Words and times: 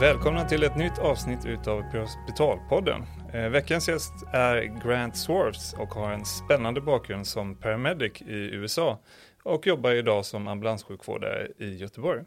Välkomna 0.00 0.44
till 0.44 0.62
ett 0.62 0.76
nytt 0.76 0.98
avsnitt 0.98 1.46
utav 1.46 1.82
Hospitalpodden. 1.82 3.06
Eh, 3.32 3.48
veckans 3.48 3.88
gäst 3.88 4.12
är 4.32 4.62
Grant 4.62 5.16
Swartz 5.16 5.72
och 5.72 5.88
har 5.88 6.12
en 6.12 6.24
spännande 6.24 6.80
bakgrund 6.80 7.26
som 7.26 7.54
paramedic 7.54 8.22
i 8.22 8.34
USA 8.34 8.98
och 9.42 9.66
jobbar 9.66 9.90
idag 9.90 10.24
som 10.24 10.48
ambulanssjukvårdare 10.48 11.48
i 11.58 11.76
Göteborg. 11.76 12.24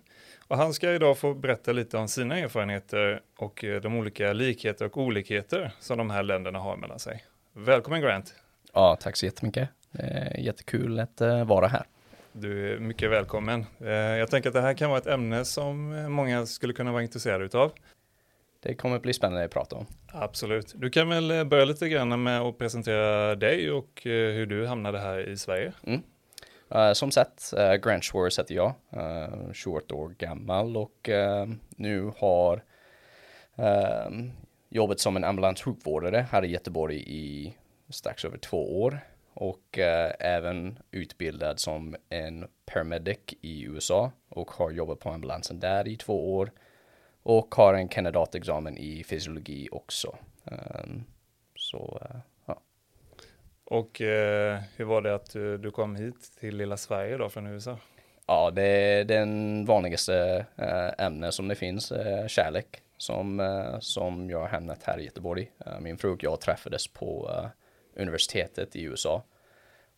Och 0.47 0.57
han 0.57 0.73
ska 0.73 0.91
idag 0.91 1.17
få 1.17 1.33
berätta 1.33 1.71
lite 1.71 1.97
om 1.97 2.07
sina 2.07 2.37
erfarenheter 2.37 3.21
och 3.37 3.63
eh, 3.63 3.81
de 3.81 3.95
olika 3.95 4.33
likheter 4.33 4.85
och 4.85 4.97
olikheter 4.97 5.71
som 5.79 5.97
de 5.97 6.09
här 6.09 6.23
länderna 6.23 6.59
har 6.59 6.77
mellan 6.77 6.99
sig. 6.99 7.23
Välkommen 7.53 8.01
Grant! 8.01 8.35
Ja, 8.73 8.97
tack 9.01 9.17
så 9.17 9.25
jättemycket. 9.25 9.69
Eh, 9.99 10.39
jättekul 10.45 10.99
att 10.99 11.21
vara 11.45 11.67
här. 11.67 11.83
Du 12.33 12.73
är 12.73 12.79
mycket 12.79 13.11
välkommen. 13.11 13.65
Eh, 13.79 13.91
jag 13.91 14.29
tänker 14.29 14.49
att 14.49 14.53
det 14.53 14.61
här 14.61 14.73
kan 14.73 14.89
vara 14.89 14.99
ett 14.99 15.07
ämne 15.07 15.45
som 15.45 15.89
många 16.11 16.45
skulle 16.45 16.73
kunna 16.73 16.91
vara 16.91 17.03
intresserade 17.03 17.45
utav. 17.45 17.71
Det 18.59 18.75
kommer 18.75 18.99
bli 18.99 19.13
spännande 19.13 19.45
att 19.45 19.51
prata 19.51 19.75
om. 19.75 19.85
Absolut. 20.07 20.73
Du 20.75 20.89
kan 20.89 21.09
väl 21.09 21.45
börja 21.45 21.65
lite 21.65 21.89
grann 21.89 22.23
med 22.23 22.41
att 22.41 22.57
presentera 22.57 23.35
dig 23.35 23.71
och 23.71 24.01
hur 24.03 24.45
du 24.45 24.67
hamnade 24.67 24.99
här 24.99 25.29
i 25.29 25.37
Sverige. 25.37 25.73
Mm. 25.83 26.01
Uh, 26.75 26.93
som 26.93 27.11
sagt, 27.11 27.53
uh, 27.57 27.73
Grant 27.73 28.03
Schwartz 28.03 28.39
heter 28.39 28.55
jag, 28.55 28.73
uh, 28.97 29.53
21 29.53 29.91
år 29.91 30.09
gammal 30.09 30.77
och 30.77 31.09
uh, 31.09 31.53
nu 31.69 32.11
har 32.17 32.63
jobbat 34.69 34.99
som 34.99 35.15
en 35.15 35.23
ambulanssjukvårdare 35.23 36.25
här 36.31 36.45
i 36.45 36.47
Göteborg 36.47 37.03
i 37.07 37.55
strax 37.89 38.25
över 38.25 38.37
två 38.37 38.81
år 38.81 38.99
och 39.41 39.77
uh, 39.77 40.11
även 40.19 40.79
utbildad 40.91 41.59
som 41.59 41.95
en 42.09 42.47
paramedic 42.65 43.19
i 43.41 43.63
USA 43.63 44.11
och 44.29 44.51
har 44.51 44.71
jobbat 44.71 44.99
på 44.99 45.09
ambulansen 45.09 45.59
där 45.59 45.87
i 45.87 45.97
två 45.97 46.35
år 46.35 46.51
och 47.23 47.55
har 47.55 47.73
en 47.73 47.87
kandidatexamen 47.87 48.77
i 48.77 49.03
fysiologi 49.03 49.69
också. 49.71 50.15
Um, 50.45 51.03
så 51.55 52.01
och 53.71 54.01
eh, 54.01 54.59
hur 54.75 54.85
var 54.85 55.01
det 55.01 55.15
att 55.15 55.31
du, 55.31 55.57
du, 55.57 55.71
kom 55.71 55.95
hit 55.95 56.31
till 56.39 56.57
lilla 56.57 56.77
Sverige 56.77 57.17
då 57.17 57.29
från 57.29 57.47
USA? 57.47 57.77
Ja, 58.27 58.51
det 58.51 58.63
är 58.63 59.03
den 59.03 59.65
vanligaste 59.65 60.45
eh, 60.55 61.05
ämne 61.05 61.31
som 61.31 61.47
det 61.47 61.55
finns, 61.55 61.91
eh, 61.91 62.27
kärlek, 62.27 62.81
som, 62.97 63.39
eh, 63.39 63.79
som 63.79 64.29
jag 64.29 64.39
har 64.39 64.47
hamnat 64.47 64.83
här 64.83 64.99
i 64.99 65.03
Göteborg. 65.03 65.51
Eh, 65.65 65.79
min 65.79 65.97
fru 65.97 66.09
och 66.09 66.23
jag 66.23 66.41
träffades 66.41 66.87
på 66.87 67.29
eh, 67.33 67.49
universitetet 67.95 68.75
i 68.75 68.83
USA 68.83 69.23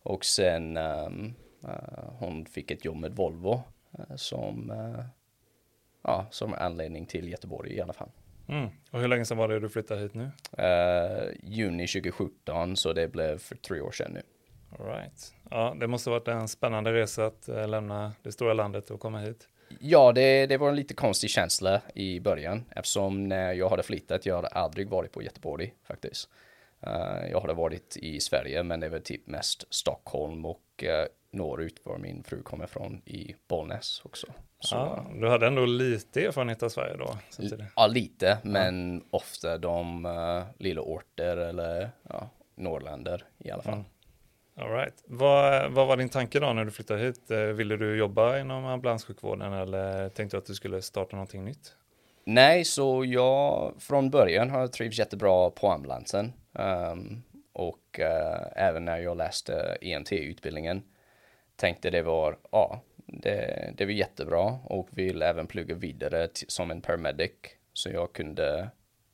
och 0.02 0.24
sen 0.24 0.76
ehm, 0.76 1.34
hon 2.18 2.46
fick 2.46 2.70
ett 2.70 2.84
jobb 2.84 2.96
med 2.96 3.12
Volvo 3.12 3.62
som, 4.16 4.72
ja, 6.02 6.26
som 6.30 6.54
anledning 6.54 7.06
till 7.06 7.28
Göteborg 7.28 7.72
i 7.72 7.80
alla 7.80 7.92
fall. 7.92 8.10
Mm. 8.48 8.68
Och 8.90 9.00
hur 9.00 9.08
länge 9.08 9.24
sedan 9.24 9.38
var 9.38 9.48
det 9.48 9.60
du 9.60 9.68
flyttade 9.68 10.00
hit 10.00 10.14
nu? 10.14 10.30
Uh, 10.58 11.32
juni 11.42 11.86
2017, 11.86 12.76
så 12.76 12.92
det 12.92 13.08
blev 13.08 13.38
för 13.38 13.56
tre 13.56 13.80
år 13.80 13.92
sedan 13.92 14.12
nu. 14.12 14.22
All 14.78 14.86
right. 14.86 15.34
Ja, 15.50 15.76
det 15.80 15.86
måste 15.86 16.10
varit 16.10 16.28
en 16.28 16.48
spännande 16.48 16.92
resa 16.92 17.26
att 17.26 17.48
uh, 17.48 17.68
lämna 17.68 18.12
det 18.22 18.32
stora 18.32 18.54
landet 18.54 18.90
och 18.90 19.00
komma 19.00 19.18
hit. 19.18 19.48
Ja, 19.80 20.12
det, 20.12 20.46
det 20.46 20.56
var 20.56 20.68
en 20.68 20.76
lite 20.76 20.94
konstig 20.94 21.30
känsla 21.30 21.80
i 21.94 22.20
början 22.20 22.64
eftersom 22.70 23.28
när 23.28 23.52
jag 23.52 23.68
hade 23.68 23.82
flyttat, 23.82 24.26
jag 24.26 24.36
hade 24.36 24.48
aldrig 24.48 24.88
varit 24.88 25.12
på 25.12 25.22
Göteborg 25.22 25.74
faktiskt. 25.84 26.28
Uh, 26.86 27.30
jag 27.30 27.40
hade 27.40 27.54
varit 27.54 27.96
i 27.96 28.20
Sverige, 28.20 28.62
men 28.62 28.80
det 28.80 28.88
var 28.88 28.98
typ 28.98 29.26
mest 29.26 29.64
Stockholm 29.70 30.44
och 30.44 30.84
norrut 31.30 31.80
var 31.84 31.98
min 31.98 32.22
fru 32.22 32.42
kommer 32.42 32.66
från 32.66 33.02
i 33.04 33.34
Bollnäs 33.48 34.02
också. 34.04 34.26
Så, 34.60 34.74
ja, 34.74 35.06
du 35.20 35.28
hade 35.28 35.46
ändå 35.46 35.66
lite 35.66 36.24
erfarenhet 36.24 36.62
av 36.62 36.68
Sverige 36.68 36.96
då? 36.96 37.18
Ja, 37.76 37.86
lite, 37.86 38.38
men 38.42 38.94
ja. 38.96 39.02
ofta 39.10 39.58
de 39.58 40.06
uh, 40.06 40.44
lilla 40.58 40.80
orter 40.80 41.36
eller 41.36 41.90
ja, 42.08 42.30
norrländer 42.54 43.24
i 43.38 43.50
alla 43.50 43.62
fall. 43.62 43.74
Mm. 43.74 43.84
All 44.56 44.70
right. 44.70 45.04
Vad, 45.06 45.72
vad 45.72 45.86
var 45.86 45.96
din 45.96 46.08
tanke 46.08 46.40
då 46.40 46.52
när 46.52 46.64
du 46.64 46.70
flyttade 46.70 47.00
hit? 47.00 47.30
Eh, 47.30 47.38
ville 47.38 47.76
du 47.76 47.96
jobba 47.96 48.38
inom 48.38 48.64
ambulanssjukvården 48.64 49.52
eller 49.52 50.08
tänkte 50.08 50.36
du 50.36 50.38
att 50.38 50.46
du 50.46 50.54
skulle 50.54 50.82
starta 50.82 51.16
någonting 51.16 51.44
nytt? 51.44 51.76
Nej, 52.26 52.64
så 52.64 53.04
jag 53.04 53.74
från 53.78 54.10
början 54.10 54.50
har 54.50 54.66
trivts 54.66 54.98
jättebra 54.98 55.50
på 55.50 55.70
ambulansen. 55.70 56.32
Um, 56.52 56.64
ehm, 56.64 57.22
och 57.52 58.00
uh, 58.00 58.46
även 58.56 58.84
när 58.84 58.98
jag 58.98 59.16
läste 59.16 59.78
EMT-utbildningen 59.80 60.82
tänkte 61.56 61.90
det 61.90 62.02
var, 62.02 62.38
ja, 62.52 62.80
det, 63.06 63.72
det 63.76 63.84
var 63.84 63.92
jättebra 63.92 64.58
och 64.64 64.88
vill 64.90 65.22
även 65.22 65.46
plugga 65.46 65.74
vidare 65.74 66.28
som 66.48 66.70
en 66.70 66.80
paramedic 66.80 67.32
så 67.72 67.90
jag 67.90 68.12
kunde 68.12 68.70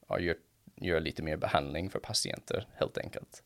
ja, 0.08 0.18
göra 0.18 0.36
gör 0.80 1.00
lite 1.00 1.22
mer 1.22 1.36
behandling 1.36 1.90
för 1.90 1.98
patienter 1.98 2.66
helt 2.74 2.98
enkelt. 2.98 3.42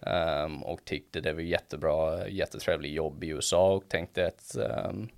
Um, 0.00 0.62
och 0.62 0.84
tyckte 0.84 1.20
det 1.20 1.32
var 1.32 1.40
jättebra, 1.40 2.28
jättetrevligt 2.28 2.92
jobb 2.92 3.24
i 3.24 3.28
USA 3.28 3.72
och 3.72 3.88
tänkte 3.88 4.26
att 4.26 4.56
um, 4.56 5.08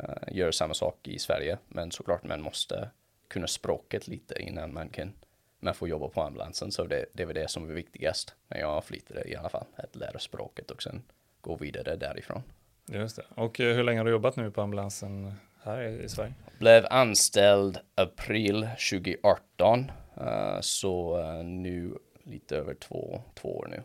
uh, 0.00 0.36
göra 0.36 0.52
samma 0.52 0.74
sak 0.74 1.08
i 1.08 1.18
Sverige. 1.18 1.58
Men 1.68 1.90
såklart 1.90 2.24
man 2.24 2.42
måste 2.42 2.90
kunna 3.28 3.46
språket 3.46 4.08
lite 4.08 4.42
innan 4.42 4.74
man 4.74 4.88
kan 4.88 5.12
man 5.60 5.74
får 5.74 5.88
jobba 5.88 6.08
på 6.08 6.22
ambulansen. 6.22 6.72
Så 6.72 6.84
det, 6.84 7.06
det 7.12 7.24
var 7.24 7.34
det 7.34 7.50
som 7.50 7.66
var 7.66 7.74
viktigast 7.74 8.34
när 8.48 8.58
jag 8.58 8.84
flyttade 8.84 9.30
i 9.30 9.36
alla 9.36 9.48
fall. 9.48 9.64
Att 9.76 9.96
lära 9.96 10.18
språket 10.18 10.70
och 10.70 10.82
sen 10.82 11.02
gå 11.40 11.56
vidare 11.56 11.96
därifrån. 11.96 12.42
Just 12.86 13.16
det. 13.16 13.22
Och 13.34 13.60
eh, 13.60 13.76
hur 13.76 13.84
länge 13.84 14.00
har 14.00 14.04
du 14.04 14.10
jobbat 14.10 14.36
nu 14.36 14.50
på 14.50 14.62
ambulansen 14.62 15.34
här 15.62 15.82
i 15.82 16.08
Sverige? 16.08 16.34
Blev 16.58 16.86
anställd 16.90 17.78
april 17.94 18.68
2018. 18.90 19.92
Eh, 20.16 20.60
så 20.60 21.20
eh, 21.20 21.44
nu 21.44 21.98
lite 22.22 22.56
över 22.56 22.74
två, 22.74 23.22
två 23.34 23.56
år 23.56 23.68
nu. 23.70 23.82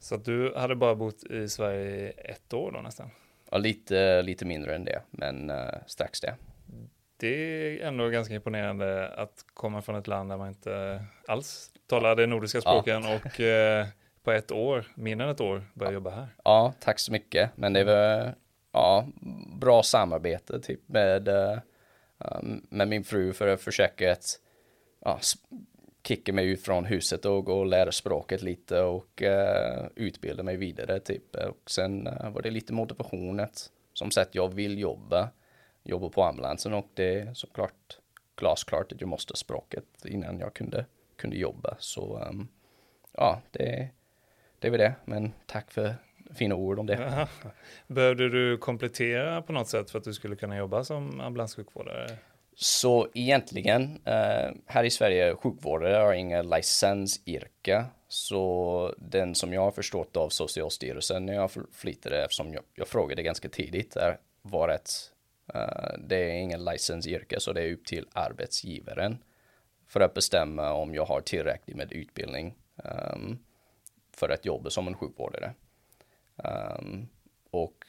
Så 0.00 0.14
att 0.14 0.24
du 0.24 0.54
hade 0.56 0.76
bara 0.76 0.94
bott 0.94 1.24
i 1.24 1.48
Sverige 1.48 2.08
ett 2.10 2.52
år 2.54 2.72
då 2.72 2.80
nästan? 2.80 3.10
Ja, 3.50 3.58
lite, 3.58 4.22
lite 4.22 4.44
mindre 4.44 4.74
än 4.74 4.84
det, 4.84 5.00
men 5.10 5.52
strax 5.86 6.20
det. 6.20 6.34
Det 7.16 7.28
är 7.28 7.86
ändå 7.86 8.08
ganska 8.08 8.34
imponerande 8.34 9.08
att 9.08 9.44
komma 9.54 9.82
från 9.82 9.96
ett 9.96 10.06
land 10.06 10.30
där 10.30 10.36
man 10.36 10.48
inte 10.48 11.04
alls 11.28 11.70
talar 11.86 12.16
de 12.16 12.26
nordiska 12.26 12.60
språken 12.60 13.02
ja. 13.02 13.14
och 13.14 13.40
på 14.24 14.32
ett 14.32 14.52
år, 14.52 14.86
mindre 14.94 15.26
än 15.26 15.32
ett 15.32 15.40
år, 15.40 15.64
börja 15.74 15.90
ja. 15.90 15.94
jobba 15.94 16.10
här. 16.10 16.28
Ja, 16.44 16.74
tack 16.80 16.98
så 16.98 17.12
mycket. 17.12 17.50
Men 17.56 17.72
det 17.72 17.84
var 17.84 18.34
ja, 18.72 19.06
bra 19.60 19.82
samarbete 19.82 20.60
typ 20.60 20.80
med, 20.86 21.28
uh, 21.28 21.58
med 22.68 22.88
min 22.88 23.04
fru 23.04 23.32
för 23.32 23.48
att 23.48 23.60
försöka 23.60 24.12
att 24.12 24.40
ja, 25.00 25.20
kicka 26.06 26.32
mig 26.32 26.48
ut 26.48 26.62
från 26.62 26.84
huset 26.84 27.24
och 27.24 27.44
gå 27.44 27.58
och 27.58 27.66
lära 27.66 27.92
språket 27.92 28.42
lite 28.42 28.80
och 28.80 29.22
uh, 29.22 29.86
utbilda 29.96 30.42
mig 30.42 30.56
vidare 30.56 31.00
typ. 31.00 31.36
Och 31.36 31.70
sen 31.70 32.06
uh, 32.06 32.30
var 32.30 32.42
det 32.42 32.50
lite 32.50 32.72
motivation 32.72 33.40
att 33.40 33.70
som 33.92 34.10
sagt 34.10 34.34
jag 34.34 34.54
vill 34.54 34.78
jobba, 34.78 35.28
jobba 35.84 36.08
på 36.08 36.22
ambulansen 36.22 36.74
och 36.74 36.86
det 36.94 37.20
är 37.20 37.34
såklart 37.34 37.98
glasklart 38.36 38.92
att 38.92 39.00
jag 39.00 39.08
måste 39.08 39.36
språket 39.36 39.84
innan 40.04 40.38
jag 40.38 40.54
kunde, 40.54 40.86
kunde 41.16 41.36
jobba. 41.36 41.76
Så 41.78 42.18
um, 42.28 42.48
ja, 43.12 43.40
det 43.50 43.90
det 44.64 44.68
är 44.68 44.70
väl 44.70 44.80
det, 44.80 44.94
men 45.04 45.32
tack 45.46 45.70
för 45.70 45.94
fina 46.34 46.54
ord 46.54 46.78
om 46.78 46.86
det. 46.86 47.06
Aha. 47.06 47.28
Behövde 47.86 48.28
du 48.28 48.58
komplettera 48.58 49.42
på 49.42 49.52
något 49.52 49.68
sätt 49.68 49.90
för 49.90 49.98
att 49.98 50.04
du 50.04 50.12
skulle 50.12 50.36
kunna 50.36 50.56
jobba 50.56 50.84
som 50.84 51.20
ambulanssjukvårdare? 51.20 52.06
Så 52.56 53.08
egentligen, 53.14 54.00
eh, 54.04 54.50
här 54.66 54.84
i 54.84 54.90
Sverige, 54.90 55.36
sjukvårdare 55.36 55.96
har 55.96 56.12
inga 56.12 56.42
licensyrke. 56.42 57.84
Så 58.08 58.94
den 58.98 59.34
som 59.34 59.52
jag 59.52 59.60
har 59.60 59.70
förstått 59.70 60.16
av 60.16 60.28
Socialstyrelsen 60.28 61.26
när 61.26 61.34
jag 61.34 61.50
flyttade, 61.72 62.24
eftersom 62.24 62.52
jag, 62.52 62.62
jag 62.74 62.88
frågade 62.88 63.22
ganska 63.22 63.48
tidigt, 63.48 63.96
är, 63.96 64.18
var 64.42 64.68
att 64.68 65.10
uh, 65.10 65.13
Eh, 65.54 65.98
det 65.98 66.16
är 66.16 66.32
ingen 66.32 66.64
licensyrke, 66.64 67.40
så 67.40 67.52
det 67.52 67.62
är 67.62 67.72
upp 67.72 67.86
till 67.86 68.06
arbetsgivaren 68.12 69.18
för 69.86 70.00
att 70.00 70.14
bestämma 70.14 70.72
om 70.72 70.94
jag 70.94 71.04
har 71.04 71.20
tillräckligt 71.20 71.76
med 71.76 71.92
utbildning. 71.92 72.54
Um, 72.76 73.38
för 74.12 74.28
att 74.28 74.44
jobba 74.44 74.70
som 74.70 74.88
en 74.88 74.94
sjukvårdare. 74.94 75.54
Um, 76.36 77.08
och 77.50 77.84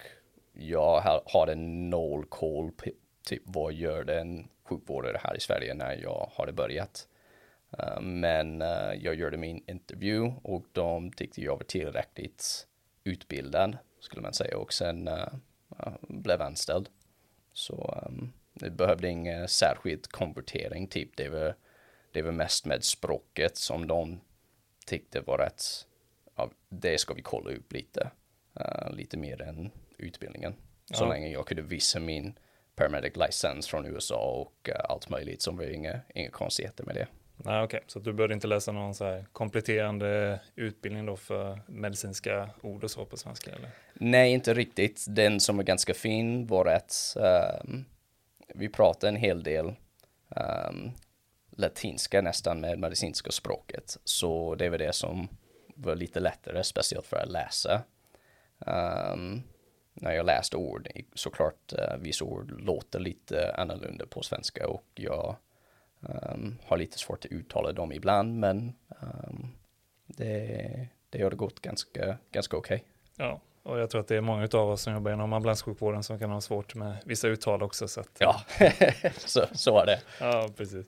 jag 0.54 1.22
har 1.26 1.48
en 1.48 1.90
noll 1.90 2.26
koll 2.26 2.72
på 2.72 2.90
typ 3.24 3.42
vad 3.46 3.74
gör 3.74 4.04
det 4.04 4.20
en 4.20 4.48
sjukvårdare 4.64 5.20
här 5.24 5.38
i 5.38 5.40
Sverige 5.40 5.74
när 5.74 5.98
jag 5.98 6.30
har 6.34 6.52
börjat. 6.52 7.08
Ehm, 7.78 8.20
men 8.20 8.62
uh, 8.62 8.94
jag 8.94 9.16
gjorde 9.16 9.38
min 9.38 9.64
intervju 9.68 10.32
och 10.44 10.66
de 10.72 11.12
tyckte 11.12 11.42
jag 11.42 11.58
var 11.58 11.64
tillräckligt 11.64 12.68
utbildad 13.04 13.78
skulle 14.00 14.22
man 14.22 14.34
säga 14.34 14.58
och 14.58 14.74
sen 14.74 15.08
uh, 15.08 15.28
blev 16.02 16.42
anställd. 16.42 16.90
Så 17.56 18.04
um, 18.08 18.34
det 18.54 18.70
behövde 18.70 19.08
ingen 19.08 19.48
särskild 19.48 20.08
konvertering 20.08 20.88
typ. 20.88 21.18
Det 21.18 21.30
var, 21.30 21.56
det 22.12 22.22
var 22.22 22.32
mest 22.32 22.66
med 22.66 22.84
språket 22.84 23.58
som 23.58 23.88
de 23.88 24.20
tyckte 24.86 25.22
var 25.22 25.38
rätt 25.38 25.86
ja, 26.36 26.50
det 26.70 26.98
ska 26.98 27.14
vi 27.14 27.22
kolla 27.22 27.52
upp 27.52 27.74
lite. 27.74 28.12
Uh, 28.60 28.92
lite 28.92 29.18
mer 29.18 29.42
än 29.42 29.72
utbildningen. 29.98 30.56
Så 30.86 31.04
ja. 31.04 31.10
länge 31.10 31.28
jag 31.30 31.48
kunde 31.48 31.64
visa 31.64 32.00
min 32.00 32.40
paramedic 32.76 33.14
licens 33.16 33.68
från 33.68 33.86
USA 33.86 34.32
och 34.32 34.70
uh, 34.70 34.76
allt 34.90 35.10
möjligt 35.10 35.42
som 35.42 35.58
var 35.58 35.66
inga, 35.66 36.02
inga 36.16 36.30
konstigheter 36.30 36.84
med 36.84 36.96
det. 36.96 37.08
Nej, 37.38 37.64
okej, 37.64 37.78
okay. 37.78 37.88
så 37.88 38.00
du 38.00 38.14
började 38.14 38.34
inte 38.34 38.48
läsa 38.48 38.72
någon 38.72 38.96
så 38.96 39.06
här 39.06 39.26
kompletterande 39.32 40.40
utbildning 40.56 41.06
då 41.06 41.16
för 41.16 41.62
medicinska 41.68 42.50
ord 42.62 42.84
och 42.84 42.92
så 42.92 43.06
på 43.06 43.18
svenska? 43.18 43.52
Eller? 43.52 43.70
Nej, 43.94 44.34
inte 44.34 44.54
riktigt. 44.54 45.06
Den 45.08 45.40
som 45.40 45.58
var 45.58 45.64
ganska 45.64 45.94
fin 45.94 46.48
var 46.48 46.66
att 46.66 47.18
um, 47.18 47.26
ehm, 47.26 47.86
vi 48.56 48.70
pratade 48.70 49.10
en 49.10 49.16
hel 49.16 49.44
del 49.44 49.66
um, 50.30 50.92
latinska 51.52 52.22
nästan 52.22 52.62
med 52.62 52.80
medicinska 52.80 53.32
språket. 53.32 53.98
Så 54.04 54.56
det 54.56 54.70
var 54.70 54.78
det 54.78 54.96
som 54.96 55.28
var 55.76 55.96
lite 55.96 56.20
lättare, 56.20 56.64
speciellt 56.64 57.06
för 57.06 57.18
att 57.18 57.32
läsa. 57.32 57.82
Um, 58.60 59.44
när 59.94 60.12
jag 60.12 60.26
läste 60.26 60.58
ord, 60.58 60.90
såklart 61.14 61.74
uh, 61.74 61.98
vissa 62.00 62.26
ord 62.26 62.62
låter 62.62 63.00
lite 63.00 63.56
annorlunda 63.58 64.06
på 64.06 64.22
svenska 64.22 64.68
och 64.68 64.88
jag 64.96 65.36
um, 66.06 66.58
har 66.66 66.78
lite 66.78 66.98
svårt 66.98 67.26
att 67.26 67.32
uttala 67.32 67.72
dem 67.72 67.92
ibland, 67.92 68.40
men 68.40 68.74
um, 68.88 69.48
det, 70.06 70.88
det 71.10 71.22
har 71.22 71.32
gått 71.32 71.60
ganska, 71.60 72.18
ganska 72.32 72.58
okej. 72.58 72.76
Okay. 72.76 73.28
Ja, 73.28 73.42
och 73.66 73.80
jag 73.80 73.90
tror 73.90 74.02
att 74.02 74.08
det 74.08 74.16
är 74.16 74.22
många 74.22 74.48
av 74.54 74.70
oss 74.70 74.82
som 74.82 74.94
jobbar 74.94 75.12
inom 75.12 75.34
ambulanssjukvården 75.34 76.04
som 76.04 76.20
kan 76.20 76.30
ha 76.30 76.42
svårt 76.42 76.76
med 76.76 76.98
vissa 77.06 77.28
uttal 77.28 77.64
också. 77.64 77.88
Så 77.88 78.00
att, 78.00 78.10
ja, 78.20 78.42
så, 79.16 79.42
så 79.54 79.80
är 79.80 79.86
det. 79.86 80.00
Ja, 80.20 80.50
precis. 80.58 80.86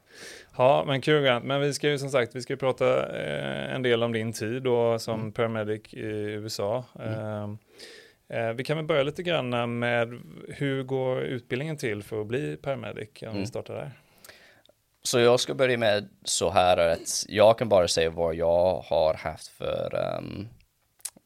Ja, 0.57 0.83
men 0.87 1.01
kul 1.01 1.23
Grant. 1.23 1.45
Men 1.45 1.61
vi 1.61 1.73
ska 1.73 1.89
ju 1.89 1.97
som 1.97 2.09
sagt, 2.09 2.35
vi 2.35 2.41
ska 2.41 2.53
ju 2.53 2.57
prata 2.57 3.17
eh, 3.17 3.75
en 3.75 3.81
del 3.81 4.03
om 4.03 4.13
din 4.13 4.33
tid 4.33 4.63
då 4.63 4.99
som 4.99 5.19
mm. 5.19 5.31
paramedic 5.31 5.93
i 5.93 6.07
USA. 6.31 6.83
Mm. 6.99 7.57
Eh, 8.29 8.53
vi 8.53 8.63
kan 8.63 8.77
väl 8.77 8.85
börja 8.85 9.03
lite 9.03 9.23
grann 9.23 9.79
med 9.79 10.21
hur 10.47 10.83
går 10.83 11.21
utbildningen 11.21 11.77
till 11.77 12.03
för 12.03 12.21
att 12.21 12.27
bli 12.27 12.57
paramedic? 12.57 13.09
Om 13.21 13.27
mm. 13.27 13.39
vi 13.39 13.47
startar 13.47 13.73
där. 13.73 13.91
Så 15.07 15.19
jag 15.19 15.39
ska 15.39 15.54
börja 15.54 15.77
med 15.77 16.09
så 16.24 16.50
här 16.50 16.77
att 16.77 17.25
jag 17.27 17.57
kan 17.57 17.69
bara 17.69 17.88
säga 17.88 18.09
vad 18.09 18.36
jag 18.36 18.80
har 18.80 19.13
haft 19.13 19.48
för 19.48 20.18
um, 20.19 20.48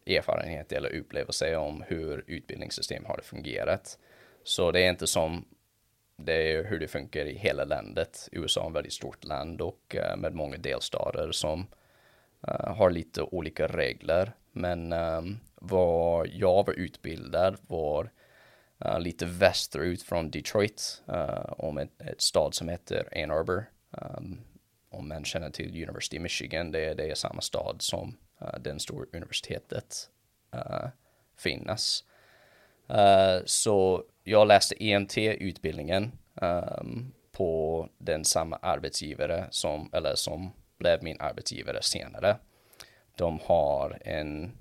erfarenhet 0.05 0.71
eller 0.71 0.95
upplevelse 0.95 1.55
om 1.55 1.83
hur 1.87 2.23
utbildningssystem 2.27 3.05
har 3.05 3.19
fungerat. 3.23 3.97
Så 4.43 4.71
det 4.71 4.81
är 4.81 4.89
inte 4.89 5.07
som 5.07 5.45
det 6.15 6.33
är 6.33 6.63
hur 6.63 6.79
det 6.79 6.87
funkar 6.87 7.25
i 7.25 7.37
hela 7.37 7.63
landet. 7.63 8.29
USA 8.31 8.63
är 8.63 8.69
ett 8.69 8.75
väldigt 8.75 8.93
stort 8.93 9.23
land 9.23 9.61
och 9.61 9.95
uh, 9.95 10.17
med 10.17 10.33
många 10.33 10.57
delstater 10.57 11.31
som 11.31 11.67
uh, 12.47 12.75
har 12.75 12.89
lite 12.89 13.21
olika 13.21 13.67
regler. 13.67 14.31
Men 14.51 14.93
um, 14.93 15.39
vad 15.55 16.27
jag 16.27 16.65
var 16.65 16.73
utbildad 16.73 17.57
var 17.67 18.09
uh, 18.85 18.99
lite 18.99 19.25
västerut 19.25 20.03
från 20.03 20.31
Detroit, 20.31 21.03
eh, 21.07 21.53
om 21.57 21.77
ett, 21.77 22.01
ett, 22.01 22.21
stad 22.21 22.53
som 22.53 22.69
heter 22.69 23.23
Ann 23.23 23.31
Arbor. 23.31 23.65
Um, 23.91 24.41
om 24.89 25.07
man 25.07 25.25
känner 25.25 25.49
till 25.49 25.83
University 25.83 26.17
of 26.17 26.21
Michigan, 26.21 26.71
det, 26.71 26.93
det 26.93 27.11
är 27.11 27.15
samma 27.15 27.41
stad 27.41 27.75
som 27.79 28.17
uh, 28.41 28.59
den 28.59 28.79
stora 28.79 29.05
universitetet 29.13 30.09
uh, 30.55 30.87
finnas. 31.37 32.03
Uh, 32.89 33.45
så 33.45 34.03
jag 34.23 34.47
läste 34.47 34.83
EMT-utbildningen 34.83 36.03
um, 36.35 36.47
ehm, 36.49 37.11
på 37.31 37.89
den 37.97 38.25
samma 38.25 38.55
arbetsgivare 38.55 39.47
som, 39.51 39.89
eller 39.93 40.15
som 40.15 40.51
blev 40.77 41.03
min 41.03 41.17
arbetsgivare 41.19 41.81
senare. 41.81 42.37
De 43.15 43.39
har 43.43 43.97
en 44.01 44.51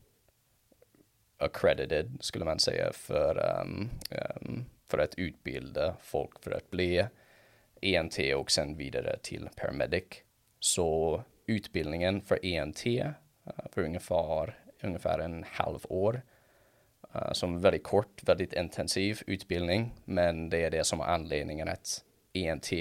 accredited, 1.40 2.19
skulle 2.20 2.44
man 2.44 2.58
säga, 2.58 2.92
för, 2.92 3.60
um, 3.62 3.90
um, 4.10 4.64
för 4.88 4.98
att 4.98 5.14
utbilda 5.14 5.96
folk 6.00 6.44
för 6.44 6.50
att 6.50 6.70
bli 6.70 7.06
ENT 7.82 8.19
och 8.37 8.50
sen 8.50 8.76
vidare 8.76 9.19
till 9.22 9.48
paramedic. 9.56 10.04
Så 10.60 11.22
utbildningen 11.46 12.20
för 12.20 12.46
ENT 12.46 12.87
uh, 12.87 13.00
eh, 13.00 13.12
för 13.72 13.82
ungefär, 13.82 14.58
ungefär 14.82 15.19
en 15.19 15.44
halv 15.48 15.81
år. 15.88 16.22
Uh, 17.14 17.32
som 17.32 17.60
väldigt 17.60 17.84
kort, 17.84 18.22
väldigt 18.28 18.52
intensiv 18.52 19.20
utbildning. 19.26 19.94
Men 20.04 20.50
det 20.50 20.64
är 20.64 20.70
det 20.70 20.84
som 20.84 21.00
är 21.00 21.04
anledningen 21.04 21.69
att 21.69 22.04
ENT 22.32 22.72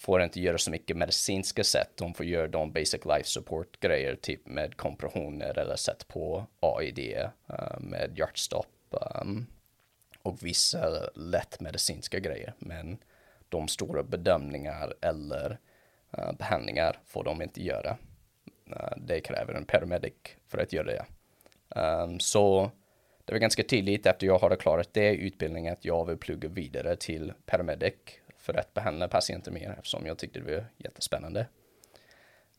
får 0.00 0.22
inte 0.22 0.40
göra 0.40 0.58
så 0.58 0.70
mycket 0.70 0.96
medicinska 0.96 1.64
sätt. 1.64 1.90
De 1.94 2.14
får 2.14 2.26
göra 2.26 2.48
de 2.48 2.72
basic 2.72 3.04
life 3.04 3.24
support 3.24 3.80
grejer, 3.80 4.16
typ 4.16 4.46
med 4.46 4.76
kompressioner 4.76 5.58
eller 5.58 5.76
sätt 5.76 6.08
på 6.08 6.46
AID 6.60 6.98
uh, 6.98 7.20
eh, 7.48 7.80
med 7.80 8.18
hjärtstopp 8.18 8.94
um, 9.20 9.46
och 10.22 10.42
vissa 10.42 11.10
lätt 11.14 11.60
medicinska 11.60 12.18
grejer. 12.18 12.54
Men 12.58 12.98
de 13.48 13.68
stora 13.68 14.02
bedömningar 14.02 14.94
eller 15.00 15.58
uh, 16.18 16.32
behandlingar 16.32 16.98
får 17.06 17.24
de 17.24 17.42
inte 17.42 17.62
göra. 17.62 17.96
Uh, 18.70 18.96
det 18.96 19.20
kräver 19.20 19.54
en 19.54 19.64
paramedic 19.64 20.14
för 20.48 20.58
att 20.58 20.72
göra 20.72 20.86
det. 20.86 21.04
Um, 21.80 22.20
så 22.20 22.70
det 23.24 23.32
var 23.32 23.38
ganska 23.38 23.62
tidigt 23.62 24.06
efter 24.06 24.26
jag 24.26 24.38
hade 24.38 24.56
klarat 24.56 24.94
det 24.94 25.14
utbildningen 25.14 25.72
att 25.72 25.84
jag 25.84 26.04
vill 26.04 26.16
plugga 26.16 26.48
vidare 26.48 26.96
till 26.96 27.32
paramedic 27.46 27.94
för 28.40 28.58
att 28.58 28.74
behandla 28.74 29.08
patienter 29.08 29.50
mer 29.50 29.74
eftersom 29.78 30.06
jag 30.06 30.18
tyckte 30.18 30.40
det 30.40 30.54
var 30.54 30.66
jättespännande. 30.76 31.46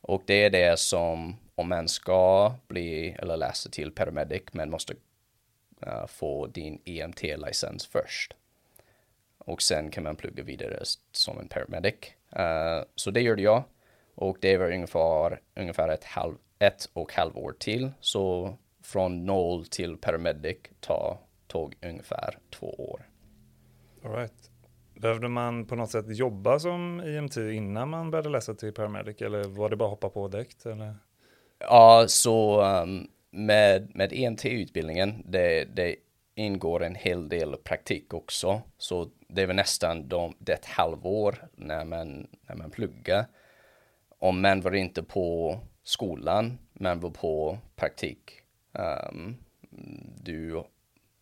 Och 0.01 0.24
det 0.25 0.44
är 0.44 0.50
det 0.50 0.80
som 0.80 1.38
om 1.56 1.69
man 1.69 1.88
ska 1.88 2.54
bli 2.68 3.16
eller 3.19 3.38
läsa 3.38 3.69
till 3.69 3.92
paramedic 3.92 4.44
men 4.51 4.69
måste 4.69 4.94
uh, 5.88 6.06
få 6.07 6.48
din 6.48 6.81
EMT-licens 6.86 7.88
först 7.88 8.36
och 9.45 9.62
sen 9.62 9.92
kan 9.92 10.04
man 10.04 10.16
plugga 10.16 10.44
vidare 10.44 10.80
som 11.12 11.39
en 11.39 11.48
paramedic. 11.48 11.95
Uh, 12.39 12.86
så 12.96 13.12
det 13.12 13.22
gjorde 13.22 13.41
jag 13.41 13.63
och 14.15 14.38
det 14.41 14.58
var 14.58 14.72
ungefär, 14.72 15.41
ungefär 15.55 15.89
ett, 15.89 16.03
halv, 16.03 16.36
ett 16.60 16.89
och 16.94 17.13
halvår 17.13 17.55
till. 17.60 17.91
Så 18.01 18.58
från 18.84 19.25
noll 19.25 19.65
till 19.65 19.98
paramedic 19.98 20.58
ta, 20.79 21.20
tog 21.48 21.75
ungefär 21.82 22.38
två 22.50 22.67
år. 22.67 23.10
All 24.03 24.12
right. 24.12 24.50
Behövde 25.01 25.27
man 25.27 25.65
på 25.65 25.75
något 25.75 25.91
sätt 25.91 26.05
jobba 26.17 26.60
som 26.60 27.01
IMT 27.01 27.38
innan 27.38 27.89
man 27.89 28.12
började 28.12 28.29
läsa 28.29 28.53
till 28.53 28.74
paramedic 28.74 29.22
eller 29.22 29.43
var 29.43 29.70
det 29.70 29.75
bara 29.75 29.89
hoppa 29.89 30.10
på 30.10 30.27
direkt? 30.27 30.65
Eller? 30.65 30.96
Ja, 31.60 32.05
så 32.08 32.62
um, 32.62 33.08
med, 33.31 33.96
med 33.96 34.13
EMT-utbildningen, 34.13 35.24
det, 35.25 35.65
det 35.75 35.96
ingår 36.36 36.84
en 36.84 36.96
hel 36.96 37.29
del 37.29 37.58
praktik 37.58 38.13
också. 38.13 38.62
Så 38.77 39.10
det 39.27 39.46
var 39.46 39.53
nästan 39.53 40.08
de, 40.08 40.34
det 40.39 40.53
ett 40.53 40.65
halvår 40.65 41.48
när 41.55 41.86
man, 41.86 42.27
när 42.48 42.55
man 42.55 42.72
pluggar. 42.72 43.25
Om 44.20 44.41
man 44.41 44.62
var 44.62 44.75
inte 44.75 45.03
på 45.03 45.60
skolan, 45.84 46.58
man 46.74 47.00
var 47.00 47.10
på 47.10 47.58
praktik. 47.75 48.31
Um, 49.12 49.38
du 50.24 50.63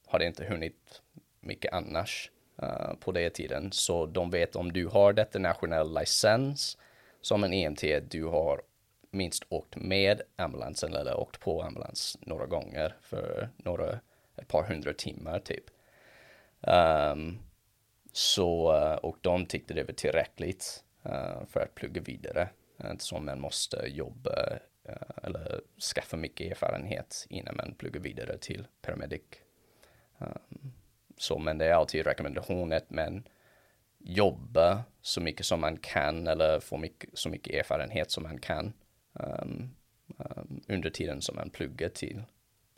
hade 0.08 0.26
inte 0.26 0.46
hunnit 0.46 1.02
mycket 1.40 1.74
annars 1.74 2.32
uh, 2.64 2.94
på 3.00 3.12
den 3.12 3.32
tiden. 3.32 3.72
Så 3.72 4.06
de 4.06 4.30
vet 4.30 4.56
om 4.56 4.74
du 4.74 4.88
har 4.88 5.14
detta 5.14 5.40
nationell 5.40 5.94
licens 6.00 6.78
som 7.22 7.44
en 7.44 7.54
EMT, 7.54 7.84
du 8.12 8.24
har 8.24 8.62
minst 9.12 9.44
åkt 9.50 9.76
med 9.76 10.22
ambulansen 10.36 10.94
eller 10.94 11.20
åkt 11.20 11.40
på 11.40 11.62
ambulans 11.62 12.18
några 12.22 12.46
gånger 12.46 12.96
för 13.02 13.50
några 13.58 14.00
ett 14.36 14.48
par 14.48 14.64
hundra 14.64 14.94
timmar 14.94 15.40
typ. 15.40 15.64
Um, 16.62 17.40
så, 18.12 18.76
eh, 18.76 18.94
och 18.94 19.18
de 19.22 19.46
tyckte 19.46 19.74
det 19.74 19.84
var 19.84 19.94
tillräckligt 19.94 20.84
uh, 21.06 21.46
för 21.48 21.60
att 21.60 21.76
plugga 21.76 22.02
vidare. 22.02 22.50
Inte 22.92 23.04
som 23.04 23.26
man 23.26 23.40
måste 23.40 23.86
jobba 23.88 24.60
uh, 24.90 25.24
eller 25.24 25.62
skaffa 25.96 26.18
mycket 26.18 26.52
erfarenhet 26.52 27.26
innan 27.30 27.56
man 27.56 27.76
pluggar 27.78 28.02
vidare 28.02 28.38
till 28.38 28.68
paramedic. 28.82 29.22
Um, 30.18 30.74
så 31.22 31.40
men 31.40 31.58
det 31.58 31.66
är 31.66 31.74
alltid 31.74 32.06
rekommendation 32.06 32.74
att 32.74 32.90
man 32.90 33.24
jobba 34.00 34.84
så 35.02 35.22
mycket 35.22 35.46
som 35.46 35.62
man 35.62 35.78
kan 35.78 36.28
eller 36.28 36.60
få 36.60 36.78
mycket, 36.78 37.10
så 37.14 37.30
mycket 37.30 37.56
erfarenhet 37.56 38.12
som 38.12 38.24
man 38.24 38.40
kan 38.40 38.74
um, 39.14 39.70
um, 40.18 40.62
under 40.68 40.90
tiden 40.90 41.22
som 41.22 41.36
man 41.36 41.50
pluggar 41.50 41.90
till 41.90 42.24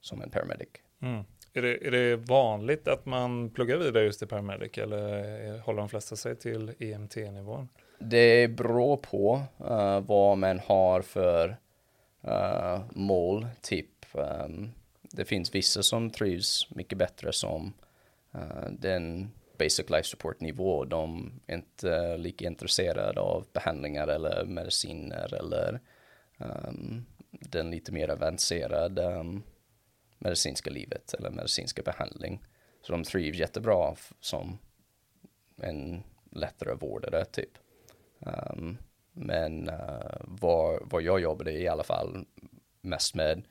som 0.01 0.21
en 0.21 0.29
paramedic. 0.29 0.69
Mm. 1.01 1.23
Är 1.53 1.61
det, 1.61 1.87
är 1.87 1.91
det 1.91 2.15
vanligt 2.15 2.87
att 2.87 3.05
man 3.05 3.49
pluggar 3.49 3.77
vidare 3.77 4.03
just 4.03 4.23
i 4.23 4.25
paramedic 4.25 4.77
eller 4.77 5.59
håller 5.59 5.79
de 5.79 5.89
flesta 5.89 6.15
sig 6.15 6.35
till 6.35 6.73
EMT-nivån? 6.79 7.69
Det 7.99 8.47
beror 8.47 8.97
på 8.97 9.41
uh, 9.61 9.99
vad 9.99 10.37
man 10.37 10.59
har 10.59 11.01
för 11.01 11.57
uh, 12.27 12.81
mål, 12.91 13.47
typ. 13.61 14.05
Um, 14.13 14.71
det 15.01 15.25
finns 15.25 15.55
vissa 15.55 15.83
som 15.83 16.09
trivs 16.09 16.67
mycket 16.69 16.97
bättre 16.97 17.33
som 17.33 17.73
Eh, 18.33 18.41
uh, 18.41 18.71
den 18.71 19.31
basic 19.61 19.89
life 19.89 20.03
support 20.03 20.39
nivå. 20.39 20.85
De 20.85 21.31
är 21.47 21.55
inte 21.55 22.17
lika 22.17 22.45
intresserade 22.47 23.19
av 23.19 23.47
behandlingar 23.53 24.07
eller 24.07 24.45
mediciner 24.45 25.33
eller 25.33 25.79
ehm, 26.37 26.67
um, 26.67 27.05
den 27.31 27.71
lite 27.71 27.91
mer 27.91 28.09
avancerade 28.09 29.03
um, 29.03 29.43
medicinska 30.19 30.69
livet 30.69 31.13
eller 31.13 31.29
medicinska 31.29 31.81
behandling. 31.81 32.41
Så 32.81 32.91
de 32.91 33.03
trivs 33.03 33.37
jättebra 33.37 33.95
som 34.19 34.57
en 35.57 36.03
lättare 36.31 36.73
vårdare 36.73 37.25
typ. 37.25 37.57
Um, 38.19 38.77
men 39.13 39.69
uh, 39.69 40.21
vad, 40.21 40.79
vad 40.85 41.01
jag 41.01 41.19
jobbade 41.19 41.51
i 41.51 41.67
alla 41.67 41.83
fall 41.83 42.25
mest 42.81 43.15
med 43.15 43.43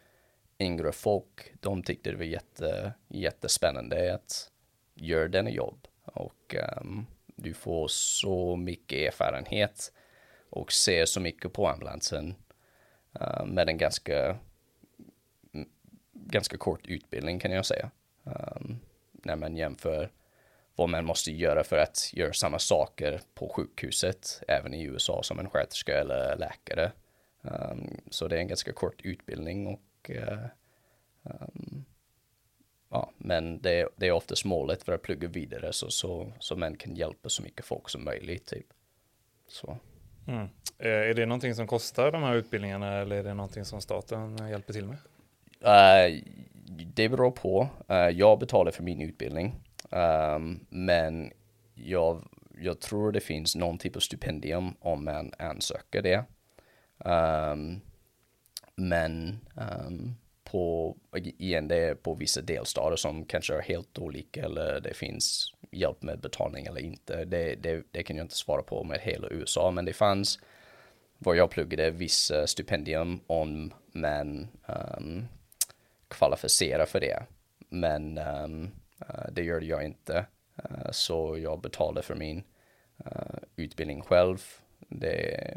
yngre 0.58 0.92
folk, 0.92 1.54
de 1.60 1.82
tyckte 1.82 2.10
det 2.10 2.16
var 2.16 2.24
jätte, 2.24 2.92
jättespännande 3.08 4.14
att 4.14 4.49
gör 5.00 5.28
denna 5.28 5.50
jobb 5.50 5.88
och 6.04 6.54
um, 6.80 7.06
du 7.26 7.54
får 7.54 7.88
så 7.88 8.56
mycket 8.56 8.98
erfarenhet 8.98 9.92
och 10.50 10.72
ser 10.72 11.06
så 11.06 11.20
mycket 11.20 11.52
på 11.52 11.68
ambulansen 11.68 12.34
uh, 13.20 13.44
med 13.44 13.68
en 13.68 13.78
ganska 13.78 14.36
ganska 16.12 16.56
kort 16.56 16.86
utbildning 16.86 17.38
kan 17.38 17.50
jag 17.50 17.66
säga. 17.66 17.90
Um, 18.24 18.80
när 19.12 19.36
man 19.36 19.56
jämför 19.56 20.10
vad 20.76 20.88
man 20.88 21.04
måste 21.04 21.32
göra 21.32 21.64
för 21.64 21.76
att 21.76 22.10
göra 22.12 22.32
samma 22.32 22.58
saker 22.58 23.20
på 23.34 23.48
sjukhuset, 23.48 24.42
även 24.48 24.74
i 24.74 24.82
USA 24.82 25.22
som 25.22 25.38
en 25.38 25.50
sköterska 25.50 26.00
eller 26.00 26.36
läkare. 26.36 26.92
Um, 27.42 28.00
så 28.10 28.28
det 28.28 28.36
är 28.36 28.40
en 28.40 28.48
ganska 28.48 28.72
kort 28.72 29.00
utbildning 29.02 29.66
och 29.66 30.10
uh, 30.10 30.46
um, 31.22 31.84
ja, 32.90 33.10
men 33.18 33.60
det, 33.60 33.88
det 33.96 34.06
är 34.06 34.12
oftast 34.12 34.44
målet 34.44 34.82
för 34.82 34.92
att 34.92 35.02
plugga 35.02 35.28
vidare 35.28 35.72
så, 35.72 35.90
så, 35.90 36.32
så 36.38 36.56
man 36.56 36.76
kan 36.76 36.94
hjälpa 36.94 37.28
så 37.28 37.42
mycket 37.42 37.64
folk 37.64 37.88
som 37.88 38.04
möjligt. 38.04 38.46
Typ. 38.46 38.66
Så. 39.48 39.78
Mm. 40.26 40.48
Eh, 40.78 41.10
är 41.10 41.14
det 41.14 41.26
någonting 41.26 41.54
som 41.54 41.66
kostar 41.66 42.12
de 42.12 42.22
här 42.22 42.34
utbildningarna 42.34 42.96
eller 42.96 43.16
är 43.16 43.24
det 43.24 43.34
någonting 43.34 43.64
som 43.64 43.80
staten 43.80 44.48
hjälper 44.48 44.72
till 44.72 44.86
med? 44.86 44.96
Uh, 45.62 46.22
det 46.94 47.08
beror 47.08 47.30
på. 47.30 47.68
Uh, 47.90 47.96
jag 47.96 48.38
betalar 48.38 48.72
för 48.72 48.82
min 48.82 49.00
utbildning. 49.00 49.54
Um, 49.90 50.66
men 50.68 51.32
jag, 51.74 52.28
jag 52.58 52.80
tror 52.80 53.12
det 53.12 53.20
finns 53.20 53.56
någon 53.56 53.78
typ 53.78 53.96
av 53.96 54.00
stipendium 54.00 54.74
om 54.80 55.04
man 55.04 55.32
ansöker 55.38 56.02
det. 56.02 56.24
Um, 56.98 57.80
men 58.74 59.40
um, 59.54 60.16
på, 60.50 60.96
igen, 61.16 61.68
det 61.68 61.76
är 61.76 61.94
på 61.94 62.14
vissa 62.14 62.40
delstater 62.40 62.96
som 62.96 63.24
kanske 63.24 63.54
är 63.54 63.62
helt 63.62 63.98
olika 63.98 64.44
eller 64.44 64.80
det 64.80 64.94
finns 64.94 65.54
hjälp 65.70 66.02
med 66.02 66.20
betalning 66.20 66.66
eller 66.66 66.80
inte. 66.80 67.24
Det, 67.24 67.54
det, 67.54 67.82
det 67.90 68.02
kan 68.02 68.16
jag 68.16 68.24
inte 68.24 68.36
svara 68.36 68.62
på 68.62 68.84
med 68.84 69.00
hela 69.00 69.28
USA, 69.30 69.70
men 69.70 69.84
det 69.84 69.92
fanns 69.92 70.38
vad 71.18 71.36
jag 71.36 71.50
pluggade 71.50 71.90
vissa 71.90 72.46
stipendium 72.46 73.20
om 73.26 73.72
man 73.92 74.48
ehm, 74.66 74.96
um, 74.98 75.28
kvalificera 76.08 76.86
för 76.86 77.00
det. 77.00 77.22
Men 77.68 78.18
um, 78.18 78.70
uh, 79.00 79.32
det 79.32 79.42
gör 79.42 79.60
jag 79.60 79.84
inte. 79.84 80.26
Uh, 80.58 80.90
så 80.90 81.38
jag 81.38 81.60
betalade 81.60 82.02
för 82.02 82.14
min 82.14 82.42
uh, 83.06 83.38
utbildning 83.56 84.02
själv. 84.02 84.38
Det, 84.88 85.56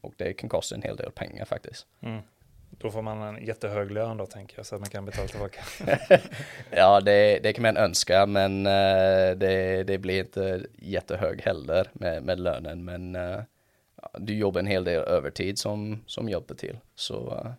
och 0.00 0.14
det 0.16 0.32
kan 0.32 0.48
kosta 0.48 0.74
en 0.74 0.82
hel 0.82 0.96
del 0.96 1.10
pengar 1.12 1.44
faktiskt. 1.44 1.86
Mm. 2.00 2.22
Då 2.70 2.90
får 2.90 3.02
man 3.02 3.22
en 3.22 3.44
jättehög 3.44 3.90
lön 3.90 4.16
då 4.16 4.26
tänker 4.26 4.58
jag 4.58 4.66
så 4.66 4.74
att 4.74 4.80
man 4.80 4.90
kan 4.90 5.04
betala 5.04 5.28
tillbaka. 5.28 5.60
ja, 6.70 7.00
det, 7.00 7.38
det, 7.42 7.52
kan 7.52 7.62
man 7.62 7.76
önska, 7.76 8.26
men 8.26 8.66
uh, 8.66 9.36
det, 9.36 9.84
det, 9.86 9.98
blir 9.98 10.20
inte 10.20 10.66
jättehög 10.78 11.42
heller 11.42 11.90
med, 11.92 12.22
med 12.22 12.40
lönen. 12.40 12.84
Men 12.84 13.16
uh, 13.16 13.40
du 14.18 14.34
jobbar 14.34 14.60
en 14.60 14.66
hel 14.66 14.84
del 14.84 15.02
övertid 15.02 15.58
som, 15.58 16.04
som 16.06 16.28
hjälper 16.28 16.54
till. 16.54 16.78
Så, 16.94 17.30
uh, 17.30 17.52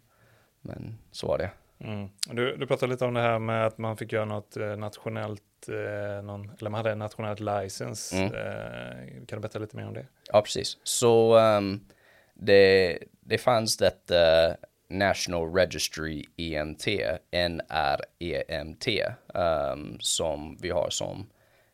men 0.62 0.98
så 1.12 1.28
var 1.28 1.38
det. 1.38 1.50
Mm. 1.84 2.10
Du, 2.26 2.58
du 2.58 2.68
pratade 2.68 2.92
lite 2.92 3.06
om 3.06 3.14
det 3.14 3.22
här 3.22 3.40
med 3.40 3.66
att 3.66 3.78
man 3.78 3.98
fick 3.98 4.12
göra 4.12 4.26
något 4.26 4.58
eh, 4.58 4.78
nationellt, 4.78 5.42
eh, 5.68 6.24
någon, 6.24 6.52
eller 6.60 6.70
man 6.70 6.78
hade 6.78 6.92
en 6.92 7.00
nationellt 7.00 7.40
license. 7.40 8.16
Mm. 8.18 8.34
Eh, 8.34 9.26
kan 9.26 9.38
du 9.38 9.40
berätta 9.40 9.60
lite 9.60 9.78
mer 9.78 9.88
om 9.88 9.94
det? 9.94 10.06
Ja, 10.32 10.42
precis. 10.42 10.78
Så 10.84 11.38
um, 11.38 11.86
det, 12.34 12.98
det 13.20 13.38
fanns 13.38 13.78
detta 13.78 14.56
National 14.92 15.54
Registry 15.54 16.24
EMT, 16.38 16.88
NREMT, 17.32 18.88
um, 19.34 19.98
som 20.00 20.58
vi 20.62 20.70
har 20.70 20.90
som 20.90 21.30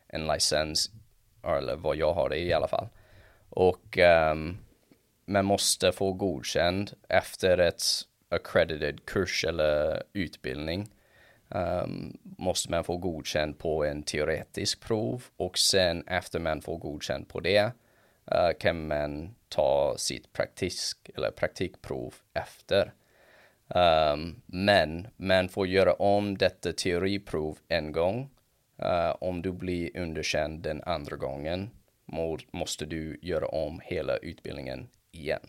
en 0.08 0.26
licens, 0.26 0.90
eller 1.42 1.76
vad 1.76 1.96
jag 1.96 2.12
har 2.12 2.28
det 2.28 2.38
i 2.38 2.52
alla 2.52 2.68
fall. 2.68 2.88
Och 3.50 3.98
um, 4.30 4.58
man 5.24 5.44
måste 5.44 5.92
få 5.92 6.12
godkänd 6.12 6.92
efter 7.08 7.58
ett 7.58 7.82
accredited 8.28 9.06
kurs 9.06 9.44
eller 9.44 10.02
utbildning 10.12 10.90
um, 11.48 12.18
måste 12.22 12.70
man 12.70 12.84
få 12.84 12.96
godkänd 12.96 13.58
på 13.58 13.84
en 13.84 14.02
teoretisk 14.02 14.80
prov 14.80 15.24
och 15.36 15.58
sen 15.58 16.04
efter 16.06 16.38
man 16.38 16.62
får 16.62 16.78
godkänd 16.78 17.28
på 17.28 17.40
det 17.40 17.72
uh, 18.32 18.50
kan 18.60 18.86
man 18.86 19.34
ta 19.48 19.94
sitt 19.98 20.32
praktisk 20.32 21.10
eller 21.14 21.30
praktikprov 21.30 22.14
efter. 22.34 22.92
Um, 23.68 24.42
men 24.46 25.08
man 25.16 25.48
får 25.48 25.66
göra 25.66 25.92
om 25.92 26.38
detta 26.38 26.72
teoriprov 26.72 27.58
en 27.68 27.92
gång. 27.92 28.30
Uh, 28.82 29.16
om 29.20 29.42
du 29.42 29.52
blir 29.52 29.96
underkänd 29.96 30.62
den 30.62 30.82
andra 30.82 31.16
gången 31.16 31.70
må, 32.04 32.38
måste 32.50 32.86
du 32.86 33.18
göra 33.22 33.46
om 33.46 33.80
hela 33.84 34.16
utbildningen 34.16 34.88
igen. 35.10 35.40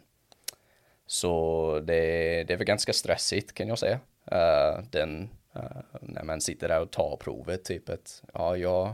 Så 1.05 1.79
det, 1.79 2.03
det 2.43 2.53
är 2.53 2.57
väl 2.57 2.67
ganska 2.67 2.93
stressigt 2.93 3.53
kan 3.53 3.67
jag 3.67 3.79
säga. 3.79 3.99
Uh, 4.31 4.83
den, 4.91 5.29
uh, 5.55 5.81
när 6.01 6.23
man 6.23 6.41
sitter 6.41 6.67
där 6.67 6.81
och 6.81 6.91
tar 6.91 7.17
provet, 7.17 7.63
typ 7.63 7.89
att 7.89 8.23
ja, 8.33 8.57
jag, 8.57 8.93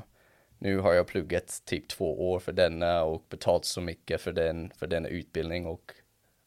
nu 0.59 0.77
har 0.77 0.93
jag 0.93 1.07
pluggat 1.07 1.61
typ 1.65 1.87
två 1.87 2.31
år 2.31 2.39
för 2.39 2.51
denna 2.51 3.03
och 3.03 3.25
betalt 3.29 3.65
så 3.65 3.81
mycket 3.81 4.21
för 4.21 4.31
den, 4.31 4.71
för 4.77 4.87
denna 4.87 5.09
utbildning 5.09 5.65
och 5.65 5.91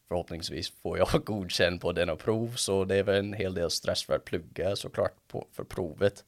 förhoppningsvis 0.09 0.71
får 0.81 0.97
jag 0.97 1.07
godkänd 1.25 1.81
på 1.81 1.91
denna 1.91 2.15
prov. 2.15 2.53
Så 2.55 2.85
det 2.85 2.95
är 2.95 3.03
väl 3.03 3.15
en 3.15 3.33
hel 3.33 3.53
del 3.53 3.71
stress 3.71 4.03
för 4.03 4.15
att 4.15 4.25
plugga 4.25 4.75
såklart 4.75 5.15
på, 5.27 5.47
för 5.51 5.63
provet. 5.63 6.25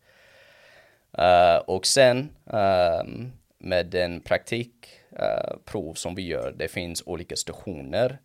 Uh, 1.19 1.57
och 1.65 1.85
sen 1.85 2.29
um, 2.45 3.31
med 3.57 3.85
den 3.85 4.21
praktikprov 4.21 5.89
eh, 5.89 5.93
som 5.93 6.15
vi 6.15 6.21
gör, 6.21 6.53
det 6.57 6.67
finns 6.67 7.03
olika 7.05 7.35
stationer 7.35 8.17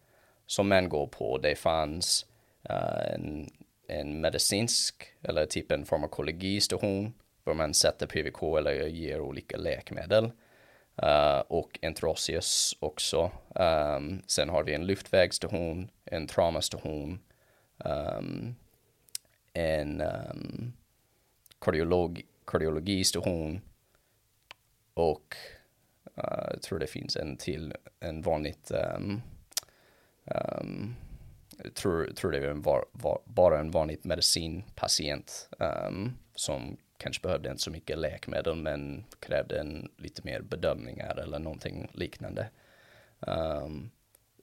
som 0.46 0.68
man 0.68 0.88
går 0.88 1.06
på. 1.06 1.38
Det 1.38 1.54
fanns 1.54 2.26
uh, 2.70 3.14
en, 3.14 3.50
en 3.88 4.20
medicinsk 4.20 5.04
eller 5.22 5.46
typ 5.46 5.72
en 5.72 5.86
farmakologistation 5.86 7.14
där 7.44 7.54
man 7.54 7.74
sätter 7.74 8.06
PVK 8.06 8.42
eller 8.42 8.86
ger 8.86 9.20
olika 9.20 9.56
läkemedel. 9.56 10.30
Uh, 11.02 11.38
och 11.38 11.78
en 11.82 11.94
Trosius 11.94 12.76
också. 12.80 13.30
Um, 13.54 14.22
sen 14.26 14.48
har 14.48 14.64
vi 14.64 14.74
en 14.74 14.86
luftvägsstation, 14.86 15.90
en 16.04 16.26
traumastation, 16.26 17.20
um, 17.78 17.90
ehm, 17.90 18.54
en 19.52 20.00
um, 20.00 20.72
kardiolog, 21.58 22.22
kardiologistation 22.46 23.60
och 24.94 25.36
uh, 26.18 26.48
jag 26.50 26.62
tror 26.62 26.78
det 26.78 26.86
finns 26.86 27.16
en 27.16 27.36
till, 27.36 27.74
en 28.00 28.22
vanligt 28.22 28.70
um, 28.96 29.22
Um, 30.30 30.96
tror, 31.74 32.06
tror 32.06 32.32
det 32.32 32.52
var, 32.54 32.54
var, 32.54 32.84
var 32.92 33.22
bara 33.24 33.60
en 33.60 33.70
vanlig 33.70 33.98
medicinpatient 34.02 35.48
um, 35.58 36.16
som 36.34 36.76
kanske 36.98 37.22
behövde 37.22 37.50
inte 37.50 37.62
så 37.62 37.70
mycket 37.70 37.98
läkemedel 37.98 38.54
men 38.54 39.04
krävde 39.20 39.60
en 39.60 39.92
lite 39.96 40.22
mer 40.24 40.40
bedömningar 40.40 41.16
eller 41.16 41.38
någonting 41.38 41.90
liknande. 41.92 42.48
Um, 43.20 43.90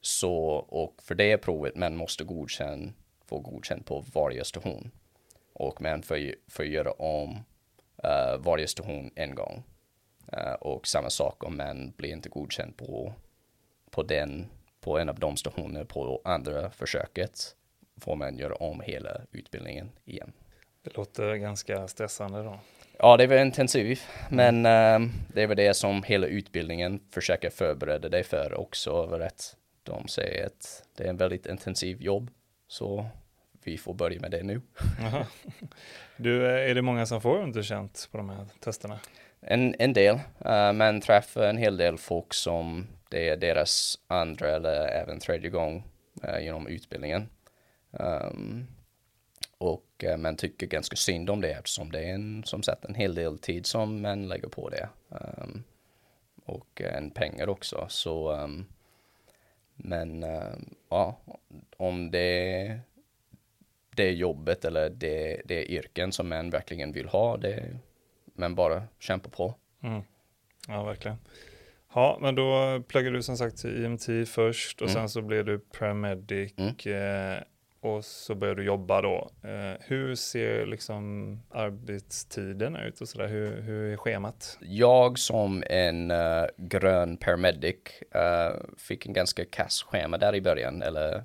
så, 0.00 0.34
och 0.54 1.02
för 1.02 1.14
det 1.14 1.38
provet 1.38 1.76
man 1.76 1.96
måste 1.96 2.24
godkänna, 2.24 2.92
få 3.26 3.38
godkänt 3.38 3.86
på 3.86 4.04
varje 4.14 4.44
station. 4.44 4.90
Och 5.52 5.80
man 5.80 6.02
får, 6.02 6.34
att 6.58 6.66
göra 6.66 6.90
om 6.90 7.44
eh, 8.04 8.34
uh, 8.34 8.40
varje 8.40 8.66
station 8.66 9.10
en 9.14 9.34
gång. 9.34 9.62
Uh, 10.32 10.52
och 10.52 10.86
samma 10.86 11.10
sak 11.10 11.44
om 11.44 11.56
man 11.56 11.92
blir 11.96 12.12
inte 12.12 12.28
godkänd 12.28 12.76
på, 12.76 13.14
på 13.90 14.02
den 14.02 14.46
på 14.80 14.98
en 14.98 15.08
av 15.08 15.18
de 15.18 15.36
stationerna 15.36 15.84
på 15.84 16.20
andra 16.24 16.70
försöket 16.70 17.56
får 17.96 18.16
man 18.16 18.38
göra 18.38 18.54
om 18.54 18.80
hela 18.80 19.20
utbildningen 19.32 19.90
igen. 20.04 20.32
Det 20.84 20.96
låter 20.96 21.34
ganska 21.34 21.88
stressande 21.88 22.42
då. 22.42 22.58
Ja, 22.98 23.16
det 23.16 23.26
var 23.26 23.36
intensivt, 23.36 24.02
men 24.30 24.66
äh, 24.66 25.10
det 25.34 25.46
var 25.46 25.54
det 25.54 25.74
som 25.74 26.02
hela 26.02 26.26
utbildningen 26.26 27.00
försöker 27.10 27.50
förbereda 27.50 28.08
dig 28.08 28.22
för 28.22 28.54
också. 28.54 28.90
Över 28.90 29.20
att 29.20 29.56
de 29.82 30.08
säger 30.08 30.46
att 30.46 30.82
det 30.96 31.04
är 31.04 31.08
en 31.08 31.16
väldigt 31.16 31.46
intensiv 31.46 32.02
jobb, 32.02 32.30
så 32.68 33.06
vi 33.64 33.78
får 33.78 33.94
börja 33.94 34.20
med 34.20 34.30
det 34.30 34.42
nu. 34.42 34.60
Du, 36.16 36.46
eh, 36.46 36.70
är 36.70 36.74
det 36.74 36.82
många 36.82 37.06
som 37.06 37.20
får 37.20 37.38
underkänt 37.38 38.08
på 38.10 38.16
de 38.16 38.30
här 38.30 38.46
testerna? 38.60 38.98
En, 39.40 39.74
en 39.78 39.92
del, 39.92 40.14
uh, 40.14 40.72
men 40.72 41.00
träffar 41.00 41.42
en 41.42 41.56
hel 41.56 41.76
del 41.76 41.98
folk 41.98 42.34
som 42.34 42.86
det 43.08 43.28
är 43.28 43.36
deras 43.36 43.98
andra 44.06 44.50
eller 44.50 44.88
även 44.88 45.20
tredje 45.20 45.50
gång 45.50 45.84
uh, 46.28 46.44
genom 46.44 46.66
utbildningen. 46.66 47.28
Um, 47.90 48.66
och 49.64 50.04
uh, 50.04 50.16
man 50.16 50.36
tycker 50.36 50.66
ganska 50.66 50.96
synd 50.96 51.30
om 51.30 51.40
det 51.40 51.52
eftersom 51.52 51.92
det 51.92 52.00
är 52.00 52.14
en, 52.14 52.44
som 52.44 52.62
sagt 52.62 52.84
en 52.84 52.94
hel 52.94 53.14
del 53.14 53.38
tid 53.38 53.66
som 53.66 54.02
man 54.02 54.28
lägger 54.28 54.48
på 54.48 54.68
det. 54.68 54.88
Um, 55.08 55.64
och 56.44 56.80
en 56.80 57.10
pengar 57.10 57.48
också. 57.48 57.86
Så, 57.88 58.32
um, 58.32 58.66
men 59.74 60.24
uh, 60.24 60.54
ja, 60.88 61.20
om 61.76 62.10
det 62.10 62.80
det 63.96 64.10
jobbet 64.10 64.64
eller 64.64 64.90
det, 64.90 65.42
det 65.44 65.72
yrken 65.72 66.12
som 66.12 66.28
man 66.28 66.50
verkligen 66.50 66.92
vill 66.92 67.08
ha, 67.08 67.36
det, 67.36 67.76
men 68.24 68.54
bara 68.54 68.82
kämpa 68.98 69.28
på. 69.28 69.54
Mm. 69.82 70.02
Ja, 70.68 70.84
verkligen. 70.84 71.16
Ja, 71.94 72.18
men 72.20 72.34
då 72.34 72.80
pluggade 72.88 73.16
du 73.16 73.22
som 73.22 73.36
sagt 73.36 73.58
till 73.58 73.84
IMT 73.84 74.28
först 74.28 74.82
och 74.82 74.88
mm. 74.88 74.94
sen 74.94 75.08
så 75.08 75.22
blev 75.22 75.44
du 75.44 75.58
paramedic 75.58 76.54
mm 76.56 76.74
och 77.84 78.04
så 78.04 78.34
börjar 78.34 78.54
du 78.54 78.64
jobba 78.64 79.02
då. 79.02 79.30
Eh, 79.42 79.80
hur 79.80 80.14
ser 80.14 80.66
liksom 80.66 81.38
arbetstiden 81.50 82.76
ut 82.76 83.00
och 83.00 83.08
sådär? 83.08 83.28
Hur, 83.28 83.62
hur 83.62 83.92
är 83.92 83.96
schemat? 83.96 84.58
Jag 84.60 85.18
som 85.18 85.64
en 85.66 86.10
uh, 86.10 86.46
grön 86.56 87.16
paramedic 87.16 87.76
uh, 88.16 88.60
fick 88.78 89.06
en 89.06 89.12
ganska 89.12 89.44
kass 89.44 89.82
schema 89.82 90.18
där 90.18 90.34
i 90.34 90.40
början, 90.40 90.82
eller 90.82 91.24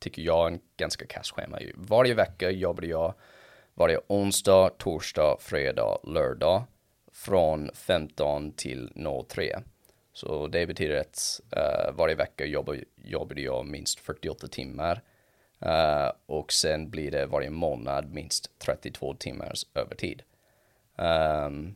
tycker 0.00 0.22
jag 0.22 0.52
en 0.52 0.60
ganska 0.76 1.06
kass 1.06 1.30
schema. 1.30 1.58
Varje 1.74 2.14
vecka 2.14 2.50
jobbade 2.50 2.86
jag 2.86 3.14
varje 3.74 3.98
onsdag, 4.06 4.70
torsdag, 4.78 5.36
fredag, 5.40 5.98
lördag 6.02 6.64
från 7.12 7.70
15 7.74 8.52
till 8.52 8.92
03. 9.28 9.58
Så 10.12 10.46
det 10.46 10.66
betyder 10.66 11.00
att 11.00 11.40
uh, 11.56 11.96
varje 11.96 12.14
vecka 12.14 12.44
jobbar, 12.44 12.78
jobbade 12.96 13.40
jag 13.40 13.66
minst 13.66 14.00
48 14.00 14.46
timmar. 14.48 15.02
Uh, 15.66 16.12
och 16.26 16.52
sen 16.52 16.90
blir 16.90 17.10
det 17.10 17.26
varje 17.26 17.50
månad 17.50 18.12
minst 18.12 18.58
32 18.58 19.14
timmars 19.14 19.66
övertid. 19.74 20.22
Um, 20.96 21.74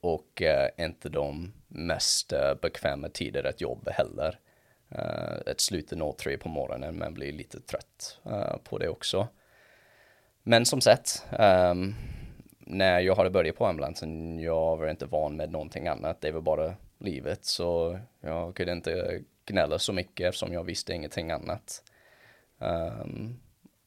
och 0.00 0.42
uh, 0.42 0.84
inte 0.84 1.08
de 1.08 1.52
mest 1.68 2.32
eh, 2.32 2.54
bekväma 2.54 3.08
tider 3.08 3.44
att 3.44 3.60
jobba 3.60 3.90
heller. 3.90 4.38
Uh, 4.92 5.38
ett 5.46 5.60
slut 5.60 5.92
är 5.92 6.12
03 6.12 6.38
på 6.38 6.48
morgonen 6.48 6.94
men 6.96 7.14
blir 7.14 7.32
lite 7.32 7.60
trött 7.60 8.18
på 8.64 8.78
det 8.78 8.88
också. 8.88 9.28
Men 10.42 10.66
som 10.66 10.80
sagt, 10.80 11.26
um, 11.38 11.94
när 12.58 13.00
jag 13.00 13.14
hade 13.14 13.30
börjat 13.30 13.56
på 13.56 13.66
ambulansen, 13.66 14.38
jag 14.38 14.76
var 14.76 14.88
inte 14.88 15.06
van 15.06 15.36
med 15.36 15.50
någonting 15.50 15.88
annat. 15.88 16.20
Det 16.20 16.30
var 16.30 16.40
bara 16.40 16.74
livet, 16.98 17.44
så 17.44 17.98
jag 18.20 18.54
kunde 18.54 18.72
inte 18.72 19.22
gnälla 19.46 19.78
så 19.78 19.92
mycket 19.92 20.28
eftersom 20.28 20.52
jag 20.52 20.64
visste 20.64 20.92
ingenting 20.92 21.30
annat. 21.30 21.82
Um, 22.58 23.40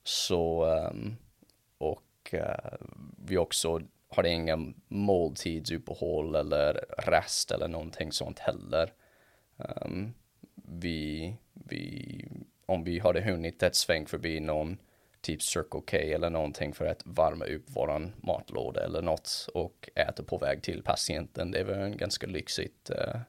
så, 0.04 0.66
um, 0.66 1.16
och 1.78 2.34
uh, 2.34 2.88
vi 3.26 3.38
också 3.38 3.82
har 4.10 4.24
inga 4.24 4.74
måltidsuppehåll 4.88 6.36
eller 6.36 6.86
rast 6.98 7.52
eller 7.52 7.68
någonting 7.68 8.12
sånt 8.12 8.40
heller. 8.40 8.94
Um, 9.58 10.14
vi, 10.56 11.36
vi, 11.54 12.26
om 12.66 12.84
vi 12.84 13.00
hade 13.00 13.22
hunnit 13.22 13.64
ett 13.64 13.76
sväng 13.76 14.06
förbi 14.06 14.40
någon 14.40 14.78
typ 15.22 15.42
Circle 15.42 15.82
K 15.92 15.98
eller 15.98 16.30
någonting 16.30 16.74
för 16.74 16.86
att 16.86 17.06
värma 17.06 17.46
upp 17.46 17.70
våran 17.76 18.14
matlåda 18.22 18.84
eller 18.84 19.02
något 19.02 19.48
och 19.54 19.90
äta 19.96 20.24
på 20.24 20.38
väg 20.38 20.64
till 20.64 20.84
patienten. 20.84 21.52
Det 21.52 21.64
var 21.64 21.74
en 21.74 21.98
ganska 21.98 22.28
lyxigt, 22.28 22.92
uh, 22.92 23.22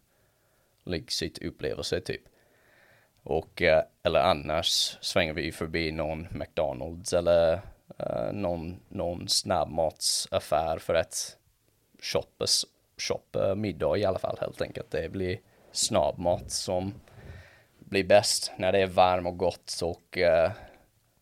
lyxigt 0.85 1.39
upplevelse 1.39 2.01
typ. 2.01 2.23
Och, 3.23 3.63
eh, 3.63 3.85
eller 4.03 4.21
annars 4.21 4.99
svänger 5.01 5.33
vi 5.33 5.53
förbi 5.53 5.93
någon 5.93 6.29
McDonalds 6.31 7.13
eller 7.13 7.53
uh, 8.01 8.33
någon, 8.33 8.81
någon 8.89 9.29
snabbmatsaffär 9.29 10.79
för 10.79 10.95
att 10.95 11.37
shoppa, 12.03 12.45
shoppa 12.97 13.55
middag 13.55 13.97
i 13.97 14.05
alla 14.05 14.19
fall 14.19 14.39
helt 14.41 14.63
enkelt. 14.63 14.91
Det 14.91 15.09
blir 15.09 15.39
snabbmat 15.73 16.51
som 16.51 16.95
blir 17.79 18.05
bäst 18.05 18.53
när 18.57 18.73
det 18.73 18.79
är 18.79 18.87
varmt 18.87 19.27
och 19.27 19.37
gott 19.37 19.81
och 19.83 20.19
eh, 20.19 20.51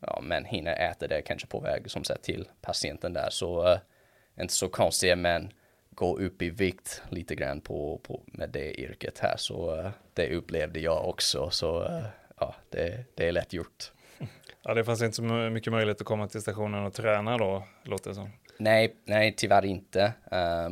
ja, 0.00 0.20
men 0.22 0.44
hinner 0.44 0.90
äta 0.90 1.06
det 1.06 1.22
kanske 1.22 1.46
på 1.46 1.60
väg 1.60 1.90
som 1.90 2.04
sagt 2.04 2.22
till 2.22 2.48
patienten 2.60 3.12
där. 3.12 3.30
Så 3.30 3.72
uh, 3.72 3.78
inte 4.40 4.54
så 4.54 4.68
konstigt, 4.68 5.18
men 5.18 5.52
gå 6.00 6.18
upp 6.18 6.42
i 6.42 6.50
vikt 6.50 7.02
lite 7.08 7.34
grann 7.34 7.60
på, 7.60 8.00
på 8.02 8.22
med 8.26 8.50
det 8.50 8.80
yrket 8.80 9.18
här. 9.18 9.36
Så 9.36 9.76
uh, 9.76 9.90
det 10.14 10.34
upplevde 10.34 10.80
jag 10.80 11.08
också. 11.08 11.50
Så 11.50 11.82
uh, 11.82 12.06
ja, 12.38 12.54
det, 12.70 13.04
det 13.14 13.28
är 13.28 13.32
lätt 13.32 13.52
gjort. 13.52 13.92
Ja, 14.62 14.74
det 14.74 14.84
fanns 14.84 15.02
inte 15.02 15.16
så 15.16 15.22
mycket 15.22 15.72
möjlighet 15.72 16.00
att 16.00 16.06
komma 16.06 16.28
till 16.28 16.40
stationen 16.40 16.84
och 16.84 16.94
träna 16.94 17.38
då, 17.38 17.66
låter 17.84 18.10
det 18.10 18.14
som. 18.14 18.30
Nej, 18.58 18.96
nej, 19.04 19.34
tyvärr 19.36 19.64
inte. 19.64 20.12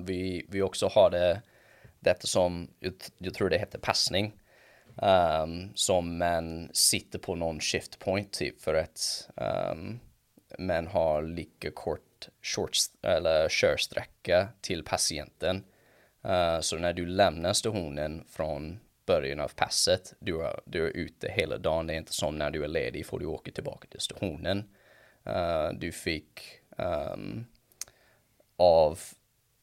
vi, 0.04 0.46
vi 0.48 0.62
också 0.62 0.88
har 0.88 1.10
det, 1.10 1.42
detta 2.00 2.26
som, 2.26 2.68
jag, 2.80 2.92
jag 3.18 3.34
tror 3.34 3.50
det 3.50 3.58
heter 3.58 3.78
passning. 3.78 4.32
Um, 5.02 5.70
som 5.74 6.18
man 6.18 6.70
sitter 6.72 7.18
på 7.18 7.34
någon 7.34 7.60
shift 7.60 7.98
point 7.98 8.32
typ 8.32 8.60
för 8.60 8.74
att 8.74 9.28
um, 9.72 10.00
man 10.58 10.86
har 10.86 11.22
lika 11.22 11.70
kort 11.70 12.07
short, 12.42 12.76
eller 13.02 13.48
körsträcka 13.48 14.48
till 14.60 14.84
patienten. 14.84 15.64
Uh, 16.24 16.60
så 16.60 16.76
när 16.76 16.92
du 16.92 17.06
lämnar 17.06 17.52
stationen 17.52 18.24
från 18.28 18.80
början 19.06 19.40
av 19.40 19.48
passet, 19.56 20.14
du 20.18 20.42
är, 20.42 20.60
du 20.64 20.86
är 20.86 20.96
ute 20.96 21.28
hela 21.28 21.58
dagen. 21.58 21.86
Det 21.86 21.94
är 21.94 21.98
inte 21.98 22.12
som 22.12 22.38
när 22.38 22.50
du 22.50 22.64
är 22.64 22.68
ledig 22.68 23.06
får 23.06 23.18
du 23.18 23.26
åka 23.26 23.50
tillbaka 23.50 23.88
till 23.88 24.00
stationen. 24.00 24.58
Uh, 25.26 25.68
du 25.78 25.92
fick 25.92 26.40
um, 26.76 27.46
av 28.56 29.00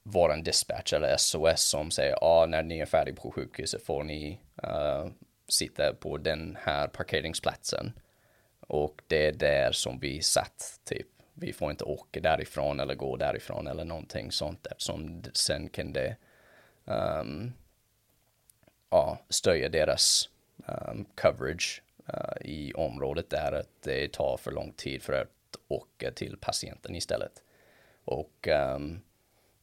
våran 0.04 0.44
dispatch 0.44 0.94
eller 0.94 1.18
SOS 1.18 1.62
som 1.62 1.92
säger 1.92 2.12
ja, 2.12 2.18
ah, 2.22 2.46
när 2.46 2.64
ni 2.64 2.80
är 2.80 2.86
färdiga 2.86 3.16
på 3.16 3.32
sjukhuset 3.32 3.86
får 3.86 4.04
ni 4.04 4.40
uh, 4.64 5.12
sitta 5.48 5.94
på 5.94 6.18
den 6.18 6.58
här 6.62 6.88
parkeringsplatsen. 6.88 7.92
Och 8.68 9.02
det 9.08 9.28
är 9.28 9.32
där 9.32 9.72
som 9.72 10.00
vi 10.00 10.22
satt, 10.22 10.80
typ. 10.84 11.08
Vi 11.38 11.54
får 11.54 11.72
inte 11.72 11.84
åka 11.84 12.20
därifrån 12.20 12.80
eller 12.80 12.96
gå 12.96 13.18
därifrån 13.18 13.68
eller 13.68 13.86
någonting 13.86 14.32
sånt 14.32 14.66
eftersom 14.66 15.24
sen 15.34 15.70
kan 15.70 15.94
det 15.94 16.16
um, 16.86 17.54
ja, 18.90 19.20
stöja 19.30 19.70
deras 19.70 20.30
um, 20.68 21.06
coverage 21.16 21.84
uh, 22.14 22.48
i 22.48 22.74
området 22.74 23.30
där 23.30 23.52
att 23.52 23.82
det 23.84 24.14
tar 24.14 24.38
för 24.38 24.52
lång 24.52 24.72
tid 24.72 25.04
för 25.04 25.14
att 25.14 25.30
åka 25.68 26.12
till 26.12 26.38
patienten 26.38 26.96
istället. 26.96 27.44
Och 28.06 28.48
um, 28.76 29.02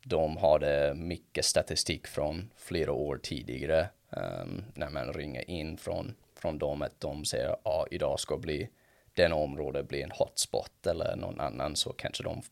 de 0.04 0.36
hade 0.36 0.94
mycket 0.94 1.44
statistik 1.44 2.06
från 2.06 2.50
flera 2.56 2.92
år 2.92 3.20
tidigare 3.22 3.88
um, 4.10 4.64
när 4.74 4.90
man 4.90 5.12
ringer 5.12 5.50
in 5.50 5.76
från, 5.76 6.14
från 6.34 6.58
dem 6.58 6.82
att 6.82 7.00
de 7.00 7.24
säger 7.24 7.48
att 7.48 7.66
ah, 7.66 7.86
idag 7.90 8.20
ska 8.20 8.36
bli 8.36 8.68
den 9.14 9.32
område 9.32 9.82
blir 9.82 10.02
en 10.02 10.10
hotspot 10.10 10.86
eller 10.86 11.16
någon 11.16 11.40
annan 11.40 11.76
så 11.76 11.92
kanske 11.92 12.22
de 12.22 12.42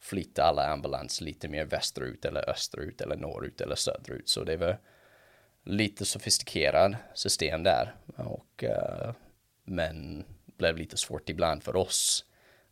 flyttar 0.00 0.42
alla 0.42 0.66
ambulans 0.68 1.20
lite 1.20 1.48
mer 1.48 1.64
västerut 1.64 2.24
eller 2.24 2.50
österut 2.50 3.00
eller 3.00 3.16
norrut 3.16 3.60
eller 3.60 3.74
söderut. 3.74 4.28
Så 4.28 4.44
det 4.44 4.56
var 4.56 4.78
lite 5.64 6.04
sofistikerad 6.04 6.96
system 7.14 7.62
där 7.62 7.94
och 8.16 8.64
uh, 8.64 9.12
men 9.64 10.24
blev 10.56 10.76
lite 10.76 10.96
svårt 10.96 11.28
ibland 11.28 11.62
för 11.62 11.76
oss 11.76 12.24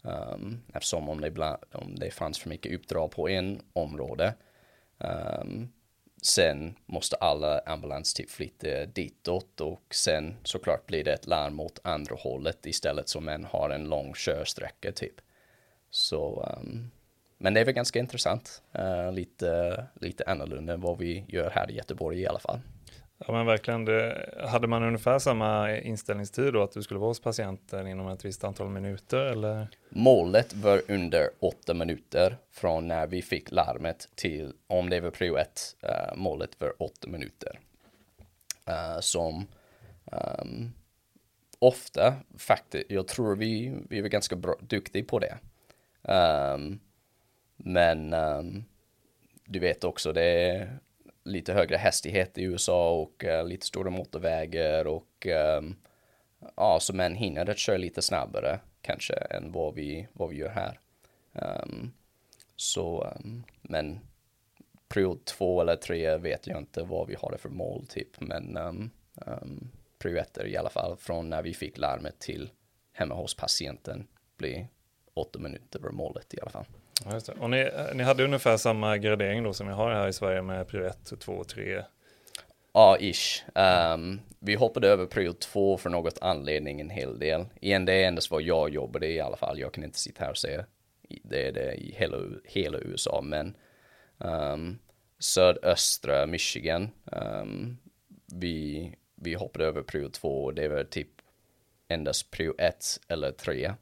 um, 0.03 0.63
eftersom 0.75 1.09
om 1.09 1.21
det, 1.21 1.27
ibland, 1.27 1.63
om 1.73 1.95
det 1.95 2.11
fanns 2.11 2.39
för 2.39 2.49
mycket 2.49 2.75
uppdrag 2.75 3.11
på 3.11 3.29
en 3.29 3.63
område 3.73 4.35
um, 4.99 5.73
Sen 6.23 6.75
måste 6.87 7.17
alla 7.17 7.59
ambulans 7.59 8.15
typ 8.15 8.31
flytta 8.31 8.87
ditåt 8.87 9.61
och 9.61 9.95
sen 9.95 10.37
såklart 10.45 10.87
blir 10.87 11.05
det 11.05 11.13
ett 11.13 11.27
larm 11.27 11.61
åt 11.61 11.81
andra 11.85 12.15
hållet 12.15 12.67
istället 12.67 13.09
som 13.09 13.29
en 13.29 13.45
har 13.45 13.71
en 13.71 13.85
lång 13.85 14.15
körsträcka 14.15 14.93
typ. 14.93 15.15
Så, 15.91 16.49
um, 16.61 16.91
men 17.39 17.55
det 17.55 17.61
är 17.61 17.65
väl 17.65 17.75
ganska 17.75 17.99
intressant. 17.99 18.63
Uh, 18.79 19.13
lite, 19.13 19.85
lite 19.95 20.25
annorlunda 20.27 20.73
än 20.73 20.81
vad 20.81 20.99
vi 20.99 21.25
gör 21.29 21.51
här 21.51 21.71
i 21.71 21.75
Göteborg 21.75 22.21
i 22.21 22.27
alla 22.27 22.39
fall. 22.39 22.61
Ja 23.27 23.33
men 23.33 23.47
verkligen, 23.47 23.85
det, 23.85 24.35
hade 24.49 24.67
man 24.67 24.83
ungefär 24.83 25.19
samma 25.19 25.79
inställningstid 25.79 26.53
då 26.53 26.63
att 26.63 26.73
du 26.73 26.83
skulle 26.83 27.01
vara 27.01 27.11
hos 27.11 27.21
patienten 27.21 27.87
inom 27.87 28.09
ett 28.09 28.25
visst 28.25 28.45
antal 28.45 28.69
minuter 28.69 29.19
eller? 29.19 29.69
Målet 29.89 30.55
var 30.55 30.83
under 30.89 31.31
åtta 31.39 31.75
minuter 31.75 32.37
från 32.51 32.89
när 32.89 33.07
vi 33.07 33.23
fick 33.23 33.51
larmet 33.51 34.09
till 34.15 34.53
om 34.67 34.91
det 34.91 35.01
var 35.01 35.11
prio 35.11 35.37
ett. 35.37 35.77
Uh, 35.85 36.17
målet 36.17 36.61
var 36.61 36.83
åtta 36.83 37.09
minuter. 37.09 37.61
Uh, 38.69 39.01
som 39.01 39.47
um, 40.05 40.73
ofta 41.59 42.15
faktiskt, 42.39 42.91
jag 42.91 43.09
tror 43.09 43.37
vi, 43.37 43.75
vi 43.89 44.01
var 44.01 44.09
ganska 44.09 44.37
bra, 44.37 44.55
duktiga 44.61 45.05
på 45.05 45.19
det. 45.19 45.39
Um, 46.03 46.81
men 47.57 48.15
um, 48.15 48.65
du 49.45 49.59
vet 49.59 49.85
också 49.85 50.13
det 50.13 50.25
är 50.25 50.79
lite 51.25 51.53
högre 51.53 51.77
hastighet 51.77 52.39
i 52.39 52.43
USA 52.43 52.91
och 52.91 53.25
uh, 53.25 53.45
lite 53.45 53.67
stora 53.67 53.91
motorvägar 53.91 54.87
och 54.87 55.27
um, 55.59 55.77
ja, 56.57 56.79
så 56.81 56.95
män 56.95 57.15
hinner 57.15 57.51
att 57.51 57.59
köra 57.59 57.77
lite 57.77 58.03
snabbare 58.03 58.61
kanske 58.83 59.15
än 59.15 59.53
vad 59.53 59.75
vi, 59.75 60.09
vad 60.13 60.29
vi 60.29 60.37
gör 60.37 60.49
här. 60.49 60.81
Um, 61.33 61.93
så, 62.57 63.05
um, 63.05 63.45
men 63.63 64.01
period 64.89 65.25
två 65.25 65.61
eller 65.61 65.77
tre 65.77 66.17
vet 66.17 66.47
jag 66.47 66.59
inte 66.59 66.83
vad 66.83 67.09
vi 67.09 67.15
har 67.15 67.31
det 67.31 67.39
för 67.39 67.49
mål 67.49 67.87
typ, 67.87 68.21
men 68.21 68.57
um, 68.57 68.91
um, 69.15 69.71
period 69.99 70.19
ett 70.19 70.39
i 70.47 70.57
alla 70.57 70.71
fall 70.71 70.97
från 70.97 71.31
när 71.31 71.43
vi 71.43 71.55
fick 71.55 71.79
larmet 71.79 72.19
till 72.19 72.51
hemma 72.93 73.15
hos 73.15 73.35
patienten 73.35 74.07
blir 74.37 74.69
åtta 75.15 75.39
minuter 75.39 75.79
över 75.79 75.91
målet 75.91 76.35
i 76.35 76.41
alla 76.41 76.51
fall. 76.51 76.65
Ja, 77.05 77.21
och 77.41 77.51
ni, 77.51 77.59
eh, 77.59 77.95
ni 77.95 78.03
hade 78.03 78.25
ungefär 78.25 78.57
samma 78.57 78.99
gradering 78.99 79.43
då 79.43 79.53
som 79.53 79.67
vi 79.67 79.73
har 79.73 79.91
här 79.91 80.09
i 80.09 80.13
Sverige 80.13 80.43
med 80.43 80.69
prio 80.69 80.85
1, 80.85 81.21
2 81.21 81.33
och 81.33 81.49
3? 81.49 81.83
Ja, 82.73 82.97
ish. 83.01 83.45
Um, 83.55 84.21
vi 84.39 84.55
hoppade 84.55 84.89
över 84.89 85.07
prio 85.07 85.33
2 85.33 85.77
för 85.77 85.91
något 85.91 86.19
anledning 86.21 86.81
en 86.81 86.91
hel 86.91 87.19
del. 87.19 87.45
Igen, 87.61 87.85
det 87.85 87.93
är 87.93 88.09
endast 88.09 88.31
vad 88.31 88.43
jag 88.43 88.71
jobbade 88.71 89.07
i 89.07 89.21
alla 89.21 89.37
fall. 89.37 89.59
Jag 89.59 89.73
kan 89.73 89.85
inte 89.85 89.99
sitta 89.99 90.25
här 90.25 90.31
och 90.31 90.39
säga 90.39 90.65
det 91.23 91.47
är 91.47 91.53
det 91.53 91.75
i 91.75 91.95
hela, 91.99 92.19
hela 92.45 92.79
USA, 92.79 93.21
men 93.25 93.57
ehm, 94.19 94.53
um, 94.53 94.79
sydöstra 95.19 96.27
Michigan, 96.27 96.91
um, 97.05 97.79
vi, 98.33 98.95
vi 99.15 99.35
hoppade 99.35 99.67
över 99.67 99.83
prio 99.83 100.09
2 100.09 100.45
och 100.45 100.55
det 100.55 100.69
var 100.69 100.85
typ 100.85 101.09
endast 101.89 102.31
prio 102.31 102.55
1 102.59 103.01
eller 103.09 103.33
3. 103.33 103.73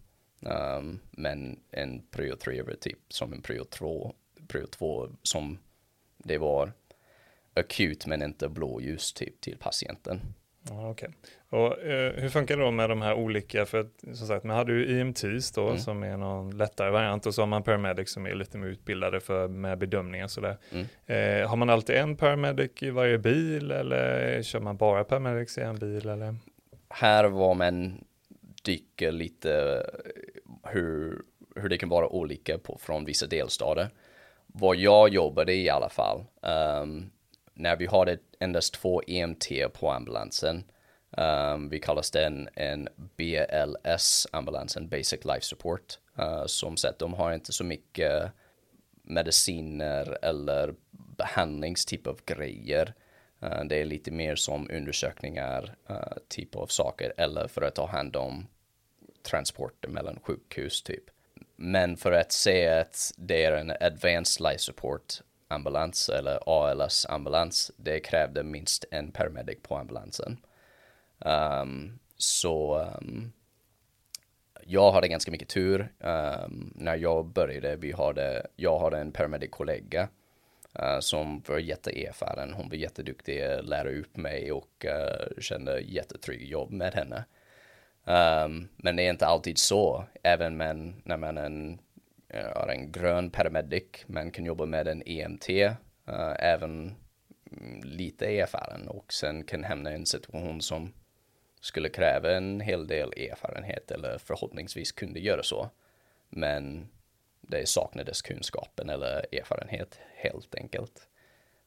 Um, 0.40 1.00
men 1.10 1.60
en 1.70 2.02
period 2.02 2.40
3 2.40 2.62
var 2.62 2.72
typ 2.72 2.98
som 3.08 3.32
en 3.32 3.42
period 3.42 3.70
2, 3.70 4.14
period 4.48 4.70
2 4.70 5.08
som 5.22 5.58
det 6.18 6.38
var 6.38 6.72
akut 7.54 8.06
men 8.06 8.22
inte 8.22 8.48
blåljus 8.48 9.12
typ 9.12 9.40
till 9.40 9.56
patienten. 9.58 10.20
Ja, 10.70 10.90
okay. 10.90 11.08
Och 11.50 11.82
eh, 11.82 12.12
hur 12.12 12.28
funkar 12.28 12.56
det 12.56 12.62
då 12.62 12.70
med 12.70 12.90
de 12.90 13.02
här 13.02 13.14
olika, 13.14 13.66
för 13.66 13.80
att, 13.80 14.16
som 14.16 14.26
sagt, 14.26 14.44
man 14.44 14.56
hade 14.56 14.72
ju 14.72 15.00
EMTs 15.00 15.52
då 15.52 15.66
mm. 15.66 15.78
som 15.78 16.02
är 16.02 16.16
någon 16.16 16.56
lättare 16.56 16.90
variant 16.90 17.26
och 17.26 17.34
så 17.34 17.42
har 17.42 17.46
man 17.46 17.62
paramedics 17.62 18.12
som 18.12 18.26
är 18.26 18.34
lite 18.34 18.58
mer 18.58 18.68
utbildade 18.68 19.20
för 19.20 19.48
med 19.48 19.78
bedömningar 19.78 20.26
sådär. 20.26 20.56
Mm. 20.72 20.86
Eh, 21.06 21.48
har 21.48 21.56
man 21.56 21.70
alltid 21.70 21.96
en 21.96 22.16
paramedic 22.16 22.82
i 22.82 22.90
varje 22.90 23.18
bil 23.18 23.70
eller 23.70 24.42
kör 24.42 24.60
man 24.60 24.76
bara 24.76 25.04
paramedics 25.04 25.58
i 25.58 25.60
en 25.60 25.78
bil 25.78 26.08
eller? 26.08 26.36
Här 26.90 27.24
var 27.24 27.54
man 27.54 28.04
dyker 28.68 29.12
lite 29.12 29.52
eh, 29.54 30.70
hur, 30.72 31.22
hur 31.56 31.68
det 31.68 31.78
kan 31.78 31.88
vara 31.88 32.08
olika 32.08 32.58
på, 32.58 32.78
från 32.78 33.04
vissa 33.04 33.26
delstater. 33.26 33.90
Vad 34.46 34.76
jag 34.76 35.08
jobbade 35.08 35.54
i 35.54 35.68
alla 35.68 35.88
fall, 35.88 36.24
um, 36.82 37.10
när 37.54 37.76
vi 37.76 37.86
hade 37.86 38.18
endast 38.40 38.74
två 38.74 39.02
EMT 39.06 39.48
på 39.72 39.90
ambulansen, 39.90 40.64
um, 41.10 41.68
vi 41.68 41.80
kallas 41.80 42.10
den 42.10 42.48
en 42.54 42.88
BLS-ambulansen, 43.16 44.88
Basic 44.88 45.24
Life 45.24 45.40
Support, 45.40 45.98
uh, 46.18 46.46
som 46.46 46.76
sett 46.76 46.98
de 46.98 47.14
har 47.14 47.32
inte 47.32 47.52
så 47.52 47.64
mycket 47.64 48.32
mediciner 49.02 50.18
eller 50.22 50.74
behandlingstyp 51.16 52.06
av 52.06 52.20
grejer. 52.24 52.94
Uh, 53.42 53.64
det 53.64 53.76
är 53.76 53.84
lite 53.84 54.10
mer 54.10 54.36
som 54.36 54.70
undersökningar, 54.70 55.76
uh, 55.90 56.18
typ 56.28 56.56
av 56.56 56.66
saker, 56.66 57.12
eller 57.16 57.48
för 57.48 57.62
att 57.62 57.74
ta 57.74 57.86
hand 57.86 58.16
om 58.16 58.46
transporter 59.22 59.88
mellan 59.88 60.20
sjukhus 60.20 60.82
typ. 60.82 61.04
Men 61.56 61.96
för 61.96 62.12
att 62.12 62.32
säga 62.32 62.80
att 62.80 63.12
det 63.16 63.44
är 63.44 63.52
en 63.52 63.72
advanced 63.80 64.44
life 64.44 64.58
support 64.58 65.20
ambulans 65.48 66.08
eller 66.08 66.38
ALS 66.46 67.06
ambulans, 67.06 67.72
det 67.76 68.00
krävde 68.00 68.42
minst 68.42 68.84
en 68.90 69.12
paramedic 69.12 69.58
på 69.62 69.76
ambulansen. 69.76 70.36
Um, 71.18 71.98
så 72.16 72.78
um, 73.00 73.32
jag 74.64 74.92
hade 74.92 75.08
ganska 75.08 75.30
mycket 75.30 75.48
tur. 75.48 75.92
Um, 75.98 76.72
när 76.76 76.96
jag 76.96 77.26
började, 77.26 77.76
vi 77.76 77.92
hade, 77.92 78.46
jag 78.56 78.78
hade 78.78 78.98
en 78.98 79.12
paramedic-kollega 79.12 80.08
uh, 80.78 80.84
eh, 80.84 81.00
som 81.00 81.42
var 81.46 81.58
jätteerfaren. 81.58 82.52
Hon 82.52 82.68
var 82.68 82.76
jätteduktig 82.76 83.38
lärde 83.38 83.62
lära 83.62 83.90
upp 83.90 84.16
mig 84.16 84.52
och 84.52 84.84
uh, 84.84 85.40
kände 85.40 85.80
jättetrygg 85.80 86.50
jobb 86.50 86.70
med 86.70 86.94
henne. 86.94 87.24
Um, 88.08 88.68
men 88.76 88.96
det 88.96 89.02
är 89.02 89.10
inte 89.10 89.26
alltid 89.26 89.58
så, 89.58 90.04
även 90.22 90.56
med, 90.56 90.92
när 91.04 91.16
man 91.16 91.38
en, 91.38 91.78
eh, 92.28 92.46
har 92.56 92.68
en 92.68 92.92
grön 92.92 93.30
paramedic, 93.30 93.84
man 94.06 94.30
kan 94.30 94.44
jobba 94.44 94.66
med 94.66 94.88
en 94.88 95.02
EMT, 95.06 95.48
uh, 95.48 95.64
eh, 96.06 96.36
även 96.38 96.94
mm, 97.52 97.80
lite 97.84 98.26
erfaren 98.26 98.88
och 98.88 99.12
sen 99.12 99.44
kan 99.44 99.64
hamna 99.64 99.92
i 99.92 99.94
en 99.94 100.06
situation 100.06 100.60
som 100.60 100.92
skulle 101.60 101.88
kräva 101.88 102.36
en 102.36 102.60
hel 102.60 102.86
del 102.86 103.12
erfarenhet 103.16 103.90
eller 103.90 104.18
förhoppningsvis 104.18 104.92
kunde 104.92 105.20
göra 105.20 105.42
så. 105.42 105.70
Men 106.28 106.88
det 107.40 107.68
saknades 107.68 108.22
kunskapen 108.22 108.90
eller 108.90 109.34
erfarenhet 109.34 110.00
helt 110.16 110.54
enkelt. 110.54 111.08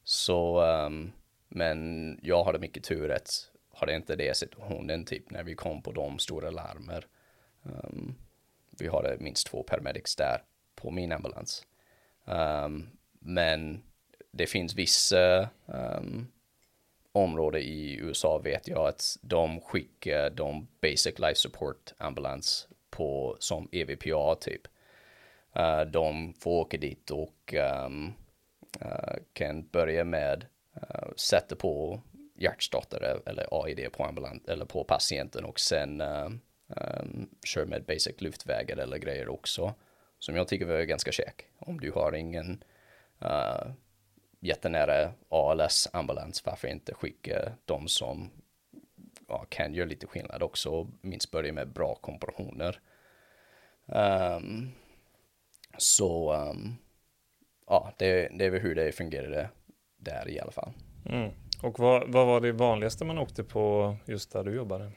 Så, 0.03 0.61
um, 0.61 1.11
men 1.49 2.19
jag 2.23 2.43
hade 2.43 2.59
mycket 2.59 2.83
tur 2.83 3.11
att 3.11 3.50
hade 3.81 3.95
inte 3.95 4.15
det 4.15 4.37
situationen 4.37 5.05
typ 5.05 5.29
när 5.29 5.43
vi 5.43 5.55
kom 5.55 5.81
på 5.81 5.91
de 5.91 6.19
stora 6.19 6.49
larmer. 6.49 7.07
Um, 7.63 8.15
vi 8.69 8.87
hade 8.87 9.17
minst 9.19 9.47
två 9.47 9.63
paramedics 9.63 10.15
där 10.15 10.43
på 10.75 10.91
min 10.91 11.11
ambulans. 11.11 11.65
Um, 12.25 12.89
men 13.19 13.83
det 14.31 14.47
finns 14.47 14.75
vissa 14.75 15.41
ehm, 15.41 15.49
um, 15.67 16.27
områden 17.11 17.61
i 17.61 17.97
USA 18.01 18.37
vet 18.37 18.67
jag 18.67 18.87
att 18.87 19.17
de 19.21 19.61
skickar 19.61 20.29
de 20.29 20.67
basic 20.81 21.19
life 21.19 21.35
support 21.35 21.93
ambulans 21.97 22.67
på 22.89 23.35
som 23.39 23.69
EVPA 23.71 24.35
typ. 24.35 24.61
Uh, 25.57 25.81
de 25.81 26.33
får 26.33 26.51
åka 26.51 26.77
dit 26.77 27.11
och 27.11 27.53
um, 27.85 28.13
uh, 28.81 29.15
kan 29.33 29.67
börja 29.67 30.03
med 30.03 30.45
uh, 30.77 31.13
sätta 31.15 31.55
på 31.55 32.01
hjärtstartare 32.41 33.19
eller 33.25 33.47
AID 33.51 33.91
på 33.91 34.03
ambulant 34.03 34.49
eller 34.49 34.65
på 34.65 34.83
patienten 34.83 35.45
och 35.45 35.59
sen 35.59 36.01
uh, 36.01 36.25
um, 36.67 37.29
kör 37.45 37.65
med 37.65 37.85
basic 37.85 38.21
luftvägar 38.21 38.77
eller 38.77 38.97
grejer 38.97 39.29
också. 39.29 39.73
Som 40.19 40.35
jag 40.35 40.47
tycker 40.47 40.65
var 40.65 40.81
ganska 40.81 41.11
käck. 41.11 41.45
Om 41.59 41.79
du 41.79 41.91
har 41.91 42.15
ingen 42.15 42.63
uh, 43.21 43.71
jättenära 44.39 45.13
ALS 45.29 45.89
ambulans, 45.93 46.45
varför 46.45 46.67
inte 46.67 46.93
skicka 46.93 47.51
de 47.65 47.87
som 47.87 48.31
ja, 49.27 49.45
kan 49.49 49.73
göra 49.73 49.87
lite 49.87 50.07
skillnad 50.07 50.43
också, 50.43 50.87
minst 51.01 51.31
börja 51.31 51.53
med 51.53 51.67
bra 51.67 51.95
kompressioner. 51.95 52.79
Um, 53.85 54.71
så 55.77 56.33
um, 56.33 56.77
ja, 57.67 57.93
det, 57.97 58.29
det 58.37 58.45
är 58.45 58.49
väl 58.49 58.61
hur 58.61 58.75
det 58.75 58.91
fungerade 58.91 59.49
där 59.97 60.29
i 60.29 60.39
alla 60.39 60.51
fall. 60.51 60.73
Mm. 61.05 61.31
Och 61.61 61.79
vad, 61.79 62.11
vad 62.11 62.27
var 62.27 62.41
det 62.41 62.51
vanligaste 62.51 63.05
man 63.05 63.17
åkte 63.17 63.43
på 63.43 63.95
just 64.05 64.31
där 64.31 64.43
du 64.43 64.55
jobbade? 64.55 64.91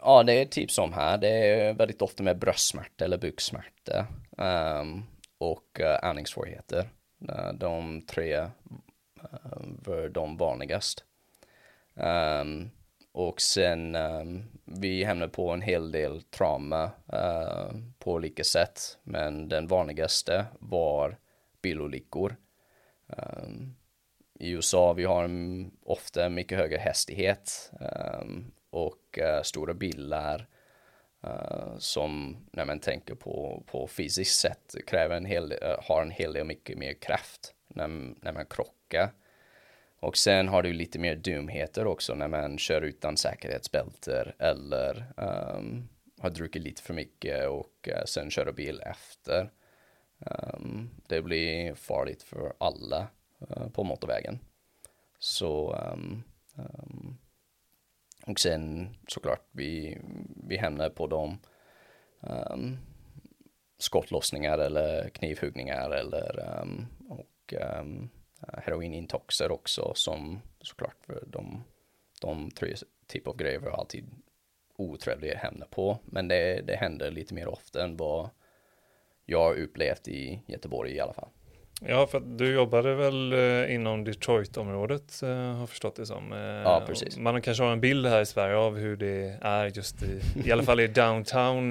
Ja, 0.00 0.22
det 0.22 0.32
är 0.32 0.44
typ 0.44 0.70
som 0.70 0.92
här. 0.92 1.18
Det 1.18 1.28
är 1.28 1.74
väldigt 1.74 2.02
ofta 2.02 2.22
med 2.22 2.38
bröstsmärta 2.38 3.04
eller 3.04 3.18
buksmärta 3.18 4.06
um, 4.30 4.46
ehm, 4.46 5.02
och 5.38 5.80
uh, 5.80 6.08
andningssvårigheter. 6.08 6.88
Uh, 7.28 7.52
de 7.54 8.02
tre 8.02 8.38
uh, 8.38 8.48
var 9.84 10.08
de 10.08 10.36
vanligast. 10.36 11.04
Um, 11.94 12.70
och 13.12 13.40
sen 13.40 13.96
um, 13.96 14.44
vi 14.64 15.04
hamnade 15.04 15.32
på 15.32 15.50
en 15.50 15.62
hel 15.62 15.92
del 15.92 16.22
trauma 16.22 16.84
uh, 17.12 17.70
på 17.98 18.12
olika 18.12 18.44
sätt. 18.44 18.98
Men 19.02 19.48
den 19.48 19.66
vanligaste 19.66 20.46
var 20.58 21.18
bilolyckor. 21.62 22.36
Um, 23.06 23.74
i 24.38 24.50
USA 24.50 24.92
vi 24.92 25.04
har 25.04 25.24
en, 25.24 25.70
ofta 25.82 26.28
mycket 26.28 26.58
högre 26.58 26.78
hastighet 26.78 27.72
um, 28.20 28.52
och 28.70 29.18
uh, 29.18 29.42
stora 29.42 29.74
bilar 29.74 30.46
uh, 31.24 31.78
som 31.78 32.36
när 32.52 32.64
man 32.64 32.80
tänker 32.80 33.14
på, 33.14 33.62
på 33.66 33.86
fysiskt 33.86 34.40
sätt 34.40 34.74
kräver 34.86 35.16
en 35.16 35.24
hel, 35.24 35.52
uh, 35.52 35.58
har 35.82 36.02
en 36.02 36.10
hel 36.10 36.32
del 36.32 36.46
mycket 36.46 36.78
mer 36.78 36.92
kraft 36.92 37.54
när, 37.68 37.88
när 38.24 38.32
man 38.32 38.46
krockar. 38.46 39.10
Och 40.00 40.16
sen 40.16 40.48
har 40.48 40.62
du 40.62 40.72
lite 40.72 40.98
mer 40.98 41.16
dumheter 41.16 41.86
också 41.86 42.14
när 42.14 42.28
man 42.28 42.58
kör 42.58 42.82
utan 42.82 43.16
säkerhetsbälter 43.16 44.34
eller 44.38 45.12
um, 45.16 45.88
har 46.20 46.30
druckit 46.30 46.62
lite 46.62 46.82
för 46.82 46.94
mycket 46.94 47.48
och 47.48 47.88
uh, 47.88 48.04
sen 48.04 48.30
kör 48.30 48.52
bil 48.52 48.80
efter. 48.80 49.50
Um, 50.18 50.90
det 51.06 51.22
blir 51.22 51.74
farligt 51.74 52.22
för 52.22 52.52
alla. 52.58 53.08
Eh, 53.40 53.68
på 53.68 53.84
motorvägen. 53.84 54.38
Så 55.18 55.72
um, 55.92 56.24
um, 56.54 57.18
och 58.26 58.40
sen 58.40 58.88
såklart 59.08 59.46
vi, 59.50 59.98
vi 60.48 60.56
hamnar 60.56 60.90
på 60.90 61.06
de 61.06 61.38
um, 62.20 62.30
ehm, 62.30 62.78
skottlossningar 63.78 64.58
eller 64.58 65.08
knivhuggningar 65.08 65.90
eller 65.90 66.60
um, 66.62 66.86
och 67.08 67.54
um, 67.80 68.10
heroinintoxer 68.40 69.50
också 69.50 69.92
som 69.94 70.40
såklart 70.60 70.96
för 71.06 71.24
de, 71.26 71.64
de 72.20 72.50
tre 72.50 72.74
typ 73.06 73.26
av 73.28 73.36
grejer 73.36 73.58
var 73.58 73.70
alltid 73.70 74.04
otrevliga 74.76 75.36
att 75.36 75.42
hamna 75.42 75.66
på. 75.66 75.98
Men 76.04 76.28
det, 76.28 76.60
det 76.60 76.76
händer 76.76 77.10
lite 77.10 77.34
mer 77.34 77.48
ofta 77.48 77.84
än 77.84 77.96
vad 77.96 78.30
jag 79.24 79.58
upplevt 79.58 80.08
i 80.08 80.42
Göteborg 80.46 80.92
i 80.92 81.00
alla 81.00 81.12
fall. 81.12 81.30
Ja, 81.86 82.06
för 82.06 82.20
du 82.20 82.52
jobbade 82.52 82.94
väl 82.94 83.32
eh, 83.32 83.74
inom 83.74 84.04
Detroit-området 84.04 85.22
eh, 85.22 85.28
har 85.28 85.66
förstått 85.66 85.96
det 85.96 86.06
som. 86.06 86.32
Eh, 86.32 86.38
ja, 86.38 86.82
precis. 86.86 87.16
Man 87.18 87.42
kanske 87.42 87.64
har 87.64 87.72
en 87.72 87.80
bild 87.80 88.06
här 88.06 88.20
i 88.20 88.26
Sverige 88.26 88.56
av 88.56 88.78
hur 88.78 88.96
det 88.96 89.38
är 89.40 89.70
just 89.74 90.02
i, 90.02 90.20
i 90.44 90.52
alla 90.52 90.62
fall 90.62 90.80
i 90.80 90.86
downtown 90.86 91.70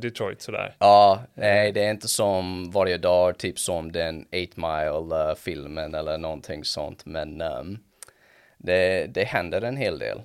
Detroit 0.00 0.42
sådär. 0.42 0.74
Ja, 0.78 1.22
nej 1.34 1.72
det 1.72 1.84
är 1.84 1.90
inte 1.90 2.08
som 2.08 2.70
varje 2.70 2.98
dag, 2.98 3.38
typ 3.38 3.58
som 3.58 3.92
den 3.92 4.20
8 4.22 4.28
Mile-filmen 4.54 5.94
eller 5.94 6.18
någonting 6.18 6.64
sånt, 6.64 7.06
men 7.06 7.40
um, 7.40 7.78
det, 8.58 9.06
det 9.06 9.24
händer 9.24 9.62
en 9.62 9.76
hel 9.76 9.98
del. 9.98 10.22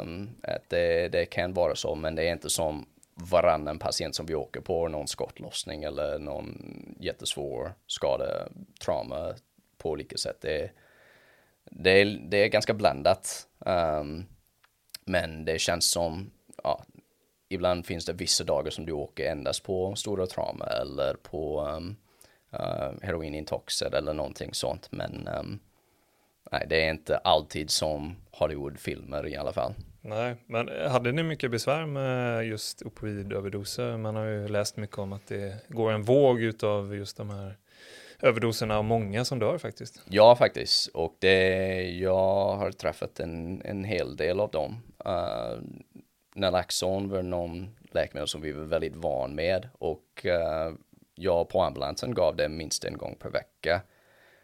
Um, 0.00 0.30
att 0.42 0.68
det, 0.68 1.08
det 1.08 1.26
kan 1.26 1.54
vara 1.54 1.74
så, 1.74 1.94
men 1.94 2.14
det 2.14 2.22
är 2.22 2.32
inte 2.32 2.50
som 2.50 2.86
varannan 3.14 3.78
patient 3.78 4.14
som 4.14 4.26
vi 4.26 4.34
åker 4.34 4.60
på 4.60 4.88
någon 4.88 5.08
skottlossning 5.08 5.84
eller 5.84 6.18
någon 6.18 6.56
jättesvår 7.00 7.74
skada, 7.86 8.48
trauma 8.84 9.34
på 9.78 9.90
olika 9.90 10.16
sätt. 10.16 10.36
Det, 10.40 10.70
det, 11.64 11.90
är, 11.90 12.04
det 12.04 12.36
är 12.36 12.48
ganska 12.48 12.74
blandat. 12.74 13.48
Um, 13.58 14.26
men 15.04 15.44
det 15.44 15.58
känns 15.58 15.90
som, 15.90 16.30
ja, 16.62 16.84
ibland 17.48 17.86
finns 17.86 18.04
det 18.04 18.12
vissa 18.12 18.44
dagar 18.44 18.70
som 18.70 18.86
du 18.86 18.92
åker 18.92 19.30
endast 19.30 19.62
på 19.62 19.94
stora 19.94 20.26
trauma 20.26 20.64
eller 20.64 21.14
på 21.14 21.60
um, 21.60 21.96
uh, 22.52 22.92
heroinintoxer 23.02 23.94
eller 23.94 24.14
någonting 24.14 24.54
sånt. 24.54 24.88
Men 24.90 25.28
um, 25.38 25.58
nej, 26.52 26.66
det 26.68 26.84
är 26.84 26.90
inte 26.90 27.16
alltid 27.16 27.70
som 27.70 28.16
Hollywoodfilmer 28.30 29.26
i 29.26 29.36
alla 29.36 29.52
fall. 29.52 29.74
Nej, 30.04 30.36
men 30.46 30.68
eh, 30.68 30.90
hade 30.90 31.12
ni 31.12 31.22
mycket 31.22 31.50
besvär 31.50 31.86
med 31.86 32.46
just 32.46 32.82
opioidöverdoser? 32.82 33.96
Man 33.96 34.16
har 34.16 34.24
ju 34.24 34.48
läst 34.48 34.76
mycket 34.76 34.98
om 34.98 35.12
att 35.12 35.26
det 35.26 35.56
går 35.68 35.92
en 35.92 36.02
våg 36.02 36.40
utav 36.40 36.96
just 36.96 37.16
de 37.16 37.30
här 37.30 37.56
överdoserna 38.22 38.78
och 38.78 38.84
många 38.84 39.24
som 39.24 39.38
dör 39.38 39.58
faktiskt. 39.58 40.02
Ja, 40.08 40.36
faktiskt. 40.36 40.88
Och 40.88 41.16
det, 41.18 41.82
jag 41.90 42.56
har 42.56 42.72
träffat 42.72 43.20
en, 43.20 43.62
en 43.64 43.84
hel 43.84 44.16
del 44.16 44.40
av 44.40 44.50
dem. 44.50 44.82
Eh, 45.04 45.12
uh, 45.12 45.58
Nalaxon 46.34 47.08
var 47.08 47.22
någon 47.22 47.76
läkemedel 47.90 48.28
som 48.28 48.40
vi 48.40 48.52
var 48.52 48.64
väldigt 48.64 48.96
van 48.96 49.34
med 49.34 49.68
och 49.78 50.26
uh, 50.26 50.76
jag 51.14 51.48
på 51.48 51.62
ambulansen 51.62 52.14
gav 52.14 52.36
det 52.36 52.48
minst 52.48 52.84
en 52.84 52.96
gång 52.96 53.16
per 53.20 53.30
vecka. 53.30 53.80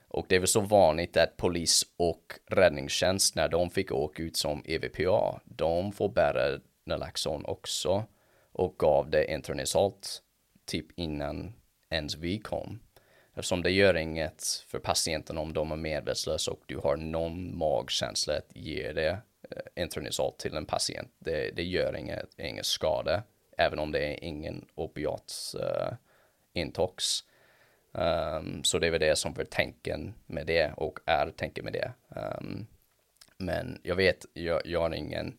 Och 0.09 0.27
det 0.29 0.39
var 0.39 0.47
så 0.47 0.61
vanligt 0.61 1.17
att 1.17 1.37
polis 1.37 1.87
och 1.97 2.35
räddningstjänst 2.47 3.35
när 3.35 3.49
de 3.49 3.71
fick 3.71 3.93
åka 3.93 4.23
ut 4.23 4.37
som 4.37 4.63
EVPA, 4.65 5.41
de 5.45 5.93
får 5.93 6.09
bära 6.09 6.61
Nalaxon 6.87 7.45
också 7.45 8.05
och 8.53 8.75
gav 8.79 9.11
det 9.11 9.33
intranisalt 9.33 10.23
typ 10.67 10.87
innan 10.99 11.53
ens 11.91 12.17
vi 12.17 12.39
kom. 12.39 12.81
Eftersom 13.35 13.63
det 13.63 13.71
gör 13.71 13.97
inget 13.97 14.45
för 14.67 14.79
patienten 14.79 15.39
om 15.39 15.53
de 15.53 15.73
är 15.73 15.77
medvetslösa 15.77 16.51
och 16.51 16.63
du 16.67 16.79
har 16.79 16.97
någon 16.97 17.59
magkänsla 17.59 18.37
att 18.37 18.57
ge 18.57 18.93
det 18.93 19.09
eh, 19.09 19.19
intranasalt 19.83 19.85
intranisalt 19.85 20.39
till 20.39 20.57
en 20.57 20.67
patient. 20.67 21.13
Det, 21.19 21.51
det 21.57 21.63
gör 21.63 21.97
inget, 21.97 22.39
inget 22.39 22.67
skada, 22.67 23.23
även 23.59 23.79
om 23.79 23.93
det 23.93 23.99
är 23.99 24.25
ingen 24.25 24.65
opiat 24.75 25.55
uh, 25.55 25.97
intox. 26.53 27.25
Um, 27.93 28.65
så 28.65 28.79
det 28.79 28.87
är 28.87 28.91
väl 28.91 29.01
det 29.01 29.17
som 29.17 29.35
var 29.35 29.45
tänken 29.45 30.15
med 30.27 30.47
det 30.47 30.73
och 30.77 30.99
är 31.07 31.31
tänken 31.31 31.65
med 31.65 31.73
det. 31.73 31.93
Um, 32.09 32.67
men 33.37 33.81
jag 33.83 33.97
vet, 33.97 34.27
jag, 34.33 34.61
jag 34.65 34.93
är 34.93 34.97
ingen 34.97 35.39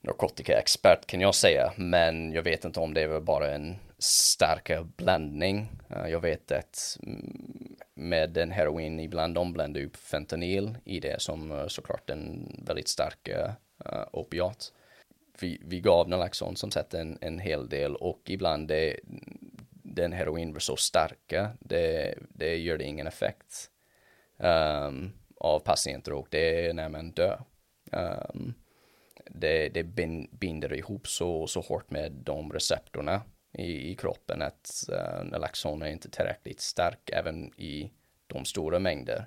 narkotikaexpert 0.00 1.06
kan 1.06 1.20
jag 1.20 1.34
säga, 1.34 1.72
men 1.76 2.32
jag 2.32 2.42
vet 2.42 2.64
inte 2.64 2.80
om 2.80 2.94
det 2.94 3.06
var 3.06 3.20
bara 3.20 3.54
en 3.54 3.76
starkare 3.98 4.84
blandning. 4.96 5.68
Uh, 5.96 6.10
jag 6.10 6.20
vet 6.20 6.52
att 6.52 6.98
mm, 7.02 7.76
med 7.94 8.36
en 8.36 8.50
heroin 8.50 9.00
ibland 9.00 9.34
de 9.34 9.52
blandar 9.52 9.80
upp 9.80 9.96
fentanyl 9.96 10.78
i 10.84 11.00
det 11.00 11.22
som 11.22 11.52
uh, 11.52 11.66
såklart 11.66 12.10
en 12.10 12.52
väldigt 12.66 12.88
stark 12.88 13.28
uh, 13.28 13.50
opiat. 14.12 14.72
Vi, 15.40 15.60
vi 15.64 15.80
gav 15.80 16.08
Nalaxon 16.08 16.56
som 16.56 16.70
sett 16.70 16.94
en, 16.94 17.18
en 17.20 17.38
hel 17.38 17.68
del 17.68 17.96
och 17.96 18.20
ibland 18.24 18.68
det, 18.68 19.00
den 19.94 20.12
heroin 20.12 20.52
var 20.52 20.60
så 20.60 20.76
starka, 20.76 21.50
det, 21.60 22.14
det 22.28 22.56
gör 22.56 22.78
det 22.78 22.84
ingen 22.84 23.06
effekt 23.06 23.70
um, 24.36 25.12
av 25.36 25.60
patienter 25.60 26.12
och 26.12 26.26
det 26.30 26.66
är 26.66 26.72
när 26.72 26.88
man 26.88 27.10
dör. 27.10 27.44
Um, 27.92 28.54
det, 29.26 29.68
det 29.68 29.82
binder 30.30 30.74
ihop 30.74 31.08
så, 31.08 31.46
så 31.46 31.60
hårt 31.60 31.90
med 31.90 32.12
de 32.12 32.52
receptorerna 32.52 33.22
i, 33.52 33.90
i 33.90 33.94
kroppen 33.94 34.42
att 34.42 34.84
uh, 34.92 35.24
naloxon 35.24 35.82
är 35.82 35.86
inte 35.86 36.10
tillräckligt 36.10 36.60
stark 36.60 37.10
även 37.12 37.60
i 37.60 37.92
de 38.26 38.44
stora 38.44 38.78
mängder 38.78 39.26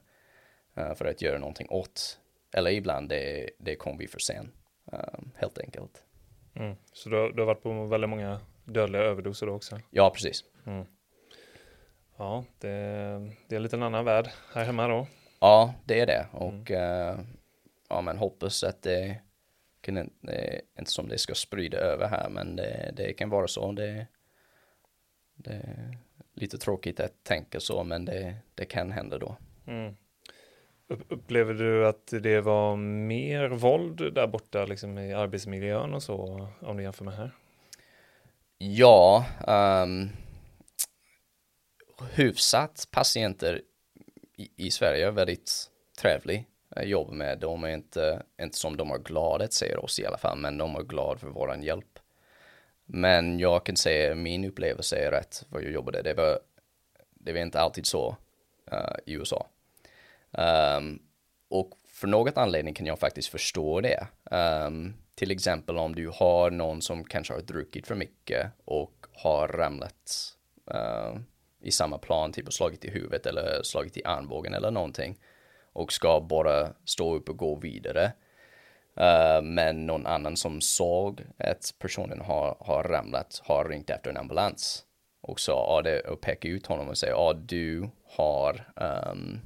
uh, 0.78 0.94
för 0.94 1.06
att 1.06 1.22
göra 1.22 1.38
någonting 1.38 1.68
åt. 1.70 2.20
Eller 2.52 2.72
ibland 2.72 3.10
det, 3.10 3.50
det 3.58 3.76
kommer 3.76 3.98
vi 3.98 4.08
för 4.08 4.20
sen, 4.20 4.52
um, 4.86 5.32
helt 5.36 5.60
enkelt. 5.60 6.04
Mm. 6.56 6.76
Så 6.94 7.10
du 7.10 7.16
har, 7.16 7.30
du 7.30 7.42
har 7.42 7.48
varit 7.48 7.64
på 7.64 7.86
väldigt 7.86 8.10
många 8.10 8.40
dödliga 8.66 9.02
överdoser 9.02 9.48
då 9.48 9.54
också? 9.54 9.80
Ja, 9.90 10.10
precis. 10.10 10.44
Mm. 10.68 10.86
Ja, 12.18 12.46
det, 12.60 12.68
det, 13.48 13.56
är 13.56 13.58
en 13.58 13.64
liten 13.64 13.84
annan 13.84 14.06
värld 14.06 14.30
här 14.54 14.66
hemma 14.66 14.88
då. 14.88 15.08
Ja, 15.40 15.74
det 15.86 16.00
är 16.00 16.06
det 16.06 16.28
och 16.32 16.72
mm. 16.72 17.18
uh, 17.18 17.26
ja, 17.90 18.02
men 18.02 18.18
hoppas 18.18 18.64
att 18.64 18.82
det 18.82 19.22
kan 19.82 19.98
inte, 19.98 20.62
inte 20.80 20.92
som 20.92 21.10
det 21.10 21.18
ska 21.18 21.36
sprida 21.36 21.78
över 21.78 22.08
här, 22.08 22.30
men 22.30 22.56
det, 22.56 22.94
det 22.96 23.14
kan 23.14 23.30
vara 23.30 23.48
så. 23.48 23.72
Det, 23.72 24.08
det 25.36 25.52
är 25.52 25.98
lite 26.34 26.58
tråkigt 26.58 27.00
att 27.00 27.24
tänka 27.24 27.60
så, 27.60 27.84
men 27.84 28.06
det, 28.06 28.36
det 28.56 28.66
kan 28.66 28.92
hända 28.92 29.18
då. 29.18 29.38
Mm. 29.68 29.96
Upplever 30.88 31.54
du 31.54 31.88
att 31.88 32.14
det 32.22 32.42
var 32.42 32.76
mer 32.76 33.50
våld 33.50 34.14
där 34.14 34.28
borta 34.28 34.66
liksom 34.66 34.98
i 34.98 35.14
arbetsmiljön 35.14 35.94
och 35.94 36.04
så 36.04 36.48
om 36.62 36.78
du 36.78 36.84
jämför 36.84 37.06
med 37.06 37.14
här? 37.14 37.32
Ja, 38.58 39.26
um, 39.48 40.10
hyfsat 42.06 42.88
patienter 42.92 43.62
i, 44.36 44.50
i 44.56 44.72
Sverige 44.72 45.12
väldigt 45.12 45.70
trevlig 46.02 46.48
jobb 46.84 47.12
med. 47.12 47.40
De 47.40 47.64
är 47.64 47.70
inte, 47.70 48.24
inte 48.42 48.58
som 48.58 48.78
de 48.78 48.90
har 48.90 49.00
gladet 49.00 49.46
att 49.46 49.54
se 49.54 49.76
oss 49.76 50.00
i 50.00 50.06
alla 50.06 50.18
fall, 50.18 50.38
men 50.38 50.58
de 50.58 50.76
är 50.76 50.84
glada 50.84 51.20
för 51.20 51.28
våran 51.28 51.64
hjälp. 51.64 52.00
Men 52.86 53.40
jag 53.40 53.66
kan 53.66 53.76
säga 53.76 54.16
min 54.16 54.46
upplevelse 54.46 54.98
är 54.98 55.12
rätt 55.12 55.46
vad 55.50 55.64
jag 55.64 55.72
jobbade. 55.72 56.02
Det 56.02 56.14
var, 56.14 56.40
det 57.14 57.34
var 57.34 57.40
inte 57.40 57.60
alltid 57.60 57.86
så 57.86 58.18
uh, 58.74 58.98
i 59.06 59.14
USA. 59.14 59.48
Um, 60.32 61.00
och 61.50 61.72
för 61.88 62.08
något 62.08 62.38
anledning 62.38 62.74
kan 62.74 62.86
jag 62.86 63.00
faktiskt 63.00 63.28
förstå 63.28 63.82
det. 63.82 64.08
Um, 64.32 64.94
till 65.16 65.32
exempel 65.32 65.78
om 65.78 65.96
du 65.96 66.12
har 66.14 66.52
någon 66.52 66.82
som 66.82 67.04
kanske 67.04 67.34
har 67.34 67.42
druckit 67.42 67.88
för 67.88 67.96
mycket 67.96 68.52
och 68.66 69.06
har 69.14 69.48
ramlat 69.48 70.36
uh, 70.74 71.20
i 71.62 71.72
samma 71.72 71.98
plan, 71.98 72.34
typ 72.34 72.48
och 72.48 72.54
slagit 72.54 72.86
i 72.86 72.90
huvudet 72.90 73.26
eller 73.26 73.64
slagit 73.64 73.98
i 73.98 74.04
armbågen 74.06 74.54
eller 74.54 74.72
någonting 74.72 75.20
och 75.74 75.94
ska 75.94 76.22
bara 76.22 76.74
stå 76.86 77.16
upp 77.16 77.30
och 77.30 77.38
gå 77.38 77.56
vidare. 77.56 78.12
Uh, 79.00 79.42
men 79.42 79.86
någon 79.86 80.06
annan 80.06 80.38
som 80.38 80.62
såg 80.62 81.22
att 81.38 81.74
personen 81.80 82.22
har, 82.22 82.58
har 82.60 82.84
ramlat 82.84 83.42
har 83.44 83.66
ringt 83.66 83.90
efter 83.90 84.10
en 84.10 84.18
ambulans 84.18 84.84
och 85.22 85.40
sa 85.40 85.66
ja, 85.70 85.82
det, 85.82 86.00
och 86.00 86.22
pekar 86.22 86.50
ut 86.50 86.66
honom 86.66 86.90
och 86.90 86.98
säger 86.98 87.14
ja, 87.14 87.34
du 87.34 87.90
har 88.06 88.72
um, 88.76 89.40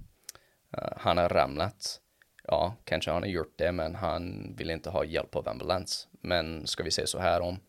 uh, 0.78 0.94
han 0.98 1.18
har 1.18 1.30
ramlat 1.30 2.02
ja, 2.44 2.76
kanske 2.84 3.12
han 3.12 3.22
har 3.22 3.30
gjort 3.30 3.54
det, 3.56 3.72
men 3.72 3.96
han 3.96 4.54
vill 4.58 4.70
inte 4.70 4.90
ha 4.90 5.06
hjälp 5.06 5.36
av 5.36 5.50
ambulans. 5.50 6.08
Men 6.12 6.68
ska 6.68 6.84
vi 6.84 6.92
säga 6.92 7.08
så 7.08 7.20
här 7.20 7.42
om 7.42 7.60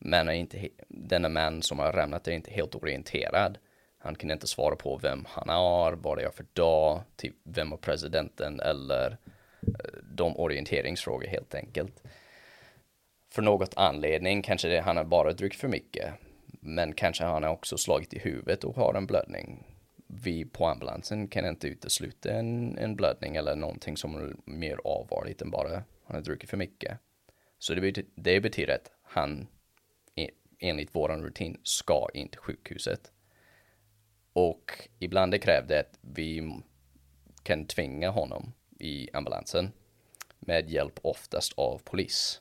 men 0.00 0.28
är 0.28 0.32
inte, 0.32 0.68
denna 0.88 1.28
man 1.28 1.62
som 1.62 1.78
har 1.78 1.92
ramlat 1.92 2.28
är 2.28 2.32
inte 2.32 2.50
helt 2.50 2.74
orienterad. 2.74 3.58
Han 3.98 4.14
kan 4.14 4.30
inte 4.30 4.46
svara 4.46 4.76
på 4.76 4.96
vem 4.96 5.24
han 5.28 5.48
är, 5.48 5.92
vad 5.92 6.18
det 6.18 6.24
är 6.24 6.30
för 6.30 6.46
dag, 6.52 7.02
typ 7.16 7.34
vem 7.42 7.72
är 7.72 7.76
presidenten 7.76 8.60
eller 8.60 9.16
eh, 9.60 10.00
de 10.02 10.36
orienteringsfrågor 10.36 11.26
helt 11.26 11.54
enkelt. 11.54 12.02
För 13.32 13.42
något 13.42 13.74
anledning, 13.76 14.42
kanske 14.42 14.68
det, 14.68 14.80
han 14.80 14.96
har 14.96 15.04
bara 15.04 15.32
druckit 15.32 15.60
för 15.60 15.68
mycket. 15.68 16.14
Men 16.60 16.92
kanske 16.92 17.24
han 17.24 17.42
har 17.42 17.50
också 17.50 17.78
slagit 17.78 18.14
i 18.14 18.18
huvudet 18.18 18.64
och 18.64 18.76
har 18.76 18.94
en 18.94 19.06
blödning 19.06 19.64
vi 20.24 20.44
på 20.44 20.66
ambulansen 20.66 21.28
kan 21.28 21.46
inte 21.46 21.68
utesluta 21.68 22.32
en, 22.32 22.78
en 22.78 22.96
blödning 22.96 23.36
eller 23.36 23.56
någonting 23.56 23.96
som 23.96 24.14
är 24.14 24.36
mer 24.44 24.78
avvarligt 24.84 25.42
än 25.42 25.50
bara 25.50 25.70
han 26.04 26.16
har 26.16 26.20
druckit 26.20 26.50
för 26.50 26.56
mycket. 26.56 26.98
Så 27.58 27.74
det 27.74 27.80
betyder, 27.80 28.10
det 28.14 28.40
betyder 28.40 28.74
att 28.74 28.90
han 29.02 29.46
enligt 30.60 30.94
våran 30.94 31.22
rutin 31.22 31.60
ska 31.62 32.08
in 32.14 32.28
till 32.28 32.40
sjukhuset. 32.40 33.12
Och 34.32 34.88
ibland 34.98 35.32
det 35.32 35.38
krävde 35.38 35.80
att 35.80 35.98
vi 36.00 36.60
kan 37.42 37.66
tvinga 37.66 38.10
honom 38.10 38.52
i 38.78 39.08
ambulansen 39.12 39.72
med 40.38 40.70
hjälp 40.70 40.98
oftast 41.02 41.52
av 41.58 41.78
polis. 41.84 42.40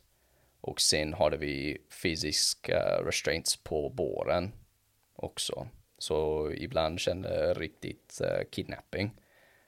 Och 0.61 0.81
sen 0.81 1.13
hade 1.13 1.37
vi 1.37 1.77
fysiska 2.03 3.01
restraints 3.05 3.57
på 3.57 3.89
båren 3.89 4.51
också 5.15 5.67
Så 5.97 6.51
ibland 6.51 6.99
kände 6.99 7.29
det 7.29 7.53
riktigt 7.53 8.21
uh, 8.23 8.49
kidnapping, 8.51 9.11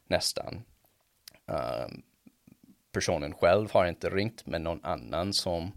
nästan. 0.06 0.64
Um, 1.46 2.04
personen 2.92 3.34
själv 3.34 3.72
har 3.72 3.86
inte 3.86 4.10
ringt, 4.10 4.46
men 4.46 4.64
någon 4.64 4.86
annan 4.86 5.34
som 5.34 5.72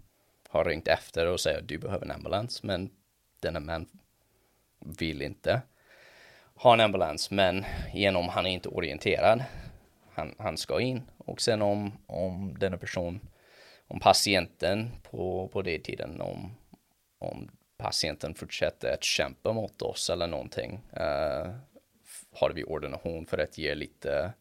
har 0.54 0.64
ringt 0.64 0.88
efter 0.88 1.26
och 1.26 1.40
säger 1.40 1.58
att 1.58 1.68
du 1.68 1.78
behöver 1.78 2.04
en 2.04 2.10
ambulans, 2.10 2.62
men 2.62 2.90
denna 3.40 3.60
man 3.60 3.86
vill 4.98 5.22
inte 5.22 5.62
ha 6.54 6.74
en 6.74 6.80
ambulans, 6.80 7.30
men 7.30 7.64
genom 7.94 8.28
han 8.28 8.46
är 8.46 8.50
inte 8.50 8.68
orienterad, 8.68 9.44
han, 10.12 10.34
han 10.38 10.56
ska 10.56 10.80
in. 10.80 11.02
Och 11.18 11.40
sen 11.40 11.62
om, 11.62 11.92
om 12.06 12.56
denna 12.58 12.78
person, 12.78 13.20
om 13.86 14.00
patienten 14.00 14.90
på, 15.10 15.48
på 15.48 15.62
det 15.62 15.78
tiden, 15.78 16.20
om, 16.20 16.56
om 17.18 17.50
patienten 17.76 18.34
fortsätter 18.34 18.94
att 18.94 19.04
kämpa 19.04 19.52
mot 19.52 19.82
oss 19.82 20.10
eller 20.10 20.26
någonting, 20.26 20.80
uh, 20.92 21.54
har 22.32 22.52
vi 22.54 22.64
ordination 22.64 23.26
för 23.26 23.38
att 23.38 23.58
ge 23.58 23.74
lite 23.74 24.32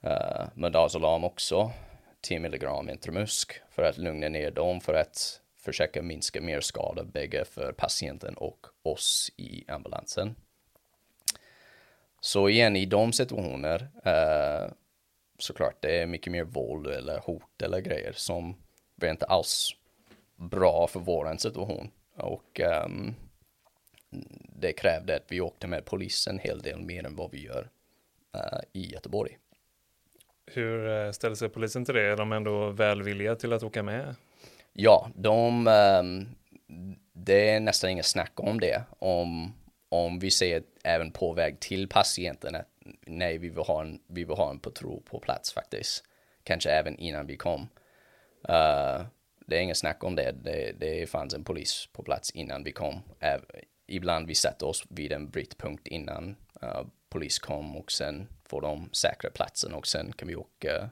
eh, 0.00 0.10
uh, 0.10 0.48
Midazolam 0.54 1.24
också, 1.24 1.72
10 2.20 2.38
milligram 2.38 2.88
intramusk 2.88 3.60
för 3.70 3.82
att 3.82 3.98
lugna 3.98 4.28
ner 4.28 4.50
dem 4.50 4.80
för 4.80 4.94
att 4.94 5.40
försöka 5.56 6.02
minska 6.02 6.40
mer 6.40 6.60
skada 6.60 7.04
bägge 7.04 7.44
för 7.44 7.72
patienten 7.72 8.34
och 8.34 8.66
oss 8.82 9.30
i 9.36 9.64
ambulansen. 9.68 10.34
Så 12.20 12.48
igen 12.48 12.76
i 12.76 12.86
de 12.86 13.12
situationer 13.12 13.88
eh, 14.04 14.72
såklart 15.38 15.82
det 15.82 16.00
är 16.00 16.06
mycket 16.06 16.32
mer 16.32 16.44
våld 16.44 16.86
eller 16.86 17.18
hot 17.18 17.62
eller 17.62 17.80
grejer 17.80 18.12
som 18.12 18.56
är 19.02 19.10
inte 19.10 19.26
alls 19.26 19.76
bra 20.36 20.86
för 20.86 21.00
våran 21.00 21.38
situation 21.38 21.90
och 22.16 22.60
um, 22.84 23.14
det 24.60 24.72
krävde 24.72 25.16
att 25.16 25.32
vi 25.32 25.40
åkte 25.40 25.66
med 25.66 25.84
polisen 25.84 26.34
en 26.34 26.38
hel 26.38 26.62
del 26.62 26.80
mer 26.80 27.06
än 27.06 27.16
vad 27.16 27.30
vi 27.30 27.42
gör 27.44 27.70
uh, 28.34 28.60
i 28.72 28.92
Göteborg. 28.92 29.38
Hur 30.52 30.88
eh, 30.88 31.10
ställer 31.10 31.34
sig 31.34 31.48
polisen 31.48 31.84
till 31.84 31.94
det? 31.94 32.02
Är 32.02 32.16
de 32.16 32.32
ändå 32.32 32.70
välvilliga 32.70 33.34
till 33.34 33.52
att 33.52 33.62
åka 33.62 33.82
med? 33.82 34.14
Ja, 34.72 35.10
de, 35.14 35.66
um, 35.66 36.28
det 37.12 37.50
är 37.50 37.60
nästan 37.60 37.90
inget 37.90 38.06
snack 38.06 38.32
om 38.34 38.60
det. 38.60 38.82
Om, 38.98 39.54
om 39.88 40.18
vi 40.18 40.30
ser 40.30 40.62
även 40.84 41.12
på 41.12 41.32
väg 41.32 41.60
till 41.60 41.88
patienten 41.88 42.54
att 42.54 42.66
nej, 43.06 43.38
vi 43.38 43.48
vill 43.48 43.64
ha 43.64 43.80
en, 43.80 44.00
vi 44.06 44.24
vill 44.24 44.36
ha 44.36 44.50
en 44.50 44.58
patrull 44.58 45.02
på 45.04 45.18
plats 45.18 45.52
faktiskt. 45.52 46.04
Kanske 46.44 46.70
även 46.70 46.98
innan 46.98 47.26
vi 47.26 47.36
kom. 47.36 47.60
Uh, 48.48 49.06
det 49.46 49.56
är 49.56 49.60
inget 49.60 49.78
snack 49.78 50.04
om 50.04 50.16
det. 50.16 50.32
det. 50.32 50.72
Det 50.80 51.10
fanns 51.10 51.34
en 51.34 51.44
polis 51.44 51.88
på 51.92 52.02
plats 52.02 52.30
innan 52.30 52.64
vi 52.64 52.72
kom. 52.72 53.00
Ibland 53.86 54.26
vi 54.26 54.34
sätter 54.34 54.66
oss 54.66 54.84
vid 54.88 55.12
en 55.12 55.30
brytpunkt 55.30 55.86
innan 55.86 56.36
uh, 56.62 56.82
polis 57.10 57.38
kom 57.38 57.76
och 57.76 57.92
sen 57.92 58.28
får 58.44 58.60
de 58.60 58.88
säkra 58.92 59.30
platsen 59.30 59.74
och 59.74 59.86
sen 59.86 60.12
kan 60.12 60.28
vi 60.28 60.36
åka 60.36 60.90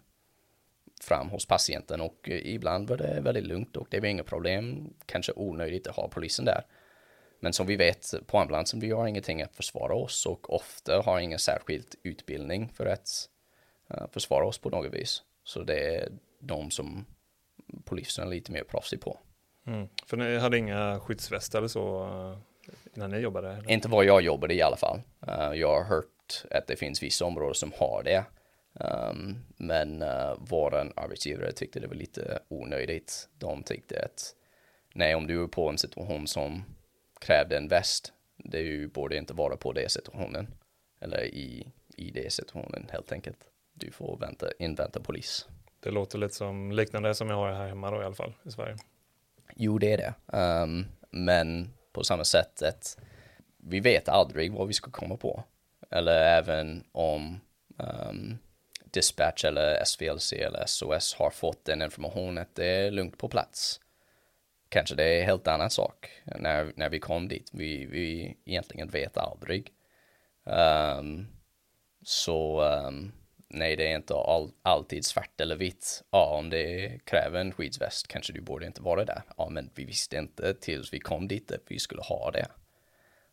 fram 1.01 1.29
hos 1.29 1.47
patienten 1.47 2.01
och 2.01 2.29
eh, 2.29 2.55
ibland 2.55 2.89
var 2.89 2.97
det 2.97 3.21
väldigt 3.21 3.47
lugnt 3.47 3.77
och 3.77 3.87
det 3.91 4.01
var 4.01 4.07
inga 4.07 4.25
problem. 4.25 4.95
Kanske 5.07 5.33
onödigt 5.37 5.87
att 5.87 5.97
ha 5.97 6.09
polisen 6.09 6.45
där. 6.45 6.63
Men 7.41 7.53
som 7.53 7.67
vi 7.67 7.77
vet 7.77 8.15
på 8.27 8.39
ambulansen, 8.39 8.81
vi 8.81 8.91
har 8.91 9.07
ingenting 9.07 9.43
att 9.43 9.57
försvara 9.57 9.95
oss 9.95 10.27
och 10.27 10.55
ofta 10.55 11.03
har 11.03 11.21
ingen 11.21 11.39
särskild 11.39 11.95
utbildning 12.03 12.69
för 12.69 12.87
att 12.87 13.09
eh, 13.91 14.07
försvara 14.13 14.47
oss 14.47 14.59
på 14.59 14.71
något 14.71 14.95
vis. 14.95 15.23
Så 15.45 15.63
det 15.63 15.97
är 15.97 16.09
de 16.39 16.71
som 16.71 17.07
polisen 17.85 18.27
är 18.27 18.31
lite 18.31 18.53
mer 18.53 18.65
proffsig 18.65 19.01
på. 19.01 19.19
Mm. 19.67 19.89
För 20.07 20.17
ni 20.17 20.39
hade 20.39 20.59
inga 20.59 21.01
skyddsvästar 21.01 21.59
eller 21.59 21.69
så 21.69 22.05
eh, 22.05 22.39
när 22.99 23.09
ni 23.09 23.19
jobbade? 23.19 23.53
Eller? 23.53 23.71
Inte 23.71 23.89
vad 23.89 24.05
jag 24.05 24.23
jobbade 24.23 24.55
i 24.55 24.63
alla 24.63 24.77
fall. 24.77 25.01
Uh, 25.29 25.55
jag 25.55 25.75
har 25.75 25.85
hört 25.85 26.45
att 26.51 26.67
det 26.67 26.77
finns 26.77 27.03
vissa 27.03 27.25
områden 27.25 27.55
som 27.55 27.73
har 27.77 28.03
det. 28.05 28.25
Um, 28.81 29.45
men 29.57 30.03
uh, 30.03 30.35
våran 30.39 30.93
arbetsgivare 30.97 31.53
tyckte 31.53 31.81
det 31.81 31.87
var 31.87 31.95
lite 31.95 32.39
onödigt. 32.49 33.29
De 33.39 33.63
tyckte 33.63 34.03
att 34.05 34.35
nej, 34.95 35.15
om 35.15 35.27
du 35.27 35.43
är 35.43 35.47
på 35.47 35.69
en 35.69 35.79
situation 35.79 36.27
som 36.27 36.65
krävde 37.21 37.57
en 37.57 37.69
väst, 37.69 38.13
det 38.37 38.61
ju, 38.61 38.89
borde 38.89 39.17
inte 39.17 39.35
vara 39.35 39.57
på 39.57 39.73
det 39.73 39.91
situationen. 39.91 40.49
Eller 41.01 41.25
i, 41.25 41.73
i 41.97 42.11
det 42.11 42.33
situationen 42.33 42.87
helt 42.93 43.13
enkelt. 43.13 43.39
Du 43.75 43.91
får 43.91 44.19
vänta, 44.19 44.47
invänta 44.59 45.01
polis. 45.01 45.49
Det 45.81 45.91
låter 45.91 46.19
lite 46.19 46.35
som 46.35 46.73
liknande 46.73 47.15
som 47.15 47.31
jag 47.31 47.37
har 47.37 47.53
här 47.53 47.69
hemma 47.69 47.91
då 47.91 48.03
i 48.03 48.05
alla 48.05 48.15
fall 48.15 48.33
i 48.45 48.51
Sverige. 48.51 48.77
Jo, 49.57 49.79
det 49.79 49.93
är 49.93 49.97
det. 49.97 50.39
Um, 50.39 50.87
men 51.11 51.71
på 51.92 52.05
samma 52.05 52.24
sätt 52.24 52.62
att 52.62 52.98
vi 53.57 53.81
vet 53.81 54.09
aldrig 54.09 54.53
vad 54.53 54.68
vi 54.68 54.74
ska 54.74 54.90
komma 54.90 55.16
på. 55.16 55.44
Eller 55.90 56.22
även 56.38 56.85
om 56.92 57.40
um, 57.77 58.38
dispatch 58.85 59.44
eller 59.44 59.85
SVLC 59.85 60.33
eller 60.33 60.66
SOS 60.66 61.14
har 61.14 61.31
fått 61.31 61.64
den 61.64 61.83
informationen 61.83 62.38
att 62.38 62.55
det 62.55 62.66
är 62.66 62.90
lugnt 62.90 63.18
på 63.18 63.29
plats 63.29 63.81
kanske 64.68 64.94
det 64.94 65.05
är 65.05 65.20
en 65.20 65.27
helt 65.27 65.46
annan 65.46 65.70
sak 65.70 66.11
när, 66.24 66.72
när 66.77 66.88
vi 66.88 66.98
kom 66.98 67.29
dit. 67.29 67.51
Vi, 67.53 67.87
vi 67.87 68.37
egentligen 68.44 68.88
vet 68.88 69.16
aldrig. 69.16 69.72
Um, 70.44 71.29
så 72.03 72.62
um, 72.62 73.12
nej, 73.49 73.77
det 73.77 73.93
är 73.93 73.97
inte 73.97 74.15
all, 74.15 74.51
alltid 74.63 75.05
svart 75.05 75.41
eller 75.41 75.57
vitt. 75.57 76.05
Ja, 76.11 76.37
om 76.39 76.51
det 76.51 76.99
kräver 77.05 77.41
en 77.41 77.53
skyddsväst 77.53 78.09
kanske 78.09 78.33
du 78.33 78.41
borde 78.41 78.67
inte 78.67 78.83
vara 78.83 79.05
där. 79.05 79.23
Ja, 79.37 79.49
men 79.49 79.71
vi 79.75 79.85
visste 79.85 80.17
inte 80.17 80.55
tills 80.55 80.93
vi 80.93 81.01
kom 81.01 81.29
dit 81.29 81.53
att 81.53 81.65
vi 81.67 81.79
skulle 81.79 82.03
ha 82.03 82.31
det. 82.31 82.47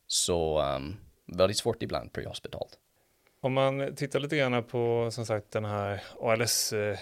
Så 0.07 0.61
um, 0.61 0.97
väldigt 1.25 1.57
svårt 1.57 1.83
ibland 1.83 2.13
prehospitalt. 2.13 2.79
Om 3.41 3.53
man 3.53 3.95
tittar 3.95 4.19
lite 4.19 4.37
grann 4.37 4.63
på 4.63 5.09
som 5.11 5.25
sagt 5.25 5.51
den 5.51 5.65
här 5.65 6.03
ALS 6.19 6.73
eh, 6.73 6.97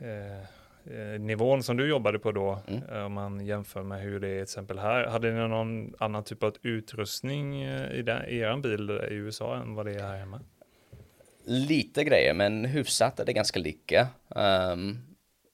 eh 0.00 0.44
Eh, 0.84 1.20
nivån 1.20 1.62
som 1.62 1.76
du 1.76 1.88
jobbade 1.88 2.18
på 2.18 2.32
då, 2.32 2.58
mm. 2.66 2.82
Eh, 2.82 3.04
om 3.04 3.12
man 3.12 3.46
jämför 3.46 3.82
med 3.82 4.00
hur 4.00 4.20
det 4.20 4.28
är 4.28 4.34
till 4.34 4.42
exempel 4.42 4.78
här. 4.78 5.06
Hade 5.06 5.32
ni 5.32 5.48
någon 5.48 5.94
annan 5.98 6.24
typ 6.24 6.42
av 6.42 6.54
utrustning 6.62 7.62
eh, 7.62 7.92
i, 7.92 8.02
den, 8.02 8.24
i 8.28 8.38
er 8.38 8.56
bil 8.56 8.90
i 8.90 9.14
USA 9.14 9.56
än 9.56 9.74
vad 9.74 9.86
det 9.86 9.92
är 9.92 10.02
här 10.02 10.16
hemma? 10.16 10.40
Lite 11.44 12.04
grejer, 12.04 12.34
men 12.34 12.64
hyfsat 12.64 13.20
är 13.20 13.24
det 13.24 13.32
ganska 13.32 13.58
lika. 13.58 14.08
Um, 14.28 14.98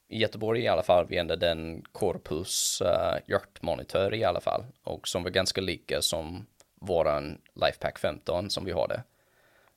I 0.08 0.18
Göteborg 0.18 0.60
i 0.60 0.68
alla 0.68 0.82
fall, 0.82 1.06
vi 1.08 1.18
hade 1.18 1.36
den 1.36 1.84
Corpus 1.92 2.82
uh, 2.84 2.88
eh, 2.88 3.18
hjärtmonitor 3.26 4.14
i 4.14 4.24
alla 4.24 4.40
fall. 4.40 4.64
Och 4.82 5.08
som 5.08 5.22
var 5.22 5.30
ganska 5.30 5.60
lika 5.60 6.02
som 6.02 6.46
våran 6.80 7.38
Lifepack 7.54 7.98
15 7.98 8.50
som 8.50 8.64
vi 8.64 8.72
har 8.72 8.88
det. 8.88 9.02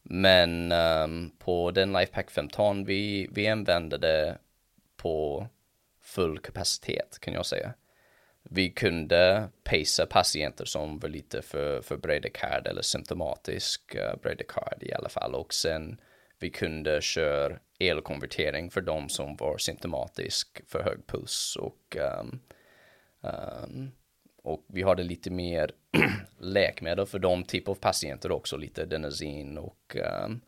Men 0.03 0.71
um, 0.71 1.31
på 1.39 1.71
den 1.71 1.93
Lifepack 1.93 2.31
15 2.31 2.85
vi, 2.85 3.27
vi 3.31 3.47
använde 3.47 3.97
det 3.97 4.37
på 4.97 5.47
full 6.01 6.39
kapacitet 6.39 7.17
kan 7.19 7.33
jag 7.33 7.45
säga. 7.45 7.73
Vi 8.43 8.69
kunde 8.69 9.49
pacea 9.63 10.05
patienter 10.05 10.65
som 10.65 10.99
var 10.99 11.09
lite 11.09 11.41
för, 11.41 11.81
för 11.81 11.97
bradykard 11.97 12.67
eller 12.67 12.81
symptomatisk 12.81 13.95
eh, 13.95 14.01
uh, 14.01 14.19
bradykard 14.21 14.83
i 14.83 14.93
alla 14.93 15.09
fall. 15.09 15.35
Och 15.35 15.53
sen 15.53 16.01
vi 16.39 16.49
kunde 16.49 17.01
köra 17.01 17.59
elkonvertering 17.79 18.69
för 18.69 18.81
de 18.81 19.09
som 19.09 19.35
var 19.35 19.57
symptomatisk 19.57 20.61
för 20.67 20.83
hög 20.83 21.07
puls. 21.07 21.57
Och 21.59 21.97
um, 22.19 22.39
um, 23.21 23.91
och 24.43 24.65
vi 24.67 24.83
hade 24.83 25.03
lite 25.03 25.29
mer 25.29 25.71
läkemedel 26.37 27.05
för 27.05 27.19
de 27.19 27.43
typ 27.43 27.67
av 27.67 27.75
patienter 27.75 28.31
också, 28.31 28.57
lite 28.57 28.85
denazin 28.85 29.57
och 29.57 29.95
ehm, 29.95 30.03
eh, 30.03 30.25
um, 30.25 30.41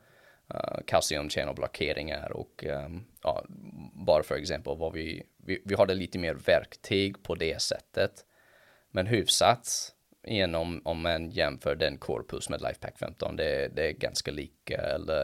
uh, 0.53 0.83
kalciumchannelblockeringar 0.85 2.31
och 2.31 2.63
um, 2.63 3.05
ja, 3.23 3.45
bara 3.93 4.23
för 4.23 4.35
exempel 4.35 4.77
vad 4.77 4.93
vi, 4.93 5.23
vi, 5.45 5.61
vi 5.65 5.75
hade 5.75 5.93
lite 5.93 6.19
mer 6.19 6.33
verktyg 6.33 7.23
på 7.23 7.35
det 7.35 7.61
sättet. 7.61 8.25
Men 8.91 9.07
hyfsat 9.07 9.95
genom 10.27 10.81
om, 10.85 11.01
man 11.01 11.29
jämför 11.29 11.75
den 11.75 11.97
korpus 11.97 12.49
med 12.49 12.61
Lifepack 12.61 12.97
15, 12.97 13.35
det, 13.35 13.67
det 13.67 13.87
är 13.87 13.91
ganska 13.91 14.31
lika 14.31 14.77
eller 14.77 15.23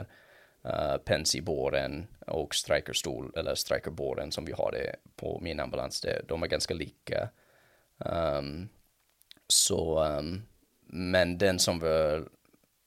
uh, 0.66 0.98
Pensiboren 1.06 2.08
och 2.28 2.56
Strikerstol 2.56 3.34
eller 3.36 3.56
Strikerboren 3.56 4.32
som 4.32 4.46
vi 4.46 4.52
har 4.52 4.72
det 4.72 4.96
på 5.16 5.40
min 5.42 5.60
ambulans, 5.60 6.02
det, 6.02 6.22
de 6.28 6.44
är 6.44 6.48
ganska 6.48 6.74
lika. 6.74 7.30
Um, 7.98 8.70
så, 9.48 10.04
um, 10.04 10.44
men 10.90 11.38
den 11.38 11.60
som 11.60 11.80
var 11.80 12.28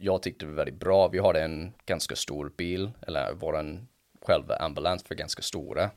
jag 0.00 0.22
tyckte 0.22 0.46
var 0.46 0.52
väldigt 0.52 0.80
bra. 0.80 1.08
Vi 1.08 1.18
har 1.18 1.34
en 1.34 1.72
ganska 1.86 2.16
stor 2.16 2.52
bil, 2.56 2.90
eller 3.06 3.32
våran 3.34 3.88
själva 4.22 4.56
ambulans 4.56 5.02
för 5.02 5.14
ganska 5.14 5.42
stora. 5.42 5.90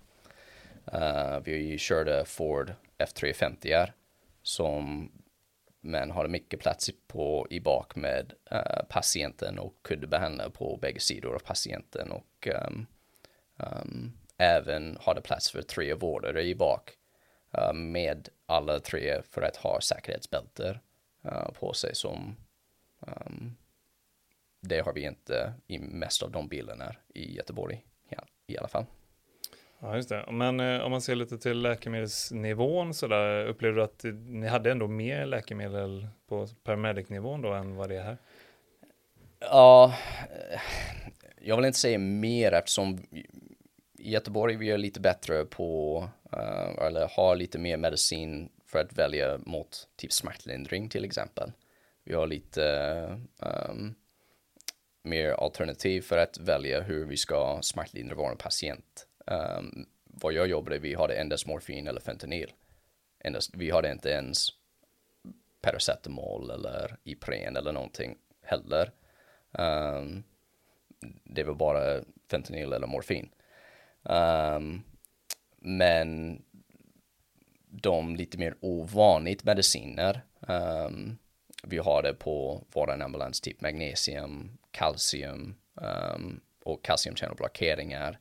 Uh, 0.94 1.40
vi 1.44 1.78
körde 1.78 2.26
Ford 2.26 2.74
F350 2.98 3.92
som 4.42 5.12
men 5.86 6.12
har 6.12 6.28
mycket 6.28 6.60
plats 6.60 6.90
på 7.08 7.48
i 7.50 7.60
bak 7.60 7.96
med 7.96 8.34
uh, 8.52 8.86
patienten 8.90 9.60
och 9.60 9.74
kunde 9.82 10.08
behandla 10.08 10.50
på 10.50 10.78
bägge 10.82 11.00
sidor 11.00 11.36
av 11.36 11.40
patienten 11.40 12.12
och 12.12 12.48
um, 12.68 12.86
um, 13.58 14.18
även 14.38 14.98
hade 15.02 15.22
plats 15.22 15.52
för 15.52 15.62
tre 15.62 15.94
vårdare 15.94 16.44
i 16.44 16.56
bak 16.56 16.92
uh, 17.58 17.74
med 17.74 18.30
alla 18.46 18.80
tre 18.80 19.22
för 19.30 19.42
att 19.42 19.56
ha 19.56 19.82
säkerhetsbälter 19.82 20.80
på 21.54 21.74
sig 21.74 21.96
som 21.96 22.36
Um, 23.08 23.58
det 24.60 24.80
har 24.80 24.94
vi 24.94 25.02
inte 25.02 25.54
i 25.68 25.80
mest 25.80 26.24
av 26.24 26.32
de 26.32 26.48
bilarna 26.48 26.96
i 27.14 27.36
Göteborg 27.36 27.86
ja, 28.10 28.24
i 28.48 28.58
alla 28.58 28.68
fall. 28.68 28.86
Ja, 29.84 29.96
just 29.96 30.10
det. 30.10 30.26
Men 30.32 30.60
eh, 30.60 30.82
om 30.82 30.92
man 30.92 31.02
ser 31.02 31.16
lite 31.16 31.38
till 31.38 31.62
läkemedelsnivån 31.62 32.94
så 32.94 33.08
där, 33.08 33.46
upplever 33.46 33.76
du 33.76 33.84
att 33.84 34.06
ni 34.28 34.48
hade 34.48 34.72
ändå 34.72 34.88
mer 34.88 35.26
läkemedel 35.26 36.08
på 36.30 36.48
paramedic-nivån 36.64 37.42
då 37.42 37.54
än 37.54 37.76
vad 37.76 37.90
det 37.90 37.96
är 37.96 38.04
här? 38.04 38.18
Ja, 39.40 39.96
eh, 40.52 40.60
jag 41.42 41.56
vill 41.56 41.66
inte 41.66 41.80
säga 41.80 41.98
mer 42.00 42.52
eftersom 42.52 43.00
i 44.00 44.12
Göteborg 44.12 44.56
vi 44.56 44.72
är 44.72 44.78
lite 44.78 45.00
bättre 45.00 45.46
på, 45.46 45.98
uh, 46.34 46.86
eller 46.86 47.10
har 47.16 47.36
lite 47.36 47.60
mer 47.60 47.78
medicin 47.78 48.50
för 48.66 48.80
att 48.80 48.94
välja 48.94 49.38
mot 49.38 49.88
typ 49.96 50.12
smärtlindring 50.12 50.90
till 50.90 51.06
exempel. 51.06 51.52
Vi 52.04 52.14
har 52.14 52.28
lite 52.28 52.64
um, 53.70 53.96
mer 55.04 55.30
alternativ 55.30 56.02
för 56.02 56.18
att 56.18 56.38
välja 56.38 56.82
hur 56.82 57.06
vi 57.06 57.18
ska 57.18 57.60
smärtlindra 57.62 58.16
vår 58.16 58.36
patient. 58.36 59.08
Um, 59.26 59.86
vad 60.06 60.34
jag 60.34 60.48
jobbade, 60.48 60.80
vi 60.80 60.96
hade 60.96 61.16
endast 61.16 61.48
morfin 61.48 61.88
eller 61.88 62.02
fentanyl. 62.02 62.52
Endast, 63.20 63.52
vi 63.56 63.72
hade 63.72 63.92
inte 63.92 64.10
ens 64.10 64.50
paracetamol 65.62 66.50
eller 66.50 66.98
Ipren 67.04 67.58
eller 67.58 67.72
någonting 67.72 68.18
heller. 68.42 68.92
Um, 69.52 70.24
det 71.24 71.44
var 71.44 71.54
bara 71.54 72.04
fentanyl 72.30 72.74
eller 72.74 72.88
morfin. 72.88 73.30
Um, 74.04 74.84
men 75.58 76.42
de 77.68 78.16
lite 78.16 78.38
mer 78.38 78.56
ovanligt 78.60 79.44
mediciner. 79.44 80.22
Um, 80.40 81.18
vi 81.64 81.78
har 81.78 82.04
det 82.04 82.14
på 82.14 82.64
våran 82.74 83.02
ambulans, 83.02 83.42
typ 83.42 83.62
magnesium, 83.62 84.58
kalcium 84.72 85.56
um, 85.76 86.42
och 86.64 86.84
kalciumchannelblockeringar. 86.84 88.20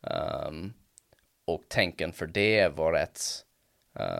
Um, 0.00 0.72
och 1.44 1.68
tänken 1.68 2.12
för 2.12 2.26
det 2.26 2.68
var 2.68 2.92
att 2.92 3.44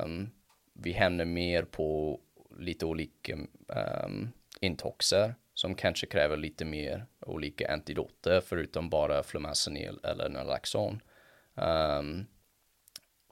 um, 0.05 0.31
vi 0.75 0.93
hämnar 0.93 1.25
mer 1.25 1.63
på 1.63 2.21
lite 2.59 2.87
olika 2.87 3.35
um, 3.69 4.33
intoxer 4.61 5.35
som 5.55 5.75
kanske 5.75 6.07
kräver 6.07 6.37
lite 6.37 6.65
mer 6.65 7.07
olika 7.21 7.73
antidoter 7.73 8.41
förutom 8.41 8.91
bara 8.91 9.23
flumazenil 9.23 9.99
eller 10.05 10.29
nalaxon. 10.29 11.01
Um, 11.55 12.27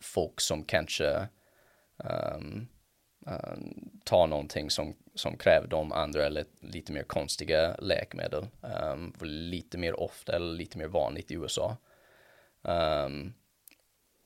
folk 0.01 0.40
som 0.40 0.64
kanske 0.64 1.28
um, 1.96 2.68
um, 3.26 3.90
tar 4.05 4.26
någonting 4.26 4.70
som, 4.70 4.96
som 5.14 5.36
kräver 5.36 5.68
de 5.68 5.92
andra 5.92 6.26
eller 6.26 6.44
lite 6.61 6.92
mer 6.92 7.03
konstiga 7.03 7.76
läkemedel. 7.78 8.46
Um, 8.92 9.14
lite 9.22 9.78
mer 9.78 10.01
ofta 10.01 10.36
eller 10.36 10.53
lite 10.53 10.78
mer 10.78 10.88
vanligt 10.88 11.30
i 11.30 11.34
USA. 11.34 11.76
Um, 12.69 13.35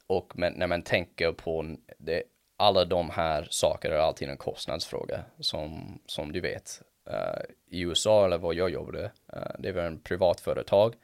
och 0.07 0.33
men, 0.39 0.53
när 0.53 0.67
man 0.67 0.83
tänker 0.83 1.33
på 1.33 1.77
det, 1.99 2.23
alla 2.57 2.85
de 2.85 3.11
här 3.11 3.49
sakerna 3.51 3.95
är 3.95 3.99
alltid 3.99 4.29
en 4.29 4.37
kostnadsfråga 4.37 5.25
som, 5.41 5.99
som 6.07 6.33
du 6.33 6.41
vet. 6.41 6.83
Uh, 7.11 7.43
I 7.67 7.81
USA 7.81 8.25
eller 8.25 8.39
vad 8.39 8.55
jag 8.55 8.71
jobbade, 8.71 9.05
uh, 9.37 9.55
det 9.59 9.73
var 9.73 9.83
en 9.83 10.01
privat 10.01 10.41
företag. 10.41 10.95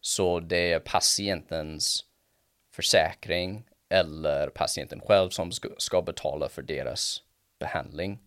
Så 0.00 0.40
det 0.40 0.72
är 0.72 0.78
patientens 0.78 2.04
försäkring 2.74 3.64
eller 3.88 4.48
patienten 4.48 5.00
själv 5.00 5.30
som 5.30 5.52
ska, 5.52 5.68
ska 5.78 6.02
betala 6.02 6.48
för 6.48 6.62
deras 6.62 7.22
behandling. 7.58 8.18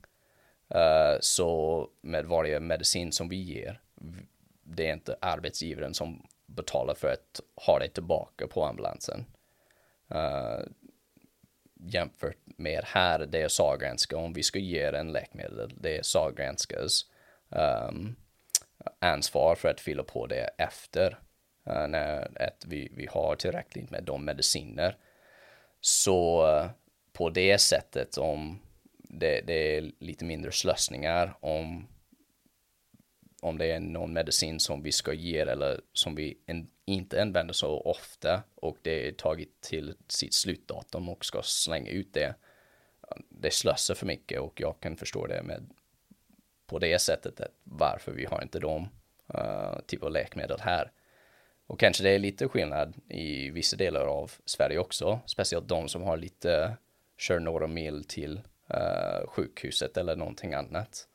Uh, 0.76 1.18
så 1.20 1.90
med 2.02 2.26
varje 2.26 2.60
medicin 2.60 3.12
som 3.12 3.30
vi 3.30 3.38
ger, 3.38 3.82
det 4.64 4.90
är 4.90 4.94
inte 4.94 5.18
arbetsgivaren 5.22 5.94
som 5.94 6.28
betala 6.46 6.96
för 6.96 7.14
att 7.14 7.40
ha 7.66 7.80
det 7.80 7.90
tillbaka 7.90 8.48
på 8.48 8.66
ambulansen. 8.66 9.26
Uh, 10.16 10.68
jämfört 11.80 12.38
med 12.46 12.84
här, 12.86 13.20
det 13.20 13.42
är 13.42 13.48
Sahlgrenska, 13.48 14.18
om 14.18 14.34
vi 14.34 14.44
ska 14.44 14.60
ge 14.60 14.82
en 14.82 15.12
läkemedel, 15.12 15.74
det 15.82 15.98
är 15.98 16.02
Sahlgrenskas 16.04 17.06
um, 17.50 17.60
ehm, 17.60 18.16
ansvar 19.00 19.56
för 19.56 19.70
att 19.70 19.80
fylla 19.80 20.04
på 20.04 20.28
det 20.28 20.50
efter 20.58 21.20
uh, 21.70 21.88
när 21.88 22.42
att 22.42 22.66
vi, 22.68 22.92
vi 22.96 23.08
har 23.12 23.36
tillräckligt 23.36 23.92
med 23.92 24.04
de 24.04 24.26
mediciner. 24.26 24.98
Så 25.82 26.48
uh, 26.48 26.70
på 27.14 27.30
det 27.30 27.58
sättet, 27.58 28.18
om 28.18 28.62
det, 28.98 29.42
det, 29.42 29.78
är 29.78 29.92
lite 30.00 30.26
mindre 30.26 30.52
slösningar, 30.52 31.38
om 31.40 31.88
om 33.46 33.58
det 33.58 33.66
är 33.66 33.80
någon 33.80 34.14
medicin 34.14 34.60
som 34.60 34.84
vi 34.84 34.92
ska 34.92 35.14
ge 35.14 35.40
eller 35.40 35.82
som 35.94 36.16
vi 36.16 36.38
en, 36.46 36.68
inte 36.86 37.22
använder 37.22 37.54
så 37.54 37.80
ofta 37.82 38.44
och 38.56 38.78
det 38.82 39.08
är 39.08 39.12
tagit 39.12 39.62
till 39.62 39.96
sitt 40.08 40.34
slutdatum 40.34 41.10
och 41.10 41.26
ska 41.26 41.42
slänga 41.42 41.90
ut 41.90 42.14
det. 42.14 42.36
Det 43.30 43.54
slösar 43.54 43.96
för 43.96 44.06
mycket 44.06 44.40
och 44.40 44.62
jag 44.62 44.80
kan 44.80 44.98
förstå 44.98 45.28
det 45.28 45.44
med 45.44 45.70
på 46.68 46.80
det 46.80 47.00
sättet 47.00 47.42
att 47.42 47.52
varför 47.64 48.12
vi 48.12 48.26
har 48.26 48.42
inte 48.42 48.60
de 48.60 48.82
uh, 49.36 49.42
eh, 49.42 49.80
typ 49.88 50.04
av 50.04 50.12
läkemedel 50.12 50.60
här. 50.62 50.92
Och 51.68 51.80
kanske 51.80 52.04
det 52.04 52.10
är 52.10 52.20
lite 52.20 52.48
skillnad 52.48 52.94
i 53.10 53.50
vissa 53.50 53.78
delar 53.78 54.06
av 54.06 54.32
Sverige 54.46 54.80
också, 54.80 55.20
speciellt 55.26 55.68
de 55.68 55.88
som 55.88 56.04
har 56.04 56.18
lite, 56.18 56.78
kör 57.18 57.40
några 57.40 57.68
mil 57.68 58.04
till 58.04 58.42
uh, 58.72 59.28
sjukhuset 59.28 59.98
eller 59.98 60.16
någonting 60.16 60.54
annat. 60.54 61.08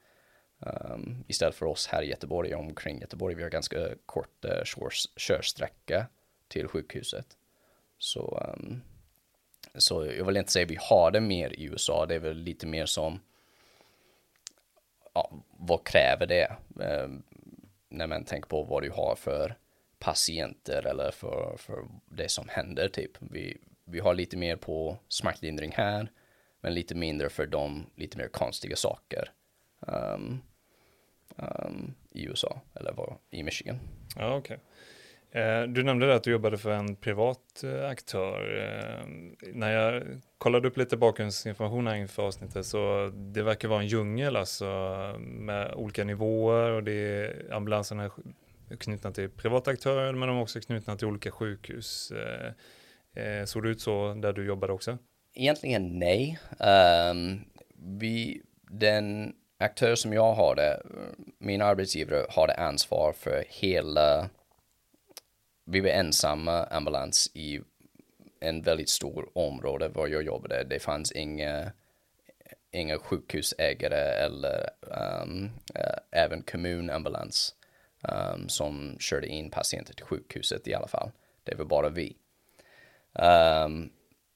Um, 0.61 1.25
istället 1.29 1.55
för 1.55 1.67
oss 1.67 1.87
här 1.87 2.03
i 2.03 2.09
Göteborg, 2.09 2.55
omkring 2.55 3.01
Göteborg, 3.01 3.35
vi 3.35 3.43
har 3.43 3.51
ganska 3.51 3.89
kort 4.07 4.45
uh, 4.45 4.89
körsträcka 5.17 6.07
till 6.49 6.69
sjukhuset. 6.69 7.27
Så, 7.99 8.53
um, 8.57 8.83
så 9.75 10.07
jag 10.07 10.25
vill 10.25 10.37
inte 10.37 10.53
säga 10.53 10.67
vi 10.67 10.79
har 10.81 11.11
det 11.11 11.21
mer 11.21 11.53
i 11.53 11.65
USA, 11.65 12.07
det 12.07 12.15
är 12.15 12.19
väl 12.19 12.37
lite 12.37 12.67
mer 12.67 12.87
som 12.87 13.21
ja, 15.15 15.31
vad 15.59 15.85
kräver 15.85 16.27
det? 16.27 16.57
Um, 16.75 17.23
när 17.89 18.07
man 18.07 18.25
tänker 18.25 18.49
på 18.49 18.63
vad 18.63 18.83
du 18.83 18.91
har 18.91 19.15
för 19.17 19.57
patienter 19.99 20.87
eller 20.87 21.11
för, 21.11 21.57
för 21.59 21.85
det 22.09 22.29
som 22.29 22.49
händer 22.49 22.89
typ. 22.89 23.11
Vi, 23.21 23.59
vi 23.85 24.01
har 24.01 24.15
lite 24.15 24.37
mer 24.37 24.57
på 24.57 24.99
smärtlindring 25.09 25.73
här, 25.73 26.11
men 26.61 26.75
lite 26.75 26.95
mindre 26.95 27.29
för 27.29 27.47
de 27.47 27.87
lite 27.95 28.19
mer 28.19 28.29
konstiga 28.29 28.77
saker. 28.77 29.33
Um, 29.81 30.43
um, 31.37 31.95
i 32.11 32.27
USA 32.27 32.61
eller 32.75 32.93
var 32.93 33.19
i 33.31 33.43
Michigan. 33.43 33.79
Ja, 34.17 34.37
okay. 34.37 34.57
Eh, 35.33 35.63
du 35.63 35.83
nämnde 35.83 36.15
att 36.15 36.25
du 36.25 36.31
jobbade 36.31 36.59
för 36.59 36.71
en 36.71 36.97
privat 36.97 37.63
eh, 37.65 37.89
aktör. 37.89 38.59
Eh, 38.59 39.07
när 39.55 39.73
jag 39.73 40.03
kollade 40.39 40.69
upp 40.69 40.77
lite 40.77 40.97
bakgrundsinformation 40.97 41.87
här 41.87 41.95
inför 41.95 42.23
avsnittet 42.23 42.67
så 42.67 43.13
det 43.15 43.43
verkar 43.43 43.69
vara 43.69 43.81
en 43.81 43.87
djungel 43.87 44.37
alltså 44.37 44.67
med 45.19 45.75
olika 45.75 46.05
nivåer 46.05 46.71
och 46.71 46.85
det 46.85 46.93
är 46.93 47.53
ambulanserna 47.53 48.11
knutna 48.79 49.11
till 49.13 49.31
privata 49.31 49.71
aktörer 49.71 50.13
men 50.13 50.29
de 50.29 50.37
är 50.37 50.43
också 50.43 50.61
knutna 50.61 50.97
till 50.97 51.07
olika 51.07 51.31
sjukhus. 51.31 52.13
Såg 53.45 53.63
det 53.63 53.69
ut 53.69 53.81
så 53.81 54.15
där 54.15 54.33
du 54.33 54.47
jobbade 54.47 54.73
också? 54.73 54.99
Egentligen 55.35 55.99
nej. 55.99 56.39
Um, 57.11 57.45
vi, 57.99 58.43
den 58.71 59.35
aktör 59.61 59.95
som 59.95 60.13
jag 60.13 60.33
har 60.33 60.55
det, 60.55 60.83
min 61.39 61.63
arbetsgivare 61.63 62.27
har 62.29 62.47
det 62.47 62.55
ansvar 62.55 63.13
för 63.13 63.45
hela, 63.49 64.29
vi 65.65 65.81
var 65.81 65.89
ensamma 65.89 66.65
ambulans 66.65 67.31
i 67.35 67.61
en 68.41 68.63
väldigt 68.63 68.89
stor 68.89 69.31
område 69.35 69.89
var 69.89 70.09
jag 70.09 70.23
jobbade. 70.23 70.65
Det 70.65 70.79
fanns 70.79 71.13
inga, 71.13 71.73
inga 72.71 72.99
sjukhusägare 72.99 74.25
eller 74.25 74.71
um, 74.81 75.45
uh, 75.77 75.99
även 76.11 76.43
kommunambulans 76.43 77.55
um, 78.03 78.49
som 78.49 78.97
körde 79.01 79.27
in 79.27 79.51
patienter 79.51 79.95
till 79.95 80.05
sjukhuset 80.05 80.69
i 80.69 80.75
alla 80.75 80.89
fall. 80.89 81.11
Det 81.45 81.55
var 81.55 81.65
bara 81.65 81.89
vi. 81.89 82.17
Um, 83.13 83.91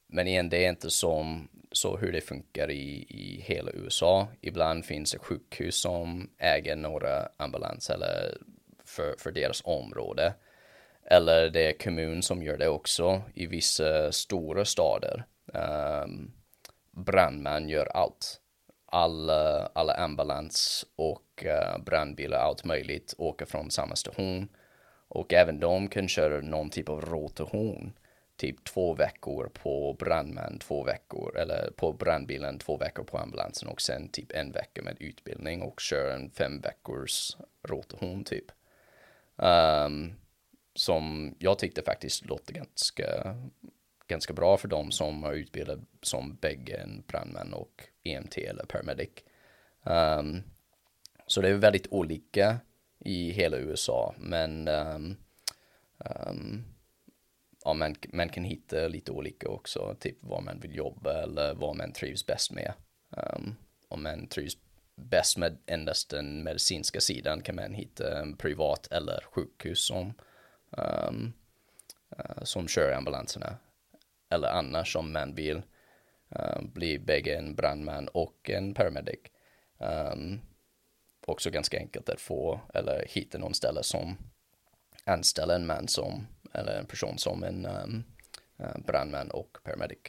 men 0.07 0.27
igen, 0.27 0.49
det 0.49 0.65
är 0.65 0.69
inte 0.69 0.89
som 0.89 1.47
så 1.77 1.97
hur 1.97 2.11
det 2.11 2.21
funkar 2.21 2.71
i, 2.71 3.05
i 3.09 3.41
hela 3.41 3.71
USA. 3.71 4.27
Ibland 4.41 4.85
finns 4.85 5.11
det 5.11 5.19
sjukhus 5.19 5.81
som 5.81 6.29
äger 6.37 6.75
några 6.75 7.29
ambulanser 7.37 7.93
eller 7.93 8.37
för, 8.85 9.15
för 9.17 9.31
deras 9.31 9.61
område. 9.65 10.33
Eller 11.05 11.49
det 11.49 11.67
är 11.67 11.79
kommun 11.83 12.23
som 12.23 12.43
gör 12.43 12.57
det 12.57 12.67
också 12.67 13.21
i 13.33 13.45
vissa 13.45 14.11
stora 14.11 14.65
städer. 14.65 15.25
Um, 15.45 15.61
ehm, 15.61 16.31
brandmän 16.91 17.69
gör 17.69 17.85
allt. 17.85 18.41
Alla, 18.85 19.65
alla 19.73 19.93
ambulans 19.93 20.85
och 20.95 21.45
uh, 21.45 21.83
brandbilar, 21.83 22.37
allt 22.37 22.63
möjligt, 22.63 23.13
åker 23.17 23.45
från 23.45 23.71
samma 23.71 23.95
station. 23.95 24.49
Och 25.07 25.33
även 25.33 25.59
de 25.59 25.87
kan 25.87 26.07
köra 26.07 26.41
någon 26.41 26.69
typ 26.69 26.89
av 26.89 27.01
rotation 27.01 27.93
typ 28.37 28.63
två 28.63 28.93
veckor 28.93 29.49
på 29.53 29.93
brandman, 29.99 30.59
två 30.59 30.83
veckor, 30.83 31.37
eller 31.37 31.71
på 31.75 31.93
brandbilen, 31.93 32.59
två 32.59 32.77
veckor 32.77 33.03
på 33.03 33.17
ambulansen 33.17 33.67
och 33.67 33.81
sen 33.81 34.09
typ 34.09 34.31
en 34.31 34.51
vecka 34.51 34.81
med 34.81 34.97
utbildning 34.99 35.61
och 35.61 35.79
kör 35.79 36.15
en 36.15 36.29
fem 36.29 36.61
veckors 36.61 37.37
rotation 37.63 38.23
typ. 38.23 38.45
Um, 39.35 40.15
som 40.75 41.35
jag 41.39 41.59
tyckte 41.59 41.81
faktiskt 41.81 42.25
låter 42.25 42.53
ganska, 42.53 43.35
ganska 44.07 44.33
bra 44.33 44.57
för 44.57 44.67
dem 44.67 44.91
som 44.91 45.23
har 45.23 45.33
utbildat 45.33 45.79
som 46.01 46.35
bägge 46.35 46.77
en 46.77 47.03
brandman 47.07 47.53
och 47.53 47.83
EMT 48.03 48.37
eller 48.37 48.65
paramedic. 48.65 49.09
Um, 49.83 50.43
så 51.27 51.41
det 51.41 51.49
är 51.49 51.53
väldigt 51.53 51.87
olika 51.91 52.57
i 52.99 53.31
hela 53.31 53.57
USA, 53.57 54.13
men 54.17 54.67
um, 54.67 55.15
um, 55.97 56.63
ja, 57.65 57.73
man, 57.73 57.95
man 58.13 58.29
kan 58.29 58.43
hitta 58.43 58.87
lite 58.87 59.11
olika 59.11 59.49
också, 59.49 59.95
typ 59.99 60.17
vad 60.19 60.43
man 60.43 60.59
vill 60.59 60.75
jobba 60.75 61.23
eller 61.23 61.53
vad 61.53 61.75
man 61.75 61.91
trivs 61.91 62.25
bäst 62.25 62.51
med. 62.51 62.73
Um, 63.09 63.55
om 63.87 64.03
man 64.03 64.27
trivs 64.27 64.57
bäst 64.95 65.37
med 65.37 65.57
endast 65.65 66.09
den 66.09 66.43
medicinska 66.43 67.01
sidan 67.01 67.41
kan 67.41 67.55
man 67.55 67.73
hitta 67.73 68.19
en 68.19 68.37
privat 68.37 68.87
eller 68.91 69.23
sjukhus 69.31 69.87
som, 69.87 70.13
um, 70.71 71.33
uh, 72.19 72.43
som 72.43 72.67
kör 72.67 72.91
ambulanserna. 72.91 73.57
Eller 74.29 74.47
annars 74.47 74.95
om 74.95 75.13
man 75.13 75.35
vill 75.35 75.61
uh, 76.35 76.61
bli 76.61 76.99
bägge 76.99 77.35
en 77.37 77.55
brandman 77.55 78.07
och 78.07 78.49
en 78.49 78.73
paramedic. 78.73 79.19
Um, 79.77 80.41
också 81.27 81.49
ganska 81.49 81.77
enkelt 81.77 82.09
att 82.09 82.21
få 82.21 82.61
eller 82.73 83.05
hitta 83.09 83.37
någon 83.37 83.53
ställe 83.53 83.83
som 83.83 84.17
anställer 85.03 85.55
en 85.55 85.65
man 85.65 85.87
som 85.87 86.27
eller 86.55 86.79
en 86.79 86.85
person 86.85 87.17
som 87.17 87.43
en 87.43 87.65
um, 87.65 88.03
brandman 88.87 89.31
och 89.31 89.57
paramedic. 89.63 89.99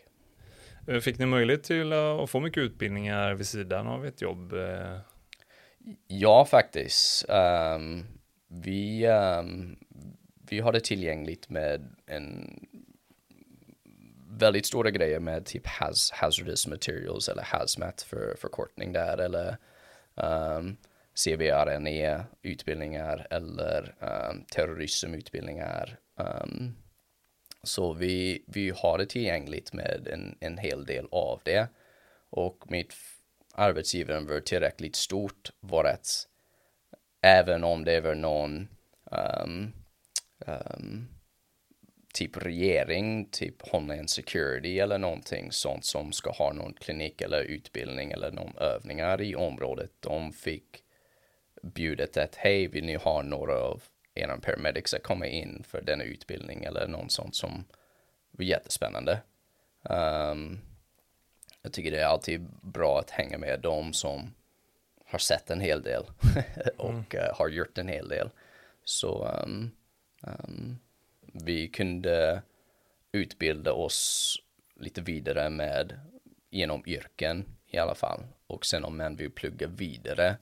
Eh, 0.88 1.01
fick 1.01 1.18
ni 1.18 1.26
möjlighet 1.26 1.64
till 1.64 1.92
att 1.92 2.30
få 2.30 2.40
mycket 2.40 2.62
utbildningar 2.62 3.34
vid 3.34 3.47
sidan 3.47 3.86
av 3.86 4.07
ett 4.07 4.22
jobb? 4.22 4.53
Eh? 4.53 4.99
Ja, 6.07 6.44
faktiskt. 6.44 7.24
Um, 7.28 8.05
vi, 8.49 9.07
um, 9.07 9.76
vi 10.51 10.61
hade 10.61 10.80
tillgängligt 10.80 11.51
med 11.51 11.97
en 12.07 12.61
väldigt 14.28 14.66
stora 14.66 14.90
grejer 14.90 15.20
med 15.20 15.47
typ 15.47 15.66
haz 15.66 16.11
hazardous 16.11 16.66
materials 16.66 17.28
eller 17.28 17.42
hazmat 17.42 18.03
för 18.03 18.36
förkortning 18.38 18.92
där 18.92 19.18
eller 19.18 19.57
um, 20.14 20.76
CBRNE 21.16 22.24
utbildningar 22.42 23.26
eller 23.30 23.94
um, 24.00 24.44
terrorismutbildningar. 24.44 25.98
Um, 26.16 26.76
så 27.62 27.92
vi, 27.92 28.44
vi 28.46 28.70
har 28.70 28.98
det 28.98 29.06
tillgängligt 29.06 29.72
med 29.72 30.08
en, 30.12 30.36
en 30.40 30.58
hel 30.58 30.84
del 30.84 31.08
av 31.10 31.40
det. 31.44 31.68
Och 32.30 32.70
mitt 32.70 32.94
arbetsgivare 33.54 34.20
var 34.20 34.40
tillräckligt 34.40 34.96
stort 34.96 35.50
var 35.60 35.84
att 35.84 36.26
även 37.22 37.64
om 37.64 37.84
det 37.84 38.00
var 38.00 38.14
någon 38.14 38.68
um, 39.44 39.72
um, 40.46 41.08
typ 42.14 42.36
regering, 42.36 43.28
typ 43.30 43.68
Homeland 43.68 44.10
Security 44.10 44.78
eller 44.78 44.98
någonting 44.98 45.52
sånt 45.52 45.84
som 45.84 46.12
ska 46.12 46.30
ha 46.30 46.52
någon 46.52 46.74
klinik 46.74 47.20
eller 47.20 47.42
utbildning 47.42 48.12
eller 48.12 48.32
någon 48.32 48.56
övningar 48.56 49.22
i 49.22 49.34
området. 49.34 49.90
De 50.00 50.32
fick 50.32 50.82
bjudet 51.74 52.16
att 52.16 52.34
hej, 52.34 52.66
vill 52.66 52.84
ni 52.84 52.94
ha 52.94 53.22
några 53.22 53.60
av 53.60 53.82
era 54.14 54.38
paramedics 54.38 54.94
att 54.94 55.02
komma 55.02 55.26
in 55.26 55.64
för 55.68 55.80
denna 55.80 56.04
utbildning 56.04 56.64
eller 56.64 56.88
något 56.88 57.12
sånt 57.12 57.34
som 57.34 57.64
var 58.30 58.44
jättespännande. 58.44 59.20
Um, 59.82 60.58
jag 61.62 61.72
tycker 61.72 61.90
det 61.90 62.00
är 62.00 62.06
alltid 62.06 62.46
bra 62.62 62.98
att 62.98 63.10
hänga 63.10 63.38
med 63.38 63.60
de 63.60 63.92
som 63.92 64.34
har 65.04 65.18
sett 65.18 65.50
en 65.50 65.60
hel 65.60 65.82
del 65.82 66.02
och 66.76 66.90
mm. 66.90 67.04
uh, 67.14 67.34
har 67.34 67.48
gjort 67.48 67.78
en 67.78 67.88
hel 67.88 68.08
del. 68.08 68.30
Så 68.84 69.28
um, 69.44 69.70
um, 70.20 70.78
vi 71.22 71.68
kunde 71.68 72.42
utbilda 73.12 73.72
oss 73.72 74.36
lite 74.76 75.00
vidare 75.00 75.50
med 75.50 76.00
genom 76.50 76.82
yrken 76.86 77.44
i 77.66 77.78
alla 77.78 77.94
fall. 77.94 78.20
Och 78.46 78.66
sen 78.66 78.84
om 78.84 78.96
man 78.96 79.16
vill 79.16 79.30
plugga 79.30 79.66
vidare 79.66 80.36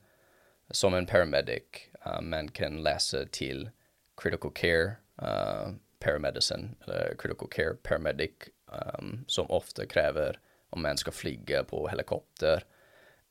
som 0.71 0.95
en 0.95 1.07
paramedic, 1.07 1.63
uh, 2.07 2.21
man 2.21 2.49
kan 2.49 2.83
läsa 2.83 3.25
till 3.25 3.71
critical 4.17 4.51
care 4.55 4.97
uh, 5.23 5.75
paramedicine 5.99 6.75
eller 6.85 7.15
critical 7.19 7.49
care 7.49 7.75
paramedic 7.75 8.31
um, 8.67 9.25
som 9.27 9.51
ofta 9.51 9.87
kräver 9.87 10.39
om 10.71 10.83
man 10.83 10.97
ska 10.97 11.11
flyga 11.11 11.65
på 11.65 11.89
helikopter 11.89 12.65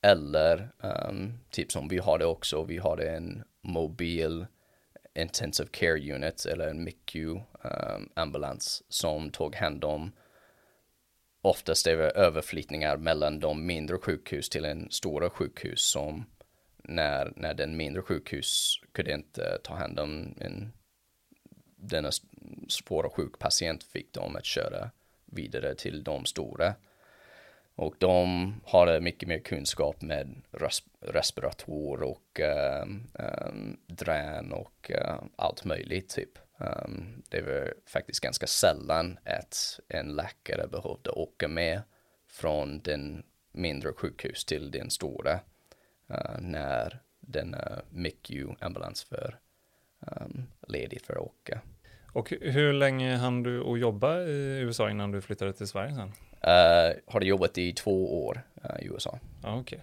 eller 0.02 0.72
um, 0.84 1.40
typ 1.50 1.72
som 1.72 1.88
vi 1.88 1.98
har 1.98 2.18
det 2.18 2.26
också, 2.26 2.64
vi 2.64 2.78
har 2.78 2.98
en 2.98 3.44
mobil 3.62 4.46
intensive 5.16 5.70
care 5.72 6.14
unit 6.16 6.46
eller 6.46 6.68
en 6.68 6.84
MICU 6.84 7.40
um, 7.62 8.10
ambulans 8.14 8.84
som 8.90 9.30
tog 9.30 9.56
hand 9.56 9.84
om 9.84 10.12
oftast 11.42 11.88
är 11.88 11.98
överflyttningar 11.98 12.98
mellan 12.98 13.40
de 13.40 13.66
mindre 13.66 13.98
sjukhus 13.98 14.50
till 14.50 14.66
en 14.66 14.92
stora 14.92 15.30
sjukhus 15.30 15.82
som 15.82 16.26
när, 16.84 17.34
när 17.36 17.54
den 17.54 17.78
mindre 17.78 18.02
sjukhus 18.02 18.82
kunde 18.92 19.14
inte 19.14 19.46
eh, 19.46 19.58
ta 19.64 19.76
hand 19.76 20.00
om 20.00 20.36
en, 20.40 20.74
denna 21.76 22.10
svåra 22.68 23.10
sjuk 23.10 23.40
patient 23.40 23.84
fick 23.84 24.14
de 24.14 24.36
att 24.36 24.46
köra 24.46 24.92
vidare 25.26 25.76
till 25.76 26.04
de 26.04 26.26
stora. 26.26 26.74
Och 27.76 27.96
de 27.98 28.54
har 28.66 28.88
eh, 28.88 29.00
mycket 29.00 29.30
mer 29.30 29.40
kunskap 29.40 30.02
med 30.02 30.42
res 30.52 30.84
respirator 31.02 32.04
och 32.04 32.40
um, 32.84 33.08
um, 33.14 33.78
drän 33.88 34.52
och 34.52 34.92
uh, 34.96 35.24
allt 35.36 35.66
möjligt 35.66 36.10
typ. 36.10 36.30
Um, 36.58 37.24
det 37.30 37.42
var 37.42 37.74
faktiskt 37.86 38.20
ganska 38.20 38.48
sällan 38.48 39.20
att 39.26 39.80
en 39.88 40.16
läkare 40.16 40.68
behövde 40.68 41.10
åka 41.10 41.48
med 41.48 41.82
från 42.28 42.80
den 42.80 43.24
mindre 43.52 43.94
sjukhus 43.94 44.46
till 44.46 44.72
den 44.72 44.90
stora 44.90 45.40
uh, 46.14 46.40
när 46.40 47.00
den 47.20 47.54
uh, 47.56 47.78
MICU 47.90 48.48
ambulans 48.60 49.04
för 49.04 49.40
um, 50.00 50.44
ledigt 50.68 51.06
för 51.06 51.14
att 51.14 51.20
åka. 51.20 51.62
Och 52.14 52.34
hur 52.42 52.74
länge 52.74 53.16
hann 53.16 53.44
du 53.44 53.64
att 53.64 53.80
jobba 53.80 54.20
i 54.20 54.60
USA 54.60 54.90
innan 54.90 55.12
du 55.12 55.22
flyttade 55.22 55.54
till 55.54 55.68
Sverige 55.68 55.96
sen? 55.96 56.08
Uh, 56.08 57.00
har 57.08 57.22
jobbat 57.22 57.58
i 57.58 57.74
två 57.74 58.26
år 58.26 58.42
uh, 58.66 58.86
i 58.86 58.88
USA. 58.88 59.20
Okej. 59.44 59.60
Okay. 59.60 59.80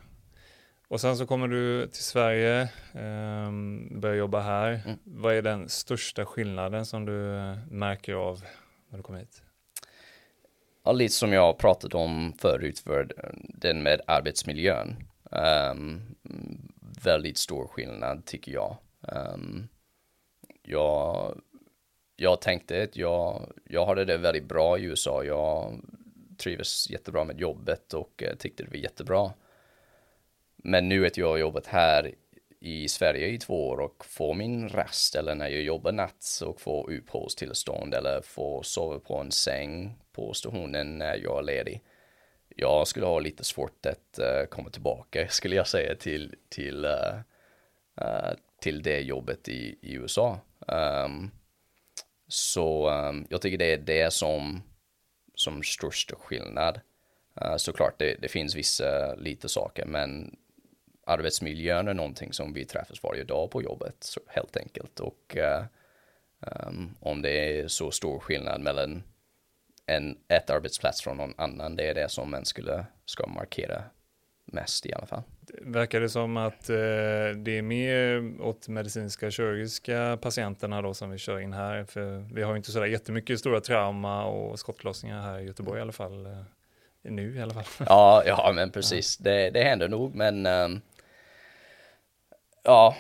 Och 0.88 1.00
sen 1.00 1.16
så 1.16 1.26
kommer 1.26 1.48
du 1.48 1.86
till 1.86 2.02
Sverige, 2.02 2.68
um, 2.94 4.00
börjar 4.00 4.16
jobba 4.16 4.40
här. 4.40 4.82
Mm. 4.84 4.98
Vad 5.04 5.34
är 5.34 5.42
den 5.42 5.68
största 5.68 6.26
skillnaden 6.26 6.86
som 6.86 7.04
du 7.04 7.12
märker 7.70 8.14
av 8.14 8.44
när 8.88 8.96
du 8.96 9.02
kommer 9.02 9.18
hit? 9.18 9.42
Ja, 10.84 10.92
lite 10.92 11.14
som 11.14 11.32
jag 11.32 11.58
pratat 11.58 11.94
om 11.94 12.32
förut 12.38 12.78
för 12.78 13.08
den 13.48 13.82
med 13.82 14.00
arbetsmiljön. 14.06 14.96
Um, 15.30 16.16
väldigt 17.02 17.38
stor 17.38 17.66
skillnad 17.66 18.24
tycker 18.24 18.52
jag. 18.52 18.76
Um, 19.00 19.68
jag, 20.62 21.40
jag 22.16 22.40
tänkte 22.40 22.82
att 22.82 22.96
jag, 22.96 23.52
jag 23.64 23.86
hade 23.86 24.04
det 24.04 24.18
väldigt 24.18 24.48
bra 24.48 24.78
i 24.78 24.82
USA. 24.82 25.24
Jag 25.24 25.80
trivdes 26.38 26.90
jättebra 26.90 27.24
med 27.24 27.40
jobbet 27.40 27.94
och 27.94 28.22
uh, 28.22 28.36
tyckte 28.36 28.62
det 28.62 28.70
var 28.70 28.76
jättebra. 28.76 29.32
Men 30.56 30.88
nu 30.88 31.06
att 31.06 31.16
jag 31.16 31.28
har 31.28 31.36
jobbat 31.36 31.66
här 31.66 32.14
i 32.60 32.88
Sverige 32.88 33.26
i 33.26 33.38
två 33.38 33.68
år 33.68 33.80
och 33.80 34.04
får 34.04 34.34
min 34.34 34.68
rast 34.68 35.14
eller 35.16 35.34
när 35.34 35.48
jag 35.48 35.62
jobbar 35.62 35.92
natt 35.92 36.40
och 36.46 36.60
får 36.60 36.92
uppehållstillstånd 36.92 37.94
eller 37.94 38.20
får 38.22 38.62
sova 38.62 38.98
på 38.98 39.16
en 39.16 39.32
säng 39.32 39.98
på 40.12 40.32
stationen 40.32 40.98
när 40.98 41.16
jag 41.16 41.38
är 41.38 41.42
ledig 41.42 41.82
jag 42.56 42.88
skulle 42.88 43.06
ha 43.06 43.18
lite 43.18 43.44
svårt 43.44 43.86
att 43.86 44.18
uh, 44.18 44.46
komma 44.46 44.70
tillbaka 44.70 45.28
skulle 45.30 45.56
jag 45.56 45.68
säga 45.68 45.94
till, 45.94 46.34
till, 46.48 46.84
uh, 46.84 47.20
uh, 48.00 48.32
till 48.60 48.82
det 48.82 49.00
jobbet 49.00 49.48
i, 49.48 49.78
i 49.80 49.94
USA. 49.94 50.40
Um, 50.66 51.30
så 52.28 52.90
um, 52.90 53.26
jag 53.30 53.40
tycker 53.40 53.58
det 53.58 53.72
är 53.72 53.78
det 53.78 54.12
som, 54.12 54.62
som 55.34 55.62
största 55.62 56.16
skillnad. 56.16 56.80
såklart 57.56 57.98
det, 57.98 58.16
det 58.20 58.28
finns 58.28 58.54
vissa 58.54 59.14
lite 59.14 59.48
saker 59.48 59.86
men 59.86 60.36
arbetsmiljön 61.06 61.88
är 61.88 61.94
någonting 61.94 62.32
som 62.32 62.52
vi 62.52 62.64
träffas 62.64 63.02
varje 63.02 63.24
dag 63.24 63.50
på 63.50 63.62
jobbet 63.62 63.96
så, 64.00 64.20
helt 64.26 64.56
enkelt 64.56 65.00
och 65.00 65.36
um, 66.40 66.96
om 67.00 67.22
det 67.22 67.60
är 67.60 67.68
så 67.68 67.90
stor 67.90 68.20
skillnad 68.20 68.60
mellan 68.60 69.02
en, 69.96 70.16
ett 70.28 70.50
arbetsplats 70.50 71.02
från 71.02 71.16
någon 71.16 71.34
annan. 71.36 71.76
Det 71.76 71.88
är 71.88 71.94
det 71.94 72.08
som 72.08 72.30
man 72.30 72.44
skulle 72.44 72.86
ska 73.04 73.26
markera 73.26 73.82
mest 74.44 74.86
i 74.86 74.94
alla 74.94 75.06
fall. 75.06 75.22
Verkar 75.62 76.00
det 76.00 76.08
som 76.08 76.36
att 76.36 76.70
eh, 76.70 76.76
det 77.36 77.58
är 77.58 77.62
mer 77.62 78.40
åt 78.40 78.68
medicinska 78.68 79.30
kirurgiska 79.30 80.18
patienterna 80.22 80.82
då 80.82 80.94
som 80.94 81.10
vi 81.10 81.18
kör 81.18 81.40
in 81.40 81.52
här? 81.52 81.84
För 81.84 82.34
vi 82.34 82.42
har 82.42 82.52
ju 82.52 82.56
inte 82.56 82.72
sådär 82.72 82.86
jättemycket 82.86 83.38
stora 83.38 83.60
trauma 83.60 84.24
och 84.24 84.58
skottlossningar 84.58 85.22
här 85.22 85.38
i 85.38 85.44
Göteborg 85.44 85.78
i 85.78 85.82
alla 85.82 85.92
fall. 85.92 86.26
Eh, 86.26 86.32
nu 87.02 87.36
i 87.36 87.42
alla 87.42 87.54
fall. 87.54 87.86
Ja, 87.88 88.22
ja 88.26 88.52
men 88.54 88.70
precis. 88.70 89.18
Ja. 89.20 89.30
Det, 89.30 89.50
det 89.50 89.62
händer 89.62 89.88
nog, 89.88 90.14
men 90.14 90.46
um, 90.46 90.80
ja, 92.62 92.96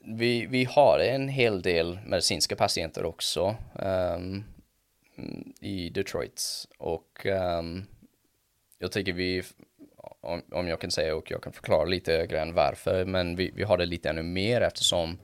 vi, 0.00 0.46
vi 0.46 0.64
har 0.64 0.98
en 0.98 1.28
hel 1.28 1.62
del 1.62 1.98
medicinska 2.06 2.56
patienter 2.56 3.04
också 3.04 3.56
um, 3.74 4.44
i 5.60 5.88
Detroit 5.88 6.66
och 6.78 7.26
um, 7.58 7.86
jag 8.78 8.92
tycker 8.92 9.12
vi, 9.12 9.42
om, 10.20 10.42
om 10.52 10.68
jag 10.68 10.80
kan 10.80 10.90
säga 10.90 11.16
och 11.16 11.30
jag 11.30 11.42
kan 11.42 11.52
förklara 11.52 11.84
lite 11.84 12.26
grann 12.26 12.54
varför, 12.54 13.04
men 13.04 13.36
vi, 13.36 13.50
vi 13.54 13.62
har 13.62 13.78
det 13.78 13.86
lite 13.86 14.10
ännu 14.10 14.22
mer 14.22 14.60
eftersom 14.60 15.18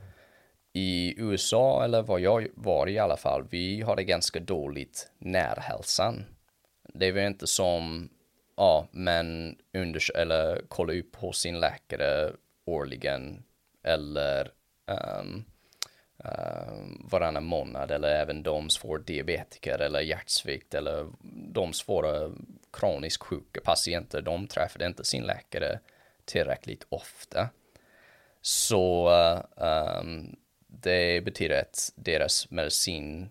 i 0.72 1.14
USA, 1.20 1.84
eller 1.84 2.03
vad 2.03 2.20
jag 2.20 2.49
var 2.55 2.88
i 2.88 2.99
alla 2.99 3.16
fall, 3.16 3.47
vi 3.51 3.80
har 3.80 3.97
det 3.97 4.05
ganska 4.05 4.40
dåligt 4.40 5.11
närhälsan. 5.18 6.24
Det 6.95 7.07
är 7.07 7.12
väl 7.12 7.26
inte 7.26 7.47
som, 7.47 8.09
ja, 8.57 8.88
men 8.90 9.57
under, 9.72 10.16
eller 10.16 10.62
kolla 10.68 10.93
upp 10.93 11.16
hos 11.16 11.38
sin 11.38 11.61
läkare 11.61 12.32
årligen 12.64 13.43
eller 13.82 14.51
um, 15.20 15.45
Eh, 16.25 16.73
varannan 17.01 17.45
månad 17.45 17.91
eller 17.91 18.09
även 18.09 18.43
de 18.43 18.70
som 18.70 19.05
diabetiker 19.07 19.79
eller 19.79 20.01
hjärtsvikt 20.01 20.75
eller 20.75 21.07
de 21.53 21.73
svåra 21.73 22.31
kroniskt 22.73 23.23
sjuka 23.23 23.61
patienter, 23.64 24.23
de 24.23 24.47
träffade 24.47 24.87
inte 24.87 25.05
sin 25.05 25.25
läkare 25.25 25.79
tillräckligt 26.25 26.87
ofta. 26.89 27.49
Så 28.41 29.11
um, 29.57 30.37
det 30.66 31.25
betyder 31.25 31.61
att 31.61 31.93
deras 31.95 32.51
medicin 32.51 33.29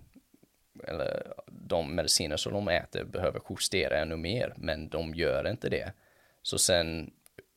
eller 0.87 1.33
de 1.47 1.95
mediciner 1.95 2.37
som 2.37 2.53
de 2.53 2.67
äter 2.67 3.03
behöver 3.03 3.41
justera 3.49 3.97
ännu 3.97 4.15
mer, 4.15 4.53
men 4.57 4.89
de 4.89 5.15
gör 5.15 5.47
inte 5.47 5.69
det. 5.69 5.93
Så 6.41 6.57
sen 6.57 7.11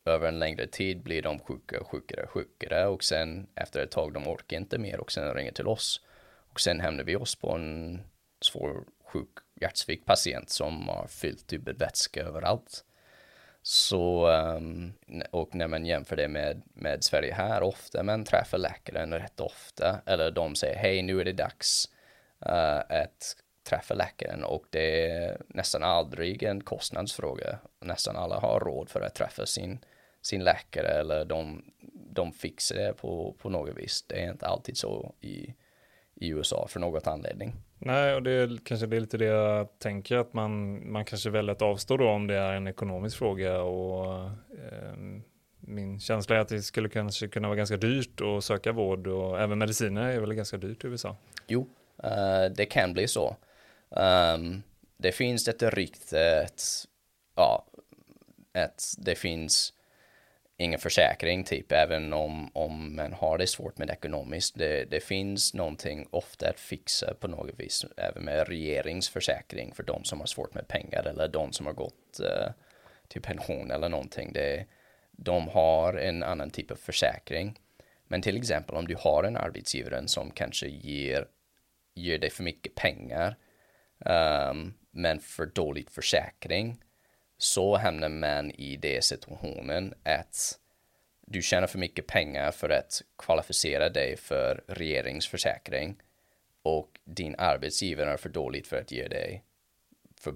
över 0.04 0.28
en 0.28 0.38
längre 0.38 0.66
tid 0.66 1.02
blir 1.02 1.22
de 1.22 1.38
sjuka, 1.38 1.84
sjukare, 1.84 2.26
sjukare 2.26 2.86
och 2.86 3.04
sen 3.04 3.46
efter 3.54 3.80
ett 3.80 3.90
tag 3.90 4.12
de 4.12 4.28
orkar 4.28 4.56
inte 4.56 4.78
mer 4.78 5.00
och 5.00 5.12
sen 5.12 5.34
ringer 5.34 5.52
till 5.52 5.68
oss. 5.68 6.00
Och 6.52 6.60
sen 6.60 6.80
hämnar 6.80 7.04
vi 7.04 7.16
oss 7.16 7.34
på 7.34 7.52
en 7.52 8.00
svår 8.40 8.84
sjuk 9.04 9.38
hjärtsvikt 9.60 10.06
patient 10.06 10.50
som 10.50 10.88
har 10.88 11.06
fyllt 11.06 11.52
med 11.52 11.78
vätska 11.78 12.22
överallt. 12.22 12.84
Så, 13.62 14.26
ehm, 14.26 14.92
och 15.30 15.54
när 15.54 15.68
man 15.68 15.86
jämför 15.86 16.16
det 16.16 16.28
med, 16.28 16.62
med 16.74 17.04
Sverige 17.04 17.34
här, 17.34 17.62
ofta 17.62 18.02
man 18.02 18.24
träffar 18.24 18.58
läkaren 18.58 19.12
rätt 19.12 19.40
ofta, 19.40 20.00
eller 20.06 20.30
de 20.30 20.54
säger 20.54 20.76
hej 20.76 21.02
nu 21.02 21.20
är 21.20 21.24
det 21.24 21.32
dags 21.32 21.88
uh, 22.46 22.78
att 23.02 23.36
träffa 23.68 23.94
läkaren 23.94 24.44
och 24.44 24.64
det 24.70 25.06
är 25.06 25.42
nästan 25.48 25.82
aldrig 25.82 26.42
en 26.42 26.60
kostnadsfråga. 26.60 27.58
Nästan 27.80 28.16
alla 28.16 28.40
har 28.40 28.60
råd 28.60 28.90
för 28.90 29.00
att 29.00 29.14
träffa 29.14 29.46
sin 29.46 29.78
sin 30.26 30.44
läkare 30.44 30.88
eller 30.88 31.24
de, 31.24 31.64
de 32.10 32.32
fixar 32.32 32.76
det 32.76 32.92
på, 32.92 33.34
på 33.38 33.48
något 33.48 33.76
vis. 33.76 34.04
Det 34.08 34.24
är 34.24 34.30
inte 34.30 34.46
alltid 34.46 34.76
så 34.76 35.14
i, 35.20 35.54
i 36.14 36.28
USA 36.28 36.66
för 36.68 36.80
något 36.80 37.06
anledning. 37.06 37.54
Nej, 37.78 38.14
och 38.14 38.22
det 38.22 38.30
är 38.30 38.58
kanske 38.64 38.86
det 38.86 38.96
är 38.96 39.00
lite 39.00 39.18
det 39.18 39.24
jag 39.24 39.78
tänker 39.78 40.16
att 40.16 40.34
man, 40.34 40.82
man 40.92 41.04
kanske 41.04 41.30
väljer 41.30 41.52
att 41.52 41.62
avstå 41.62 41.96
då 41.96 42.08
om 42.08 42.26
det 42.26 42.34
är 42.34 42.52
en 42.52 42.66
ekonomisk 42.66 43.18
fråga 43.18 43.62
och 43.62 44.24
eh, 44.24 44.94
min 45.60 46.00
känsla 46.00 46.36
är 46.36 46.40
att 46.40 46.48
det 46.48 46.62
skulle 46.62 46.88
kanske 46.88 47.28
kunna 47.28 47.48
vara 47.48 47.56
ganska 47.56 47.76
dyrt 47.76 48.20
att 48.20 48.44
söka 48.44 48.72
vård 48.72 49.06
och 49.06 49.40
även 49.40 49.58
mediciner 49.58 50.10
är 50.10 50.20
väl 50.20 50.34
ganska 50.34 50.56
dyrt 50.56 50.84
i 50.84 50.86
USA. 50.86 51.16
Jo, 51.46 51.60
uh, 52.04 52.54
det 52.56 52.66
kan 52.66 52.92
bli 52.92 53.08
så. 53.08 53.36
Um, 53.90 54.62
det 54.96 55.12
finns 55.12 55.48
ett 55.48 55.62
rykte 55.62 56.42
att, 56.44 56.86
ja, 57.36 57.66
att 58.54 58.94
det 58.98 59.14
finns 59.14 59.72
ingen 60.56 60.78
försäkring 60.78 61.44
typ, 61.44 61.72
även 61.72 62.12
om, 62.12 62.50
om 62.52 62.96
man 62.96 63.12
har 63.12 63.38
det 63.38 63.46
svårt 63.46 63.78
med 63.78 63.90
ekonomiskt. 63.90 64.58
Det, 64.58 64.84
det 64.84 65.00
finns 65.00 65.54
någonting 65.54 66.08
ofta 66.10 66.48
att 66.48 66.60
fixa 66.60 67.14
på 67.14 67.28
något 67.28 67.60
vis, 67.60 67.84
även 67.96 68.24
med 68.24 68.48
regeringsförsäkring 68.48 69.74
för 69.74 69.82
de 69.82 70.04
som 70.04 70.20
har 70.20 70.26
svårt 70.26 70.54
med 70.54 70.68
pengar 70.68 71.02
eller 71.02 71.28
de 71.28 71.52
som 71.52 71.66
har 71.66 71.72
gått 71.72 72.20
uh, 72.20 72.52
till 73.08 73.22
pension 73.22 73.70
eller 73.70 73.88
någonting. 73.88 74.32
Det, 74.32 74.66
de 75.12 75.48
har 75.48 75.94
en 75.94 76.22
annan 76.22 76.50
typ 76.50 76.70
av 76.70 76.76
försäkring. 76.76 77.58
Men 78.06 78.22
till 78.22 78.36
exempel 78.36 78.76
om 78.76 78.86
du 78.86 78.96
har 78.98 79.24
en 79.24 79.36
arbetsgivare 79.36 80.08
som 80.08 80.30
kanske 80.30 80.68
ger, 80.68 81.26
ger 81.94 82.18
dig 82.18 82.30
för 82.30 82.42
mycket 82.42 82.74
pengar 82.74 83.36
um, 83.98 84.74
men 84.90 85.20
för 85.20 85.46
dåligt 85.46 85.90
försäkring 85.90 86.83
så 87.44 87.76
hamnar 87.76 88.08
man 88.08 88.50
i 88.50 88.76
den 88.76 89.02
situationen 89.02 89.94
att 90.02 90.58
du 91.26 91.42
tjänar 91.42 91.66
för 91.66 91.78
mycket 91.78 92.06
pengar 92.06 92.50
för 92.50 92.68
att 92.68 93.02
kvalificera 93.18 93.88
dig 93.88 94.16
för 94.16 94.64
regeringsförsäkring 94.66 95.96
och 96.62 97.00
din 97.04 97.34
arbetsgivare 97.38 98.12
är 98.12 98.16
för 98.16 98.28
dåligt 98.28 98.66
för 98.66 98.76
att 98.76 98.92
ge 98.92 99.08
dig 99.08 99.42
för 100.20 100.34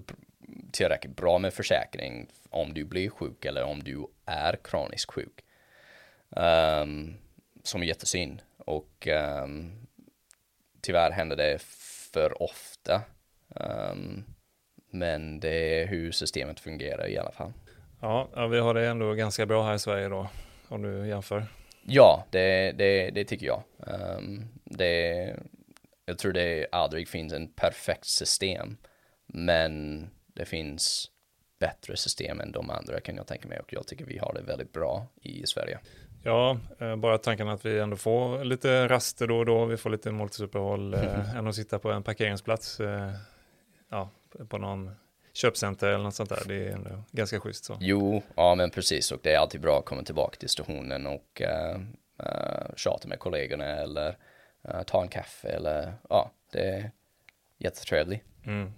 tillräckligt 0.71 1.15
bra 1.15 1.39
med 1.39 1.53
försäkring 1.53 2.27
om 2.49 2.73
du 2.73 2.85
blir 2.85 3.09
sjuk 3.09 3.45
eller 3.45 3.63
om 3.63 3.83
du 3.83 4.07
är 4.25 4.59
kroniskt 4.63 5.11
sjuk. 5.11 5.43
Um, 6.29 7.17
som 7.63 7.81
är 7.81 7.85
jättesynd 7.85 8.41
och 8.57 9.07
um, 9.43 9.87
tyvärr 10.81 11.11
händer 11.11 11.35
det 11.35 11.61
för 12.11 12.41
ofta. 12.43 13.01
Um, 13.47 14.25
men 14.89 15.39
det 15.39 15.81
är 15.81 15.87
hur 15.87 16.11
systemet 16.11 16.59
fungerar 16.59 17.07
i 17.07 17.17
alla 17.17 17.31
fall. 17.31 17.53
Ja, 18.01 18.47
vi 18.51 18.59
har 18.59 18.73
det 18.73 18.87
ändå 18.87 19.13
ganska 19.13 19.45
bra 19.45 19.63
här 19.63 19.75
i 19.75 19.79
Sverige 19.79 20.07
då, 20.07 20.29
om 20.67 20.81
du 20.81 21.07
jämför. 21.07 21.45
Ja, 21.81 22.25
det, 22.29 22.71
det, 22.71 23.09
det 23.09 23.25
tycker 23.25 23.45
jag. 23.45 23.63
Um, 23.77 24.47
det, 24.63 25.35
jag 26.05 26.17
tror 26.17 26.31
det 26.31 26.67
aldrig 26.71 27.07
finns 27.07 27.33
en 27.33 27.47
perfekt 27.47 28.05
system, 28.05 28.77
men 29.27 30.03
det 30.33 30.45
finns 30.45 31.11
bättre 31.59 31.97
system 31.97 32.39
än 32.39 32.51
de 32.51 32.69
andra 32.69 32.99
kan 32.99 33.15
jag 33.15 33.27
tänka 33.27 33.47
mig 33.47 33.59
och 33.59 33.73
jag 33.73 33.87
tycker 33.87 34.05
vi 34.05 34.17
har 34.17 34.33
det 34.33 34.41
väldigt 34.41 34.73
bra 34.73 35.07
i 35.21 35.45
Sverige. 35.45 35.79
Ja, 36.23 36.57
eh, 36.79 36.95
bara 36.95 37.17
tanken 37.17 37.49
att 37.49 37.65
vi 37.65 37.79
ändå 37.79 37.95
får 37.95 38.43
lite 38.43 38.87
raster 38.87 39.27
då 39.27 39.37
och 39.37 39.45
då, 39.45 39.65
vi 39.65 39.77
får 39.77 39.89
lite 39.89 40.11
måltidsuppehåll, 40.11 40.93
eh, 40.93 41.35
än 41.37 41.47
att 41.47 41.55
sitta 41.55 41.79
på 41.79 41.91
en 41.91 42.03
parkeringsplats. 42.03 42.79
Eh, 42.79 43.11
ja, 43.89 44.09
på 44.49 44.57
någon 44.57 44.91
köpcenter 45.33 45.87
eller 45.87 46.03
något 46.03 46.15
sånt 46.15 46.29
där. 46.29 46.43
Det 46.47 46.67
är 46.67 46.71
ändå 46.71 47.03
ganska 47.11 47.39
schysst 47.39 47.65
så. 47.65 47.77
Jo, 47.79 48.21
ja 48.35 48.55
men 48.55 48.69
precis 48.69 49.11
och 49.11 49.19
det 49.23 49.33
är 49.33 49.37
alltid 49.37 49.61
bra 49.61 49.79
att 49.79 49.85
komma 49.85 50.03
tillbaka 50.03 50.37
till 50.39 50.49
stationen 50.49 51.07
och 51.07 51.41
uh, 51.41 51.79
uh, 52.25 52.75
tjata 52.75 53.07
med 53.07 53.19
kollegorna 53.19 53.65
eller 53.65 54.17
uh, 54.69 54.83
ta 54.83 55.01
en 55.01 55.07
kaffe 55.07 55.47
eller 55.47 55.93
ja, 56.09 56.31
det 56.51 56.69
är 56.69 56.91
jättetrevligt. 57.57 58.23
Mm. 58.45 58.73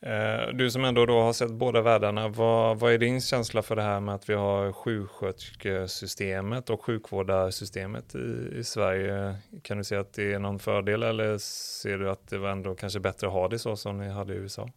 Eh, 0.00 0.48
du 0.54 0.70
som 0.70 0.84
ändå 0.84 1.06
då 1.06 1.20
har 1.20 1.32
sett 1.32 1.50
båda 1.50 1.80
världarna, 1.80 2.28
vad, 2.28 2.78
vad 2.78 2.92
är 2.92 2.98
din 2.98 3.20
känsla 3.20 3.62
för 3.62 3.76
det 3.76 3.82
här 3.82 4.00
med 4.00 4.14
att 4.14 4.28
vi 4.28 4.34
har 4.34 4.72
sjuksköterskesystemet 4.72 6.70
och 6.70 6.84
sjukvårdarsystemet 6.84 8.14
i, 8.14 8.58
i 8.58 8.64
Sverige? 8.64 9.36
Kan 9.62 9.78
du 9.78 9.84
se 9.84 9.96
att 9.96 10.12
det 10.12 10.32
är 10.32 10.38
någon 10.38 10.58
fördel 10.58 11.02
eller 11.02 11.38
ser 11.38 11.98
du 11.98 12.10
att 12.10 12.28
det 12.28 12.38
var 12.38 12.50
ändå 12.50 12.74
kanske 12.74 13.00
bättre 13.00 13.26
att 13.26 13.32
ha 13.32 13.48
det 13.48 13.58
så 13.58 13.76
som 13.76 13.98
ni 13.98 14.08
hade 14.08 14.34
i 14.34 14.36
USA? 14.36 14.70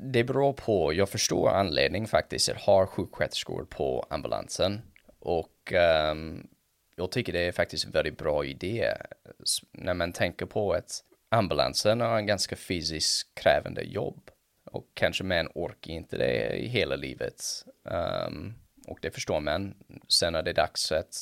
Det 0.00 0.24
beror 0.24 0.52
på, 0.52 0.92
jag 0.92 1.08
förstår 1.08 1.48
anledningen 1.48 2.08
faktiskt, 2.08 2.48
jag 2.48 2.56
har 2.56 2.86
sjuksköterskor 2.86 3.64
på 3.64 4.06
ambulansen 4.10 4.82
och 5.18 5.72
um, 6.12 6.46
jag 6.96 7.10
tycker 7.10 7.32
det 7.32 7.40
är 7.40 7.52
faktiskt 7.52 7.84
en 7.84 7.90
väldigt 7.90 8.18
bra 8.18 8.44
idé 8.44 8.88
när 9.72 9.94
man 9.94 10.12
tänker 10.12 10.46
på 10.46 10.72
att 10.72 11.04
ambulansen 11.28 12.00
har 12.00 12.18
en 12.18 12.26
ganska 12.26 12.56
fysiskt 12.56 13.34
krävande 13.34 13.82
jobb 13.82 14.30
och 14.64 14.90
kanske 14.94 15.24
man 15.24 15.48
orkar 15.54 15.92
inte 15.92 16.16
det 16.16 16.56
i 16.56 16.68
hela 16.68 16.96
livet. 16.96 17.42
Um, 17.82 18.54
och 18.86 18.98
det 19.02 19.10
förstår 19.10 19.40
man. 19.40 19.74
Sen 20.08 20.34
är 20.34 20.42
det 20.42 20.52
dags 20.52 20.92
att 20.92 21.14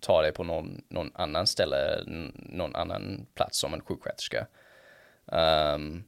ta 0.00 0.22
det 0.22 0.32
på 0.32 0.44
någon, 0.44 0.84
någon 0.88 1.10
annan 1.14 1.46
ställe, 1.46 2.02
någon 2.34 2.76
annan 2.76 3.26
plats 3.34 3.58
som 3.58 3.74
en 3.74 3.80
sjuksköterska. 3.80 4.46
Um, 5.24 6.04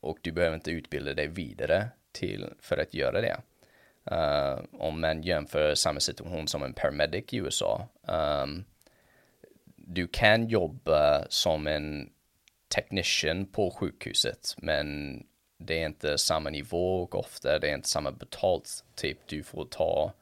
och 0.00 0.18
du 0.22 0.32
behöver 0.32 0.54
inte 0.54 0.70
utbilda 0.70 1.14
dig 1.14 1.28
vidare 1.28 1.88
till 2.12 2.46
för 2.60 2.78
att 2.78 2.94
göra 2.94 3.20
det. 3.20 3.36
Uh, 4.10 4.64
om 4.72 5.00
man 5.00 5.22
jämför 5.22 5.74
samma 5.74 6.00
situation 6.00 6.48
som 6.48 6.62
en 6.62 6.74
paramedic 6.74 7.32
i 7.32 7.36
USA. 7.36 7.88
Um, 8.02 8.64
du 9.76 10.08
kan 10.08 10.48
jobba 10.48 11.26
som 11.28 11.66
en 11.66 12.10
technician 12.74 13.46
på 13.46 13.70
sjukhuset, 13.70 14.54
men 14.56 15.18
det 15.58 15.82
är 15.82 15.86
inte 15.86 16.18
samma 16.18 16.50
nivå 16.50 17.02
och 17.02 17.14
ofta 17.14 17.58
det 17.58 17.70
är 17.70 17.74
inte 17.74 17.88
samma 17.88 18.12
betalt. 18.12 18.84
Typ 18.94 19.18
du 19.26 19.42
får 19.42 19.64
ta 19.64 20.12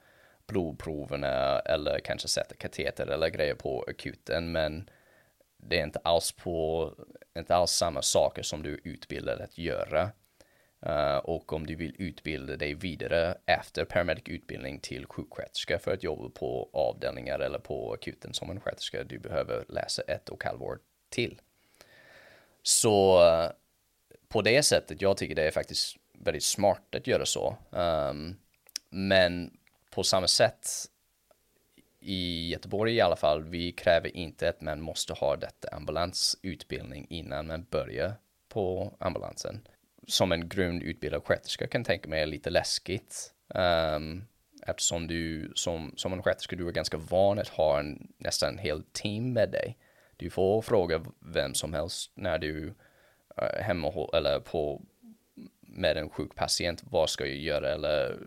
blodproverna 0.47 1.59
eller 1.59 1.99
kanske 1.99 2.29
sätta 2.29 2.55
kateter 2.55 3.07
eller 3.07 3.29
grejer 3.29 3.55
på 3.55 3.85
akuten 3.89 4.53
men 4.53 4.91
det 5.57 5.79
är 5.79 5.85
inte 5.85 6.01
alls 6.05 6.33
på, 6.33 6.91
inte 7.39 7.55
alls 7.55 7.71
samma 7.71 8.03
saker 8.03 8.43
som 8.43 8.63
du 8.63 8.73
är 8.73 8.81
utbildad 8.85 9.41
att 9.41 9.59
göra. 9.59 10.11
Uh, 10.87 11.17
och 11.17 11.53
om 11.53 11.67
du 11.67 11.75
vill 11.75 11.97
utbilda 11.99 12.57
dig 12.57 12.75
vidare 12.75 13.39
efter 13.47 13.85
paramedic-utbildning 13.85 14.81
till 14.81 15.07
sjuksköterska 15.07 15.79
för 15.79 15.93
att 15.93 16.03
jobba 16.03 16.29
på 16.29 16.71
avdelningar 16.73 17.39
eller 17.39 17.59
på 17.59 17.93
akuten 17.93 18.35
som 18.35 18.51
en 18.51 18.61
sköterska, 18.61 19.05
du 19.05 19.19
behöver 19.19 19.65
läsa 19.69 20.03
ett 20.03 20.29
och 20.29 20.45
halvår 20.45 20.79
till. 21.09 21.41
Så 22.63 23.25
eh, 23.27 23.51
på 24.29 24.43
det 24.43 24.63
sättet, 24.63 25.03
jag 25.03 25.17
tycker 25.17 25.35
det 25.35 25.47
är 25.47 25.51
faktiskt 25.51 25.97
väldigt 26.13 26.45
smart 26.45 26.95
att 26.95 27.07
göra 27.07 27.27
så. 27.27 27.57
Um, 27.71 28.37
men 28.91 29.51
på 29.91 30.03
samma 30.03 30.29
sätt 30.29 30.69
i 32.01 32.51
Göteborg 32.51 32.95
i 32.95 33.01
alla 33.01 33.17
fall, 33.17 33.45
vi 33.45 33.73
kräver 33.73 34.17
inte 34.17 34.49
att 34.49 34.61
man 34.61 34.81
måste 34.81 35.13
ha 35.13 35.37
detta 35.37 35.69
ambulansutbildning 35.69 37.07
innan 37.11 37.47
man 37.47 37.67
börjar 37.71 38.15
på 38.49 38.97
ambulansen. 39.01 39.61
Som 40.07 40.33
en 40.33 40.49
grundutbildad 40.49 41.25
sköterska 41.25 41.67
kan 41.67 41.85
tänka 41.85 42.09
mig 42.09 42.23
är 42.23 42.27
lite 42.27 42.51
läskigt. 42.51 43.35
Um, 43.49 44.25
eftersom 44.67 45.07
du 45.07 45.53
som, 45.55 45.95
som 45.97 46.13
en 46.13 46.23
sköterska, 46.23 46.57
du 46.57 46.69
är 46.69 46.73
ganska 46.73 46.97
van 46.97 47.39
att 47.39 47.49
ha 47.49 47.79
en, 47.79 48.13
nästan 48.19 48.49
en 48.49 48.59
hel 48.59 48.83
team 48.83 49.33
med 49.33 49.51
dig. 49.51 49.79
Du 50.23 50.31
får 50.31 50.63
fråga 50.63 51.05
vem 51.21 51.55
som 51.55 51.75
helst 51.75 52.13
när 52.15 52.39
du 52.39 52.75
är 53.37 53.63
hemma 53.63 54.09
eller 54.13 54.41
på 54.41 54.83
med 55.61 55.97
en 55.97 56.11
sjuk 56.11 56.35
patient, 56.35 56.83
vad 56.91 57.11
ska 57.11 57.27
jag 57.27 57.37
göra 57.37 57.73
eller 57.73 58.19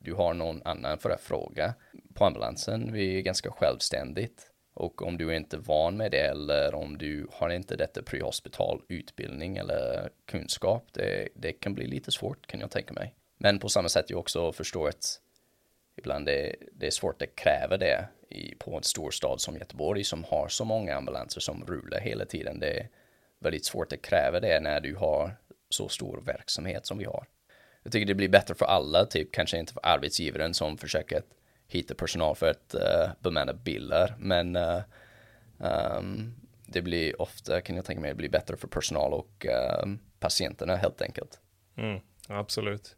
du 0.00 0.14
har 0.14 0.34
någon 0.34 0.62
annan 0.64 0.98
för 0.98 1.10
att 1.10 1.20
fråga. 1.20 1.74
På 2.14 2.24
ambulansen, 2.24 2.92
vi 2.92 3.18
är 3.18 3.20
ganska 3.20 3.50
självständigt. 3.50 4.50
Och 4.74 5.02
om 5.02 5.18
du 5.18 5.28
är 5.30 5.34
inte 5.34 5.56
van 5.56 5.96
med 5.96 6.10
det 6.10 6.26
eller 6.26 6.74
om 6.74 6.98
du 6.98 7.26
har 7.32 7.50
inte 7.50 7.76
detta 7.76 8.02
prehospital 8.02 8.82
utbildning 8.88 9.56
eller 9.56 10.10
kunskap, 10.26 10.86
det, 10.92 11.28
det 11.34 11.52
kan 11.52 11.74
bli 11.74 11.86
lite 11.86 12.12
svårt 12.12 12.46
kan 12.46 12.60
jag 12.60 12.70
tänka 12.70 12.92
mig. 12.92 13.14
Men 13.38 13.58
på 13.58 13.68
samma 13.68 13.88
sätt 13.88 14.10
jag 14.10 14.18
också 14.20 14.52
förstår 14.52 14.88
att 14.88 15.20
ibland 15.96 16.26
det, 16.26 16.56
det 16.72 16.86
är 16.86 16.90
svårt 16.90 17.22
att 17.22 17.36
kräva 17.36 17.76
det 17.76 18.08
i, 18.30 18.54
på 18.54 18.76
en 18.76 18.82
stor 18.82 19.10
stad 19.10 19.40
som 19.40 19.56
Göteborg 19.56 20.04
som 20.04 20.24
har 20.24 20.48
så 20.48 20.64
många 20.64 20.96
ambulanser 20.96 21.40
som 21.40 21.64
rullar 21.66 22.00
hela 22.00 22.24
tiden. 22.24 22.60
Det 22.60 22.80
är 22.80 22.88
väldigt 23.38 23.64
svårt 23.64 23.92
att 23.92 24.02
kräva 24.02 24.40
det 24.40 24.60
när 24.60 24.80
du 24.80 24.94
har 24.94 25.36
så 25.68 25.88
stor 25.88 26.22
verksamhet 26.26 26.86
som 26.86 26.98
vi 26.98 27.04
har. 27.04 27.26
Jag 27.82 27.92
tycker 27.92 28.06
det 28.06 28.14
blir 28.14 28.28
bättre 28.28 28.54
för 28.54 28.66
alla, 28.66 29.06
typ 29.06 29.32
kanske 29.32 29.58
inte 29.58 29.72
för 29.72 29.86
arbetsgivaren 29.86 30.54
som 30.54 30.78
försöker 30.78 31.22
hitta 31.68 31.94
personal 31.94 32.36
för 32.36 32.50
att 32.50 32.74
uh, 32.74 33.12
bemanna 33.20 33.52
bilar, 33.52 34.14
men 34.18 34.56
uh, 34.56 34.80
um, 35.58 36.34
det 36.66 36.82
blir 36.82 37.22
ofta, 37.22 37.60
kan 37.60 37.76
jag 37.76 37.84
tänka 37.84 38.00
mig, 38.00 38.10
det 38.10 38.14
blir 38.14 38.28
bättre 38.28 38.56
för 38.56 38.68
personal 38.68 39.12
och 39.12 39.46
uh, 39.48 39.94
patienterna 40.20 40.76
helt 40.76 41.02
enkelt. 41.02 41.40
Mm, 41.76 42.00
absolut. 42.28 42.96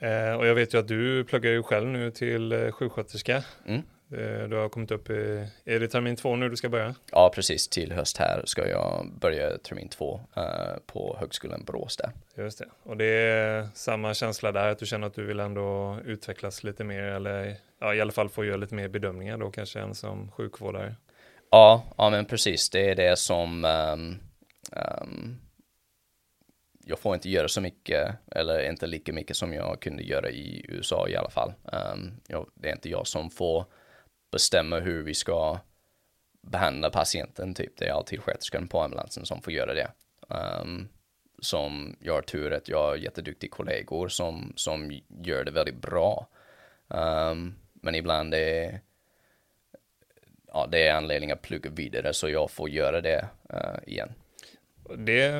Eh, 0.00 0.32
och 0.32 0.46
jag 0.46 0.54
vet 0.54 0.74
ju 0.74 0.78
att 0.78 0.88
du 0.88 1.24
pluggar 1.24 1.50
ju 1.50 1.62
själv 1.62 1.88
nu 1.88 2.10
till 2.10 2.52
eh, 2.52 2.70
sjuksköterska. 2.70 3.44
Mm. 3.66 3.82
Eh, 4.12 4.48
du 4.48 4.56
har 4.56 4.68
kommit 4.68 4.90
upp 4.90 5.10
i, 5.10 5.46
är 5.64 5.80
det 5.80 5.88
termin 5.88 6.16
två 6.16 6.36
nu 6.36 6.48
du 6.48 6.56
ska 6.56 6.68
börja? 6.68 6.94
Ja, 7.12 7.32
precis. 7.34 7.68
Till 7.68 7.92
höst 7.92 8.16
här 8.16 8.42
ska 8.44 8.68
jag 8.68 9.06
börja 9.20 9.58
termin 9.58 9.88
två 9.88 10.20
på 10.86 11.16
Högskolan 11.20 11.64
Borås 11.64 11.96
där. 11.96 12.10
Just 12.34 12.58
det. 12.58 12.66
Och 12.82 12.96
det 12.96 13.04
är 13.04 13.68
samma 13.74 14.14
känsla 14.14 14.52
där, 14.52 14.68
att 14.68 14.78
du 14.78 14.86
känner 14.86 15.06
att 15.06 15.14
du 15.14 15.24
vill 15.24 15.40
ändå 15.40 15.98
utvecklas 16.04 16.64
lite 16.64 16.84
mer 16.84 17.02
eller 17.02 17.56
ja, 17.80 17.94
i 17.94 18.00
alla 18.00 18.12
fall 18.12 18.28
få 18.28 18.44
göra 18.44 18.56
lite 18.56 18.74
mer 18.74 18.88
bedömningar 18.88 19.38
då 19.38 19.50
kanske 19.50 19.80
än 19.80 19.94
som 19.94 20.30
sjukvårdare? 20.30 20.94
Ja, 21.50 21.84
ja 21.96 22.10
men 22.10 22.24
precis. 22.24 22.70
Det 22.70 22.90
är 22.90 22.94
det 22.94 23.18
som 23.18 23.64
um, 23.64 24.18
um, 25.02 25.40
jag 26.84 26.98
får 26.98 27.14
inte 27.14 27.30
göra 27.30 27.48
så 27.48 27.60
mycket 27.60 28.16
eller 28.30 28.70
inte 28.70 28.86
lika 28.86 29.12
mycket 29.12 29.36
som 29.36 29.52
jag 29.52 29.80
kunde 29.80 30.02
göra 30.02 30.30
i 30.30 30.64
USA 30.68 31.08
i 31.08 31.16
alla 31.16 31.30
fall. 31.30 31.52
Um, 31.62 32.20
jag, 32.26 32.50
det 32.54 32.68
är 32.68 32.72
inte 32.72 32.88
jag 32.88 33.06
som 33.06 33.30
får 33.30 33.64
bestämma 34.32 34.78
hur 34.78 35.02
vi 35.02 35.14
ska 35.14 35.58
behandla 36.42 36.90
patienten 36.90 37.54
typ. 37.54 37.76
Det 37.76 37.86
är 37.88 37.92
alltid 37.92 38.22
sköterskan 38.22 38.68
på 38.68 38.82
ambulansen 38.82 39.26
som 39.26 39.42
får 39.42 39.52
göra 39.52 39.74
det. 39.74 39.90
Um, 40.28 40.88
som 41.38 41.96
jag 42.00 42.14
har 42.14 42.22
tur 42.22 42.52
att 42.52 42.68
jag 42.68 42.82
har 42.82 42.96
jätteduktiga 42.96 43.50
kollegor 43.50 44.08
som, 44.08 44.52
som 44.56 45.00
gör 45.08 45.44
det 45.44 45.50
väldigt 45.50 45.82
bra. 45.82 46.26
Um, 46.88 47.54
men 47.72 47.94
ibland 47.94 48.34
är 48.34 48.80
ja, 50.46 50.66
det 50.66 50.88
är 50.88 50.94
anledning 50.94 51.30
att 51.30 51.42
plugga 51.42 51.70
vidare 51.70 52.12
så 52.14 52.28
jag 52.28 52.50
får 52.50 52.70
göra 52.70 53.00
det 53.00 53.28
uh, 53.54 53.88
igen. 53.88 54.12
Det 54.96 55.30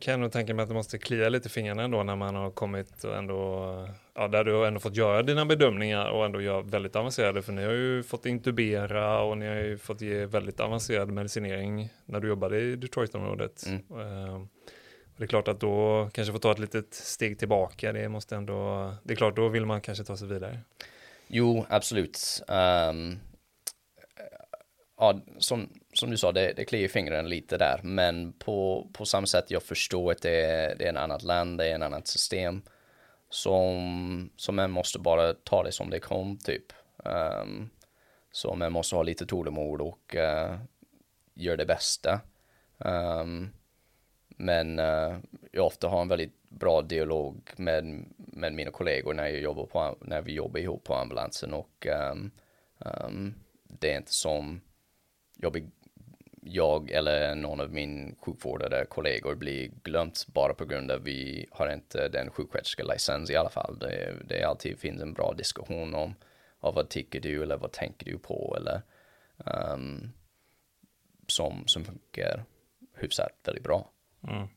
kan 0.00 0.12
jag 0.12 0.20
nog 0.20 0.32
tänka 0.32 0.54
mig 0.54 0.62
att 0.62 0.68
det 0.68 0.74
måste 0.74 0.98
klia 0.98 1.28
lite 1.28 1.46
i 1.46 1.50
fingrarna 1.50 1.82
ändå 1.82 2.02
när 2.02 2.16
man 2.16 2.34
har 2.34 2.50
kommit 2.50 3.04
och 3.04 3.16
ändå, 3.16 3.88
ja, 4.14 4.28
där 4.28 4.44
du 4.44 4.52
har 4.52 4.66
ändå 4.66 4.80
fått 4.80 4.96
göra 4.96 5.22
dina 5.22 5.46
bedömningar 5.46 6.10
och 6.10 6.24
ändå 6.24 6.40
göra 6.40 6.60
väldigt 6.60 6.96
avancerade, 6.96 7.42
för 7.42 7.52
ni 7.52 7.64
har 7.64 7.72
ju 7.72 8.02
fått 8.02 8.26
intubera 8.26 9.20
och 9.22 9.38
ni 9.38 9.46
har 9.46 9.54
ju 9.54 9.78
fått 9.78 10.00
ge 10.00 10.26
väldigt 10.26 10.60
avancerad 10.60 11.10
medicinering 11.10 11.88
när 12.04 12.20
du 12.20 12.28
jobbade 12.28 12.60
i 12.60 12.76
Detroit-området. 12.76 13.66
Mm. 13.66 14.00
Uh, 14.00 14.46
det 15.16 15.24
är 15.24 15.28
klart 15.28 15.48
att 15.48 15.60
då 15.60 16.08
kanske 16.12 16.32
få 16.32 16.38
ta 16.38 16.52
ett 16.52 16.58
litet 16.58 16.94
steg 16.94 17.38
tillbaka, 17.38 17.92
det 17.92 18.08
måste 18.08 18.36
ändå, 18.36 18.90
det 19.02 19.12
är 19.12 19.16
klart 19.16 19.36
då 19.36 19.48
vill 19.48 19.66
man 19.66 19.80
kanske 19.80 20.04
ta 20.04 20.16
sig 20.16 20.28
vidare. 20.28 20.58
Jo, 21.26 21.66
absolut. 21.68 22.42
Um, 22.48 23.18
ja, 25.00 25.20
som, 25.38 25.68
som 25.92 26.10
du 26.10 26.16
sa, 26.16 26.32
det, 26.32 26.52
det 26.56 26.64
kliar 26.64 26.88
fingrarna 26.88 27.28
lite 27.28 27.58
där, 27.58 27.80
men 27.82 28.32
på, 28.32 28.88
på 28.92 29.04
samma 29.04 29.26
sätt 29.26 29.50
jag 29.50 29.62
förstår 29.62 30.12
att 30.12 30.22
det 30.22 30.44
är, 30.44 30.76
det 30.76 30.84
är 30.84 30.88
en 30.88 30.96
annat 30.96 31.22
land, 31.22 31.58
det 31.58 31.66
är 31.66 31.74
en 31.74 31.82
annat 31.82 32.06
system 32.06 32.62
som, 33.30 34.30
som 34.36 34.56
man 34.56 34.70
måste 34.70 34.98
bara 34.98 35.34
ta 35.34 35.62
det 35.62 35.72
som 35.72 35.90
det 35.90 36.00
kom 36.00 36.38
typ. 36.38 36.72
Um, 36.96 37.70
så 38.32 38.54
man 38.54 38.72
måste 38.72 38.96
ha 38.96 39.02
lite 39.02 39.26
tålamod 39.26 39.80
och 39.80 40.14
uh, 40.14 40.58
göra 41.34 41.56
det 41.56 41.66
bästa. 41.66 42.20
Um, 42.78 43.50
men 44.28 44.78
uh, 44.78 45.18
jag 45.52 45.66
ofta 45.66 45.88
har 45.88 46.02
en 46.02 46.08
väldigt 46.08 46.42
bra 46.48 46.82
dialog 46.82 47.50
med, 47.56 48.04
med 48.16 48.52
mina 48.52 48.70
kollegor 48.70 49.14
när, 49.14 49.28
jag 49.28 49.40
jobbar 49.40 49.66
på, 49.66 49.96
när 50.00 50.22
vi 50.22 50.32
jobbar 50.32 50.60
ihop 50.60 50.84
på 50.84 50.94
ambulansen 50.94 51.54
och 51.54 51.86
um, 52.12 52.30
um, 52.78 53.34
det 53.62 53.92
är 53.92 53.96
inte 53.96 54.14
som 54.14 54.60
jag, 55.40 55.70
jag 56.42 56.90
eller 56.90 57.34
någon 57.34 57.60
av 57.60 57.72
min 57.72 58.16
sjukvårdade 58.20 58.86
kollegor 58.88 59.34
blir 59.34 59.70
glömt 59.82 60.26
bara 60.26 60.54
på 60.54 60.64
grund 60.64 60.90
av 60.90 60.96
att 60.96 61.06
vi 61.06 61.46
har 61.50 61.72
inte 61.72 62.08
den 62.08 62.30
sjuksköterskelicens 62.30 63.30
i 63.30 63.36
alla 63.36 63.50
fall. 63.50 63.78
Det, 63.78 64.14
det 64.24 64.44
alltid 64.44 64.78
finns 64.78 65.02
en 65.02 65.12
bra 65.12 65.34
diskussion 65.36 65.94
om, 65.94 66.14
om 66.60 66.74
vad 66.74 66.88
tycker 66.88 67.20
du 67.20 67.42
eller 67.42 67.56
vad 67.56 67.72
tänker 67.72 68.06
du 68.06 68.18
på 68.18 68.56
eller 68.60 68.82
um, 69.74 70.12
som, 71.26 71.62
som 71.66 71.84
funkar 71.84 72.44
hyfsat 72.96 73.32
väldigt 73.44 73.64
bra. 73.64 73.90
Mm. 74.28 74.48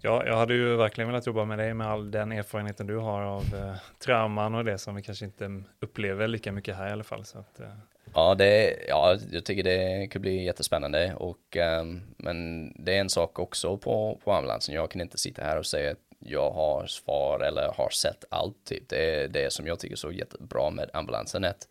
Ja, 0.00 0.26
jag 0.26 0.36
hade 0.36 0.54
ju 0.54 0.76
verkligen 0.76 1.08
velat 1.08 1.26
jobba 1.26 1.44
med 1.44 1.58
dig 1.58 1.74
med 1.74 1.86
all 1.86 2.10
den 2.10 2.32
erfarenheten 2.32 2.86
du 2.86 2.96
har 2.96 3.22
av 3.22 3.42
eh, 3.54 3.76
trauman 3.98 4.54
och 4.54 4.64
det 4.64 4.78
som 4.78 4.94
vi 4.94 5.02
kanske 5.02 5.24
inte 5.24 5.62
upplever 5.80 6.28
lika 6.28 6.52
mycket 6.52 6.76
här 6.76 6.88
i 6.88 6.92
alla 6.92 7.04
fall. 7.04 7.24
Så 7.24 7.38
att, 7.38 7.60
eh. 7.60 7.72
Ja, 8.14 8.34
det, 8.34 8.76
ja, 8.88 9.18
jag 9.30 9.44
tycker 9.44 9.62
det 9.62 10.06
kan 10.10 10.22
bli 10.22 10.44
jättespännande 10.44 11.14
och 11.14 11.56
um, 11.80 12.02
men 12.16 12.72
det 12.84 12.96
är 12.96 13.00
en 13.00 13.10
sak 13.10 13.38
också 13.38 13.76
på, 13.76 14.20
på 14.24 14.32
ambulansen. 14.32 14.74
Jag 14.74 14.90
kan 14.90 15.00
inte 15.00 15.18
sitta 15.18 15.42
här 15.42 15.58
och 15.58 15.66
säga 15.66 15.90
att 15.90 15.98
jag 16.18 16.50
har 16.50 16.86
svar 16.86 17.40
eller 17.40 17.72
har 17.76 17.90
sett 17.90 18.24
allt. 18.28 18.64
Typ. 18.64 18.88
Det 18.88 19.14
är 19.14 19.28
det 19.28 19.52
som 19.52 19.66
jag 19.66 19.78
tycker 19.78 19.94
är 19.94 19.96
så 19.96 20.12
jättebra 20.12 20.70
med 20.70 20.90
ambulansen. 20.92 21.44
Att 21.44 21.68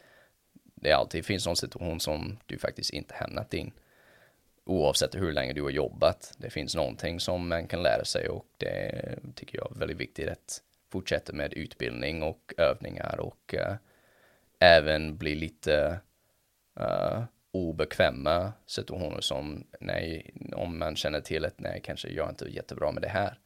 det 0.76 0.92
alltid 0.92 1.26
finns 1.26 1.46
någon 1.46 1.56
situation 1.56 2.00
som 2.00 2.38
du 2.46 2.58
faktiskt 2.58 2.94
inte 2.94 3.14
hamnat 3.18 3.54
in. 3.54 3.72
Oavsett 4.66 5.16
hur 5.16 5.34
länge 5.34 5.54
du 5.54 5.62
har 5.62 5.70
jobbat. 5.70 6.34
Det 6.38 6.50
finns 6.50 6.76
någonting 6.76 7.20
som 7.20 7.48
man 7.48 7.68
kan 7.68 7.84
lära 7.84 8.06
sig 8.06 8.30
och 8.30 8.46
det 8.58 9.20
tycker 9.36 9.58
jag 9.58 9.72
är 9.76 9.80
väldigt 9.80 9.98
viktigt 9.98 10.30
att 10.30 10.62
fortsätta 10.92 11.34
med 11.34 11.54
utbildning 11.54 12.24
och 12.24 12.54
övningar 12.58 13.20
och 13.20 13.56
uh, 13.58 13.76
även 14.60 15.18
bli 15.18 15.36
lite 15.36 16.00
uh, 16.80 17.24
obekväma 17.52 18.54
situationer 18.66 19.22
som 19.22 19.68
nej, 19.80 20.34
om 20.56 20.80
man 20.80 20.96
känner 20.96 21.22
till 21.22 21.46
att 21.46 21.60
nej, 21.60 21.82
kanske 21.84 22.10
jag 22.10 22.26
är 22.26 22.30
inte 22.30 22.46
jättebra 22.46 22.92
med 22.92 23.02
det 23.02 23.10
här. 23.10 23.40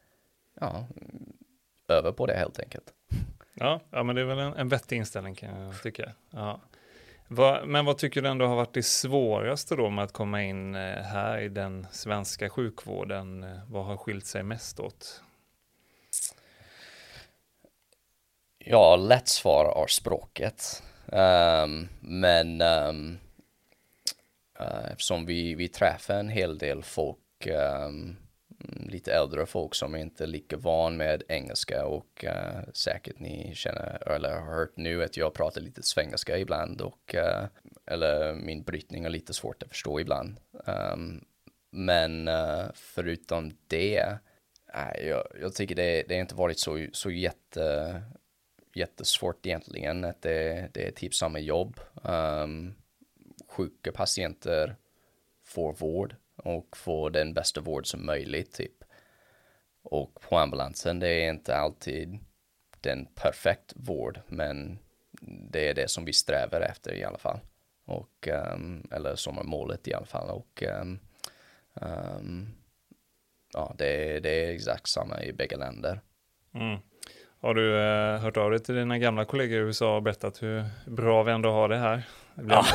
Ja, 0.60 0.88
öva 1.88 2.12
på 2.12 2.26
det 2.26 2.36
helt 2.36 2.60
enkelt. 2.60 2.94
Ja, 3.54 3.82
ja 3.90 4.04
men 4.04 4.16
det 4.16 4.22
är 4.22 4.26
väl 4.26 4.40
en, 4.40 4.54
en 4.54 4.70
vettig 4.70 4.98
inställning 4.98 5.36
kan 5.36 5.62
jag 5.62 5.82
tycka. 5.82 6.12
Ja. 6.30 6.62
Va, 7.28 7.62
men 7.66 7.86
vad 7.86 7.98
tycker 7.98 8.22
du 8.22 8.30
ändå 8.30 8.46
har 8.46 8.56
varit 8.56 8.74
det 8.74 8.84
svåraste 8.84 9.76
då 9.76 9.90
med 9.90 10.04
att 10.04 10.14
komma 10.14 10.44
in 10.44 10.76
eh, 10.76 11.04
här 11.04 11.38
i 11.38 11.50
den 11.50 11.88
svenska 11.92 12.50
sjukvården? 12.50 13.46
Vad 13.68 13.86
har 13.86 13.98
skilt 13.98 14.26
sig 14.26 14.44
mest 14.44 14.80
åt? 14.80 15.22
Ja, 18.58 18.96
lätt 18.96 19.28
svar 19.28 19.84
är 19.84 19.88
språket. 19.88 20.84
Um, 21.12 21.90
men 22.00 22.62
um, 22.62 23.18
uh, 24.62 24.92
eftersom 24.92 25.26
vi, 25.26 25.56
vi 25.56 25.68
träffar 25.68 26.14
en 26.14 26.30
hel 26.30 26.58
del 26.58 26.84
folk, 26.84 27.48
um, 27.88 28.18
lite 28.86 29.14
äldre 29.14 29.46
folk 29.46 29.76
som 29.76 29.96
inte 29.96 30.24
är 30.24 30.28
lika 30.28 30.58
van 30.58 30.98
med 30.98 31.24
engelska 31.28 31.86
och 31.86 32.26
uh, 32.28 32.72
säkert 32.74 33.20
ni 33.20 33.52
känner 33.56 34.12
eller 34.16 34.40
har 34.40 34.56
hört 34.56 34.78
nu 34.78 35.04
att 35.04 35.18
jag 35.18 35.34
pratar 35.34 35.62
lite 35.62 35.84
svengelska 35.84 36.38
ibland 36.38 36.82
och 36.82 37.16
uh, 37.16 37.46
eller 37.86 38.34
min 38.34 38.64
brytning 38.64 39.06
är 39.06 39.10
lite 39.10 39.34
svårt 39.34 39.64
att 39.64 39.70
förstå 39.70 40.00
ibland. 40.00 40.40
Um, 40.66 41.26
men 41.72 42.28
uh, 42.28 42.66
förutom 42.74 43.52
det, 43.68 44.04
uh, 44.76 45.08
jag, 45.08 45.28
jag 45.42 45.54
tycker 45.54 45.76
det, 45.76 46.04
det 46.08 46.16
inte 46.16 46.36
varit 46.36 46.60
så, 46.60 46.86
så 46.94 47.12
jätte, 47.12 48.02
jättesvårt 48.74 49.46
egentligen. 49.46 50.06
Att 50.06 50.22
det, 50.22 50.70
det 50.74 50.88
är 50.88 50.92
typ 50.92 51.14
samma 51.14 51.40
jobb. 51.40 51.80
Um, 52.04 52.76
sjuka 53.48 53.92
patienter 53.92 54.76
får 55.44 55.74
vård 55.74 56.16
och 56.36 56.78
får 56.78 57.10
den 57.10 57.34
bästa 57.34 57.62
vård 57.62 57.88
som 57.88 58.06
möjligt 58.06 58.54
typ. 58.54 58.84
Och 59.82 60.22
på 60.22 60.38
ambulansen 60.38 61.00
det 61.00 61.08
är 61.08 61.30
inte 61.30 61.56
alltid 61.56 62.20
den 62.82 63.06
perfekt 63.06 63.74
vård 63.76 64.22
men 64.28 64.80
det 65.22 65.70
är 65.70 65.74
det 65.74 65.88
som 65.88 66.06
vi 66.06 66.14
strävar 66.14 66.62
efter 66.62 66.94
i 66.94 67.04
alla 67.04 67.18
fall. 67.18 67.40
Och, 67.86 68.28
um, 68.54 68.88
eller 68.92 69.16
som 69.16 69.38
är 69.38 69.44
målet 69.44 69.88
i 69.88 69.94
alla 69.94 70.06
fall. 70.06 70.30
Och 70.30 70.64
um, 70.82 71.00
um, 71.74 72.54
ja, 73.54 73.76
det, 73.78 74.20
det 74.20 74.30
är 74.30 74.54
exakt 74.54 74.88
samma 74.88 75.24
i 75.24 75.34
bägge 75.34 75.58
länder. 75.58 76.02
Mm. 76.54 76.80
Har 77.42 77.54
du 77.54 77.80
eh, 77.80 78.20
hört 78.20 78.38
av 78.38 78.52
dig 78.52 78.60
till 78.60 78.76
dina 78.76 78.98
gamla 78.98 79.26
kollegor 79.26 79.58
i 79.58 79.62
USA 79.62 79.96
och 79.96 80.04
berättat 80.04 80.44
hur 80.44 80.66
bra 80.86 81.24
vi 81.24 81.32
ändå 81.32 81.52
har 81.52 81.70
det 81.70 81.78
här? 81.78 82.04
Blir, 82.36 82.56
ja. 82.56 82.66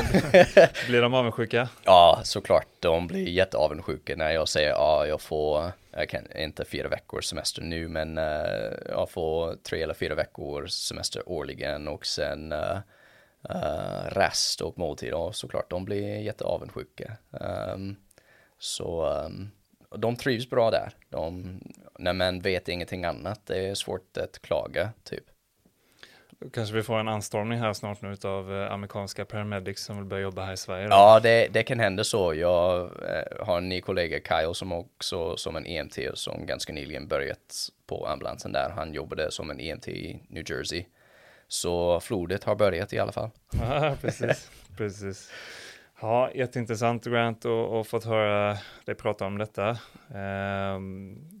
blir 0.87 1.01
de 1.01 1.13
avundsjuka? 1.13 1.69
Ja, 1.83 2.21
såklart. 2.23 2.67
De 2.79 3.07
blir 3.07 3.27
jätteavundsjuka 3.27 4.15
när 4.15 4.31
jag 4.31 4.49
säger 4.49 4.69
ja, 4.69 5.05
jag 5.07 5.21
får, 5.21 5.71
jag 5.91 6.09
kan 6.09 6.21
inte 6.37 6.65
fyra 6.65 6.87
veckors 6.87 7.25
semester 7.25 7.61
nu, 7.61 7.87
men 7.87 8.17
uh, 8.17 8.73
jag 8.89 9.09
får 9.09 9.55
tre 9.55 9.81
eller 9.81 9.93
fyra 9.93 10.15
veckors 10.15 10.71
semester 10.71 11.29
årligen 11.29 11.87
och 11.87 12.05
sen 12.05 12.51
uh, 12.51 12.77
uh, 13.49 14.09
rest 14.09 14.61
och 14.61 14.77
måltid. 14.77 15.13
Och 15.13 15.35
såklart, 15.35 15.69
de 15.69 15.85
blir 15.85 16.19
jätteavundsjuka. 16.19 17.11
Um, 17.31 17.95
så 18.59 19.09
um, 19.25 19.51
de 19.97 20.15
trivs 20.15 20.49
bra 20.49 20.71
där. 20.71 20.93
De, 21.09 21.59
när 21.99 22.13
man 22.13 22.39
vet 22.39 22.67
ingenting 22.67 23.05
annat, 23.05 23.41
det 23.45 23.67
är 23.67 23.75
svårt 23.75 24.17
att 24.17 24.41
klaga, 24.41 24.89
typ. 25.03 25.23
Kanske 26.53 26.75
vi 26.75 26.83
får 26.83 26.99
en 26.99 27.07
anstormning 27.07 27.59
här 27.59 27.73
snart 27.73 28.01
nu 28.01 28.15
av 28.23 28.53
eh, 28.53 28.71
amerikanska 28.71 29.25
paramedics 29.25 29.83
som 29.83 29.97
vill 29.97 30.05
börja 30.05 30.23
jobba 30.23 30.45
här 30.45 30.53
i 30.53 30.57
Sverige. 30.57 30.83
Då. 30.87 30.89
Ja, 30.89 31.19
det, 31.23 31.47
det 31.53 31.63
kan 31.63 31.79
hända 31.79 32.03
så. 32.03 32.33
Jag 32.33 32.81
eh, 32.81 33.45
har 33.45 33.57
en 33.57 33.69
ny 33.69 33.81
kollega, 33.81 34.17
Kyle, 34.17 34.53
som 34.53 34.71
också 34.71 35.37
som 35.37 35.55
en 35.55 35.65
EMT 35.65 35.97
som 36.13 36.45
ganska 36.45 36.73
nyligen 36.73 37.07
börjat 37.07 37.69
på 37.87 38.07
ambulansen 38.07 38.51
där. 38.51 38.69
Han 38.75 38.93
jobbade 38.93 39.31
som 39.31 39.49
en 39.49 39.59
EMT 39.59 39.87
i 39.87 40.19
New 40.27 40.51
Jersey. 40.51 40.85
Så 41.47 41.99
flodet 41.99 42.43
har 42.43 42.55
börjat 42.55 42.93
i 42.93 42.99
alla 42.99 43.11
fall. 43.11 43.29
Ja, 43.59 43.95
precis, 44.01 44.51
precis. 44.77 45.29
Ja, 46.01 46.31
jätteintressant 46.35 47.05
Grant 47.05 47.45
och, 47.45 47.79
och 47.79 47.87
fått 47.87 48.05
höra 48.05 48.57
dig 48.85 48.95
prata 48.95 49.25
om 49.25 49.37
detta. 49.37 49.69
Eh, 50.09 50.79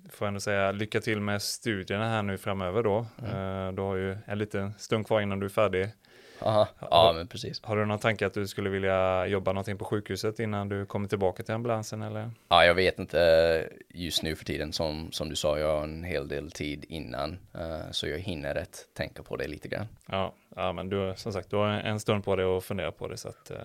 får 0.09 0.25
ändå 0.25 0.39
säga 0.39 0.71
lycka 0.71 1.01
till 1.01 1.21
med 1.21 1.41
studierna 1.41 2.09
här 2.09 2.23
nu 2.23 2.37
framöver 2.37 2.83
då. 2.83 3.05
Mm. 3.19 3.67
Eh, 3.67 3.73
du 3.73 3.81
har 3.81 3.95
ju 3.95 4.17
en 4.25 4.37
liten 4.37 4.73
stund 4.77 5.07
kvar 5.07 5.21
innan 5.21 5.39
du 5.39 5.45
är 5.45 5.49
färdig. 5.49 5.89
Aha. 6.41 6.67
Ja, 6.79 7.13
men 7.15 7.27
precis. 7.27 7.61
Har 7.63 7.77
du 7.77 7.85
någon 7.85 7.99
tanke 7.99 8.25
att 8.25 8.33
du 8.33 8.47
skulle 8.47 8.69
vilja 8.69 9.27
jobba 9.27 9.51
någonting 9.51 9.77
på 9.77 9.85
sjukhuset 9.85 10.39
innan 10.39 10.69
du 10.69 10.85
kommer 10.85 11.07
tillbaka 11.07 11.43
till 11.43 11.53
ambulansen 11.53 12.01
eller? 12.01 12.31
Ja, 12.47 12.65
jag 12.65 12.73
vet 12.73 12.99
inte 12.99 13.69
just 13.89 14.23
nu 14.23 14.35
för 14.35 14.45
tiden. 14.45 14.73
Som, 14.73 15.11
som 15.11 15.29
du 15.29 15.35
sa, 15.35 15.59
jag 15.59 15.75
har 15.75 15.83
en 15.83 16.03
hel 16.03 16.27
del 16.27 16.51
tid 16.51 16.85
innan. 16.89 17.31
Uh, 17.31 17.91
så 17.91 18.07
jag 18.07 18.19
hinner 18.19 18.55
att 18.55 18.87
tänka 18.93 19.23
på 19.23 19.35
det 19.35 19.47
lite 19.47 19.67
grann. 19.67 19.87
Ja, 20.05 20.33
ja 20.55 20.73
men 20.73 20.89
du, 20.89 21.13
som 21.15 21.33
sagt, 21.33 21.49
du 21.49 21.55
har 21.55 21.67
en 21.67 21.99
stund 21.99 22.25
på 22.25 22.35
dig 22.35 22.45
att 22.45 22.63
fundera 22.63 22.91
på 22.91 23.07
det. 23.07 23.17
Så 23.17 23.29
att, 23.29 23.51
uh. 23.51 23.57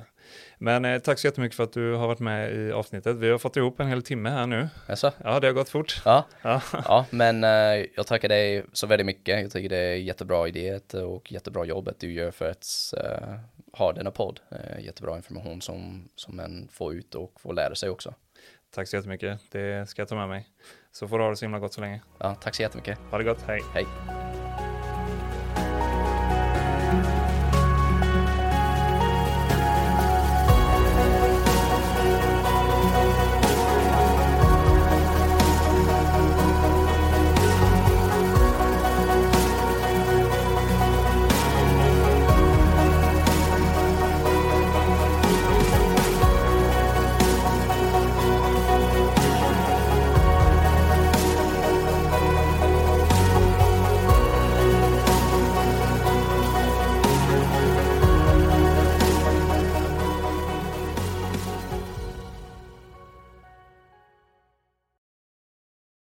Men 0.58 0.84
eh, 0.84 0.98
tack 0.98 1.18
så 1.18 1.26
jättemycket 1.26 1.56
för 1.56 1.64
att 1.64 1.72
du 1.72 1.94
har 1.94 2.06
varit 2.06 2.20
med 2.20 2.52
i 2.54 2.72
avsnittet. 2.72 3.16
Vi 3.16 3.30
har 3.30 3.38
fått 3.38 3.56
ihop 3.56 3.80
en 3.80 3.88
hel 3.88 4.02
timme 4.02 4.30
här 4.30 4.46
nu. 4.46 4.68
Alltså? 4.86 5.12
Ja, 5.24 5.40
det 5.40 5.46
har 5.46 5.54
gått 5.54 5.68
fort. 5.68 6.02
Ja, 6.04 6.26
ja. 6.42 6.62
ja 6.72 7.06
men 7.10 7.44
uh, 7.44 7.86
jag 7.96 8.06
tackar 8.06 8.28
dig 8.28 8.64
så 8.72 8.86
väldigt 8.86 9.06
mycket. 9.06 9.42
Jag 9.42 9.50
tycker 9.52 9.68
det 9.68 9.76
är 9.76 9.94
jättebra 9.94 10.48
idé 10.48 10.80
och 10.94 11.32
jättebra 11.32 11.64
jobb 11.64 11.88
att 11.88 12.00
du 12.00 12.12
gör 12.12 12.30
för 12.30 12.50
att 12.50 12.94
uh, 12.96 13.34
ha 13.72 13.92
denna 13.92 14.10
podd. 14.10 14.40
Uh, 14.52 14.84
jättebra 14.84 15.16
information 15.16 15.62
som, 15.62 16.08
som 16.16 16.36
man 16.36 16.68
får 16.72 16.94
ut 16.94 17.14
och 17.14 17.40
får 17.40 17.52
lära 17.52 17.74
sig 17.74 17.90
också. 17.90 18.14
Tack 18.74 18.88
så 18.88 18.96
jättemycket. 18.96 19.40
Det 19.50 19.88
ska 19.88 20.02
jag 20.02 20.08
ta 20.08 20.14
med 20.14 20.28
mig. 20.28 20.46
Så 20.92 21.08
får 21.08 21.18
du 21.18 21.24
ha 21.24 21.30
det 21.30 21.36
så 21.36 21.44
himla 21.44 21.58
gott 21.58 21.72
så 21.72 21.80
länge. 21.80 22.00
Ja, 22.18 22.34
tack 22.34 22.54
så 22.54 22.62
jättemycket. 22.62 22.98
Ha 23.10 23.18
det 23.18 23.24
gott. 23.24 23.42
Hej. 23.42 23.60
Hej. 23.74 23.86